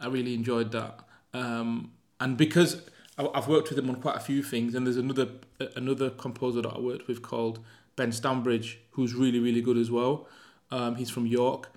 [0.00, 1.00] I really enjoyed that,
[1.32, 5.28] um, and because I've worked with him on quite a few things, and there's another
[5.76, 7.60] another composer that I worked with called
[7.96, 10.26] Ben Stambridge, who's really really good as well.
[10.70, 11.70] Um, he's from York.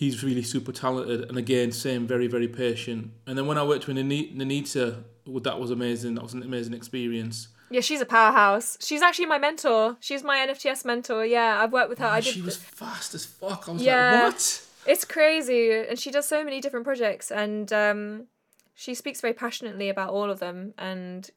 [0.00, 3.12] He's really super talented, and again, same very very patient.
[3.26, 6.16] And then when I worked with Nani- Nainita, well, that was amazing.
[6.16, 7.48] That was an amazing experience.
[7.70, 8.76] Yeah, she's a powerhouse.
[8.80, 9.96] She's actually my mentor.
[10.00, 11.24] She's my NFTS mentor.
[11.24, 12.06] Yeah, I've worked with her.
[12.06, 12.34] I did.
[12.34, 13.68] she was fast as fuck.
[13.68, 14.12] I was Yeah.
[14.24, 14.62] like, what?
[14.86, 18.26] It's crazy, and she does so many different projects, and um,
[18.74, 20.74] she speaks very passionately about all of them.
[20.78, 21.28] And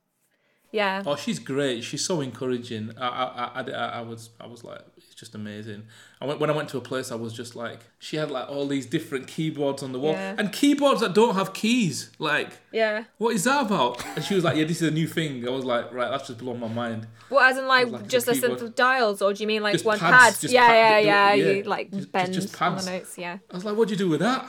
[0.71, 1.83] yeah, Oh, she's great.
[1.85, 2.91] She's so encouraging.
[2.99, 4.81] I, I, I, I, I was, I was like,
[5.19, 5.83] just amazing.
[6.21, 7.11] I went when I went to a place.
[7.11, 10.35] I was just like, she had like all these different keyboards on the wall, Yeah.
[10.37, 12.09] and keyboards that don't have keys.
[12.19, 13.03] Like, yeah.
[13.17, 14.03] what is that about?
[14.15, 15.47] And she was like, yeah, this is a new thing.
[15.47, 17.07] I was like, right, that's just blown my mind.
[17.29, 18.51] Well, as in like, Like just a keyboard.
[18.59, 20.51] simple dials, or do you mean like Just one pads, pad?
[20.51, 21.51] Yeah, pad- yeah, yeah, yeah.
[21.53, 23.17] You like Just- bend just on the notes.
[23.17, 23.37] Yeah.
[23.51, 24.45] I was like, what do you do with that?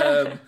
[0.04, 0.38] um,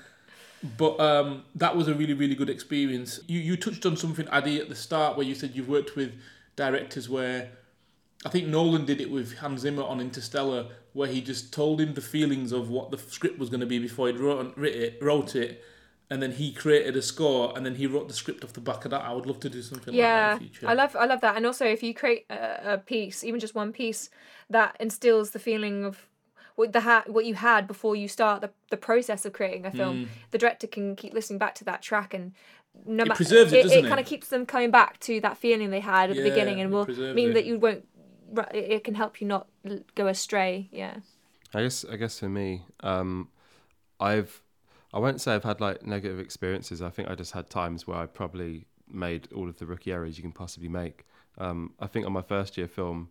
[0.78, 3.20] but um, that was a really, really good experience.
[3.26, 6.12] You you touched on something, Addy, at the start where you said you've worked with
[6.56, 7.50] directors where
[8.26, 11.94] I think Nolan did it with Hans Zimmer on Interstellar, where he just told him
[11.94, 15.36] the feelings of what the script was going to be before he wrote, it, wrote
[15.36, 15.62] it,
[16.10, 18.84] and then he created a score, and then he wrote the script off the back
[18.84, 19.02] of that.
[19.02, 20.68] I would love to do something like Yeah, that in the future.
[20.68, 23.54] I love I love that, and also if you create a, a piece, even just
[23.54, 24.10] one piece,
[24.50, 26.08] that instills the feeling of
[26.56, 29.70] what the ha- what you had before you start the, the process of creating a
[29.70, 29.96] film.
[29.96, 30.08] Mm.
[30.32, 32.32] The director can keep listening back to that track and.
[32.84, 34.00] No It ma- preserves it, it, doesn't kind it?
[34.00, 36.86] of keeps them coming back to that feeling they had at the beginning, and will
[37.14, 37.32] mean it.
[37.32, 37.88] that you won't.
[38.52, 39.48] It can help you not
[39.94, 40.68] go astray.
[40.72, 40.96] Yeah.
[41.54, 43.28] I guess I guess for me, um,
[44.00, 44.42] I've
[44.92, 46.82] I won't say I've had like negative experiences.
[46.82, 50.16] I think I just had times where I probably made all of the rookie errors
[50.16, 51.04] you can possibly make.
[51.38, 53.10] Um, I think on my first year film,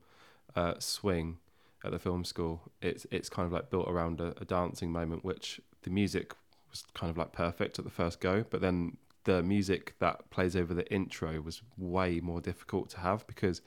[0.56, 1.38] uh, Swing,
[1.86, 5.24] at the film school, it's it's kind of like built around a, a dancing moment,
[5.24, 6.34] which the music
[6.72, 10.56] was kind of like perfect at the first go, but then the music that plays
[10.56, 13.62] over the intro was way more difficult to have because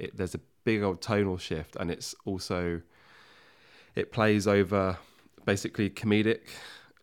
[0.00, 2.80] it, there's a big old tonal shift and it's also
[3.94, 4.96] it plays over
[5.44, 6.40] basically comedic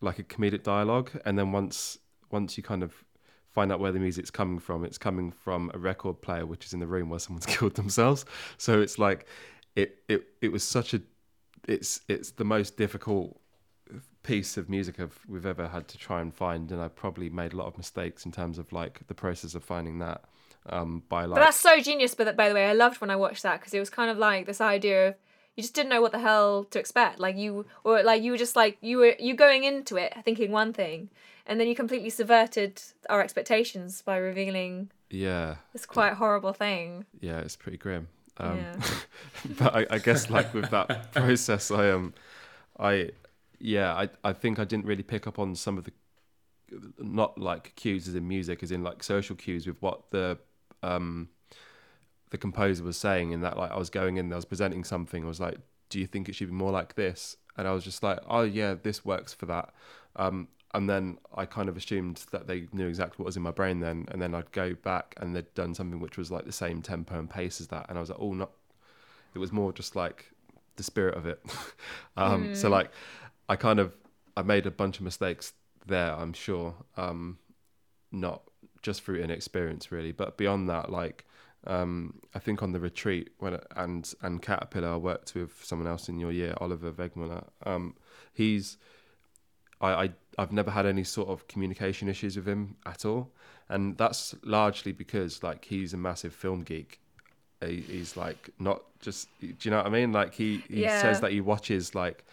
[0.00, 1.98] like a comedic dialogue and then once
[2.30, 3.04] once you kind of
[3.50, 6.72] find out where the music's coming from it's coming from a record player which is
[6.72, 8.24] in the room where someone's killed themselves.
[8.56, 9.26] So it's like
[9.74, 11.00] it it, it was such a
[11.66, 13.40] it's it's the most difficult
[14.22, 17.52] piece of music I've, we've ever had to try and find and I probably made
[17.54, 20.24] a lot of mistakes in terms of like the process of finding that
[20.70, 22.14] um by like But that's so genius.
[22.14, 24.18] But by the way, I loved when I watched that because it was kind of
[24.18, 25.14] like this idea of
[25.56, 27.18] you just didn't know what the hell to expect.
[27.18, 30.52] Like you, or like you were just like you were you going into it thinking
[30.52, 31.10] one thing,
[31.48, 37.06] and then you completely subverted our expectations by revealing yeah this quite horrible thing.
[37.20, 38.76] yeah it's pretty grim um yeah.
[39.58, 42.12] but I, I guess like with that process i um
[42.78, 43.10] i
[43.58, 45.92] yeah I, I think i didn't really pick up on some of the
[46.98, 50.38] not like cues as in music as in like social cues with what the
[50.82, 51.28] um
[52.30, 55.24] the composer was saying in that like i was going in i was presenting something
[55.24, 57.84] i was like do you think it should be more like this and i was
[57.84, 59.72] just like oh yeah this works for that
[60.16, 63.50] um and then I kind of assumed that they knew exactly what was in my
[63.50, 66.52] brain then, and then I'd go back and they'd done something which was like the
[66.52, 68.50] same tempo and pace as that, and I was like, oh, not.
[69.34, 70.30] It was more just like
[70.76, 71.40] the spirit of it.
[72.16, 72.90] um, So like,
[73.48, 73.92] I kind of
[74.36, 75.52] I made a bunch of mistakes
[75.86, 76.12] there.
[76.12, 77.38] I'm sure, um,
[78.12, 78.42] not
[78.82, 81.24] just through inexperience really, but beyond that, like.
[81.66, 86.08] Um, I think on the retreat when and and Caterpillar, I worked with someone else
[86.08, 87.48] in your year, Oliver Wegmuller.
[87.66, 87.96] Um,
[88.32, 88.78] he's
[89.80, 93.32] I, I I've never had any sort of communication issues with him at all,
[93.68, 97.00] and that's largely because like he's a massive film geek.
[97.60, 99.28] He, he's like not just.
[99.40, 100.12] Do you know what I mean?
[100.12, 101.00] Like he he Yeah.
[101.00, 102.24] says that he watches like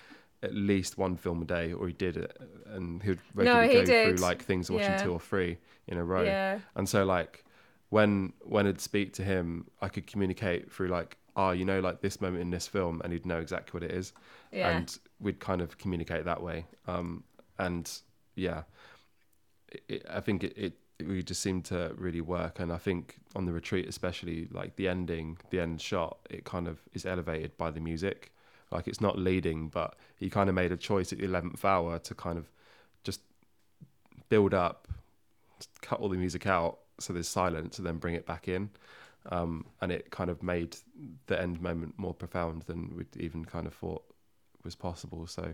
[0.43, 2.37] at least one film a day, or he did it,
[2.67, 4.17] and he'd No, regularly he go did.
[4.17, 5.03] through like things watching Yeah.
[5.03, 5.57] two or three
[5.87, 6.23] in a row.
[6.23, 6.59] Yeah.
[6.75, 7.43] And so like
[7.89, 12.01] when when I'd speak to him, I could communicate through like, oh, you know, like
[12.01, 14.13] this moment in this film, and he'd know exactly what it is,
[14.51, 14.69] Yeah.
[14.77, 16.65] and we'd kind of communicate that way.
[16.87, 17.23] Um,
[17.57, 17.89] and
[18.35, 18.63] yeah,
[19.69, 22.77] it, it, I think it, it it we just seemed to really work, and I
[22.77, 27.05] think on the retreat, especially like the ending, the end shot, it kind of is
[27.05, 28.31] elevated by the music.
[28.71, 31.99] Like it's not leading, but he kind of made a choice at the eleventh hour
[31.99, 32.49] to kind of
[33.03, 33.21] just
[34.29, 34.87] build up,
[35.81, 38.69] cut all the music out so there's silence, and then bring it back in.
[39.31, 40.77] Um, and it kind of made
[41.27, 44.03] the end moment more profound than we'd even kind of thought
[44.63, 45.27] was possible.
[45.27, 45.53] So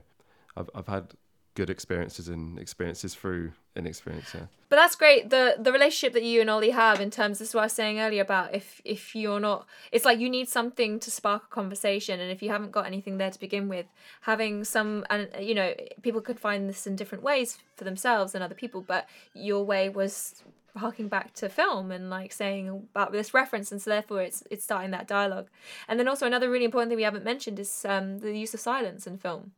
[0.57, 1.13] I've I've had
[1.55, 4.33] good experiences and experiences through inexperience.
[4.33, 4.45] Yeah.
[4.69, 5.29] But that's great.
[5.29, 7.73] The the relationship that you and Ollie have in terms this is what I was
[7.73, 11.47] saying earlier about if if you're not it's like you need something to spark a
[11.47, 13.85] conversation and if you haven't got anything there to begin with,
[14.21, 18.43] having some and you know, people could find this in different ways for themselves and
[18.43, 20.43] other people, but your way was
[20.77, 24.63] harking back to film and like saying about this reference and so therefore it's it's
[24.63, 25.49] starting that dialogue.
[25.89, 28.61] And then also another really important thing we haven't mentioned is um, the use of
[28.61, 29.51] silence in film.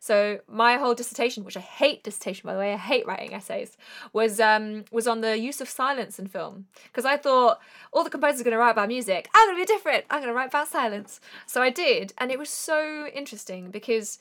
[0.00, 3.76] So my whole dissertation, which I hate dissertation by the way, I hate writing essays,
[4.12, 7.60] was um was on the use of silence in film because I thought
[7.92, 9.28] all the composers are going to write about music.
[9.34, 10.04] I'm going to be different.
[10.10, 11.20] I'm going to write about silence.
[11.46, 14.18] So I did, and it was so interesting because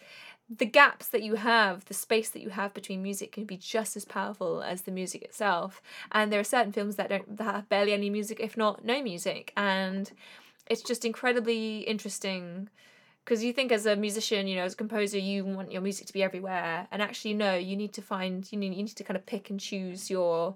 [0.50, 3.98] the gaps that you have, the space that you have between music can be just
[3.98, 5.82] as powerful as the music itself.
[6.12, 9.02] And there are certain films that don't that have barely any music, if not no
[9.02, 10.12] music, and
[10.68, 12.70] it's just incredibly interesting
[13.26, 16.06] because you think as a musician you know as a composer you want your music
[16.08, 16.88] to be everywhere.
[16.92, 19.50] And actually no you need to find you need, you need to kind of pick
[19.50, 20.56] and choose your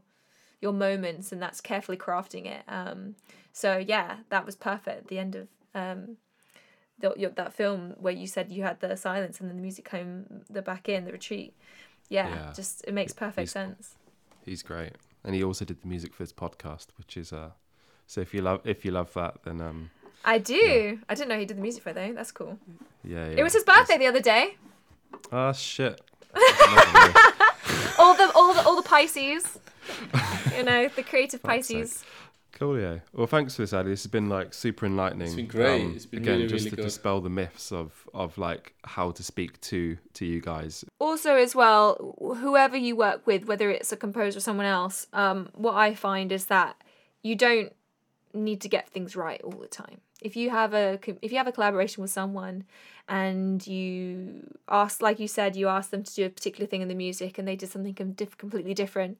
[0.61, 2.63] your moments and that's carefully crafting it.
[2.67, 3.15] Um
[3.51, 5.07] so yeah that was perfect.
[5.07, 6.17] The end of um
[6.99, 9.89] the, your, that film where you said you had the silence and then the music
[9.89, 11.55] came the back in the retreat.
[12.09, 12.53] Yeah, Yeah.
[12.55, 13.95] just it makes perfect He's- sense.
[14.45, 14.93] He's great,
[15.23, 17.51] and he also did the music for this podcast, which is uh.
[18.07, 19.91] So if you love if you love that, then um
[20.25, 22.57] i do i didn't know he did the music for it though that's cool
[23.03, 23.27] yeah.
[23.29, 24.55] yeah it was his birthday the other day
[25.31, 25.99] Ah shit.
[27.97, 29.57] all the all the all the pisces
[30.55, 31.77] you know the creative Fuck's sake.
[31.79, 32.05] pisces
[32.53, 32.99] Coolio.
[33.13, 33.91] Well, thanks for this, Ali.
[33.91, 35.27] This has been like super enlightening.
[35.27, 35.81] It's been great.
[35.81, 36.81] Um, It's been again really, just really to good.
[36.83, 40.83] dispel the myths of of like how to speak to to you guys.
[40.99, 45.49] also as well whoever you work with whether it's a composer or someone else um,
[45.53, 46.75] what i find is that
[47.23, 47.71] you don't
[48.33, 51.47] need to get things right all the time if you have a if you have
[51.47, 52.63] a collaboration with someone
[53.07, 56.87] and you ask like you said you ask them to do a particular thing in
[56.87, 59.17] the music and they did something completely different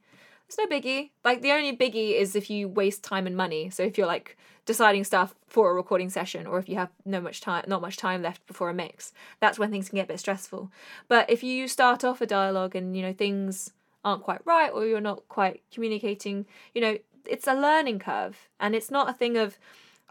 [0.50, 1.12] it's no biggie.
[1.24, 3.70] Like the only biggie is if you waste time and money.
[3.70, 4.36] So if you're like
[4.66, 7.98] deciding stuff for a recording session or if you have no much time not much
[7.98, 10.72] time left before a mix that's when things can get a bit stressful.
[11.08, 13.74] But if you start off a dialogue and you know things
[14.04, 18.74] aren't quite right or you're not quite communicating you know it's a learning curve and
[18.74, 19.58] it's not a thing of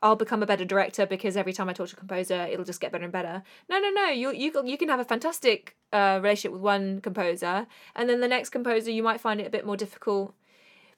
[0.02, 2.80] I'll become a better director because every time I talk to a composer, it'll just
[2.80, 3.42] get better and better.
[3.68, 4.08] No, no, no.
[4.08, 7.66] You you you can have a fantastic uh, relationship with one composer,
[7.96, 10.34] and then the next composer you might find it a bit more difficult.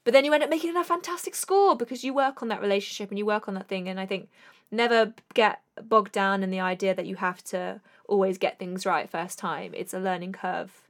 [0.03, 3.09] But then you end up making a fantastic score because you work on that relationship
[3.09, 3.87] and you work on that thing.
[3.87, 4.29] And I think
[4.71, 9.09] never get bogged down in the idea that you have to always get things right
[9.09, 9.73] first time.
[9.75, 10.81] It's a learning curve,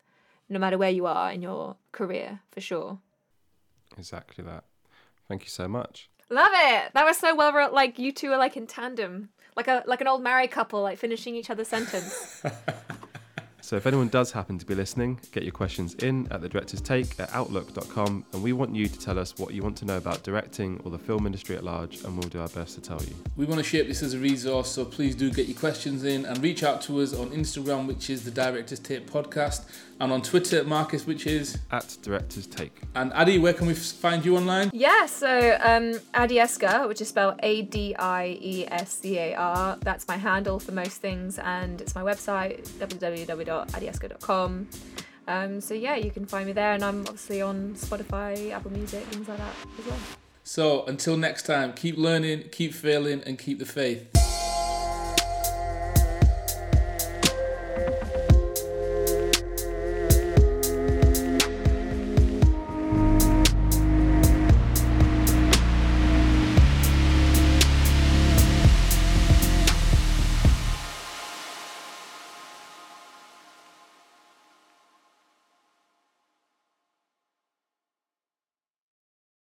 [0.48, 3.00] no matter where you are in your career, for sure.
[3.98, 4.64] Exactly that.
[5.28, 6.10] Thank you so much.
[6.32, 6.94] Love it.
[6.94, 7.74] That was so well wrote.
[7.74, 10.98] Like you two are like in tandem, like a like an old married couple, like
[10.98, 12.42] finishing each other's sentence.
[13.72, 16.82] So if anyone does happen to be listening, get your questions in at the director's
[16.82, 19.96] take at outlook.com and we want you to tell us what you want to know
[19.96, 23.02] about directing or the film industry at large and we'll do our best to tell
[23.02, 23.16] you.
[23.38, 26.26] We want to shape this as a resource, so please do get your questions in
[26.26, 29.64] and reach out to us on Instagram, which is the Director's take Podcast,
[30.02, 31.60] and on Twitter, Marcus, which is.
[31.72, 32.82] At director's take.
[32.96, 34.72] And Addy, where can we find you online?
[34.74, 35.06] yeah.
[35.06, 39.78] So um, Adiescar, which is spelled A D I E S C A R.
[39.82, 44.68] That's my handle for most things, and it's my website www.adiescar.com.
[45.28, 49.04] Um, so yeah, you can find me there, and I'm obviously on Spotify, Apple Music,
[49.06, 50.00] things like that as well.
[50.44, 54.10] So until next time, keep learning, keep failing, and keep the faith.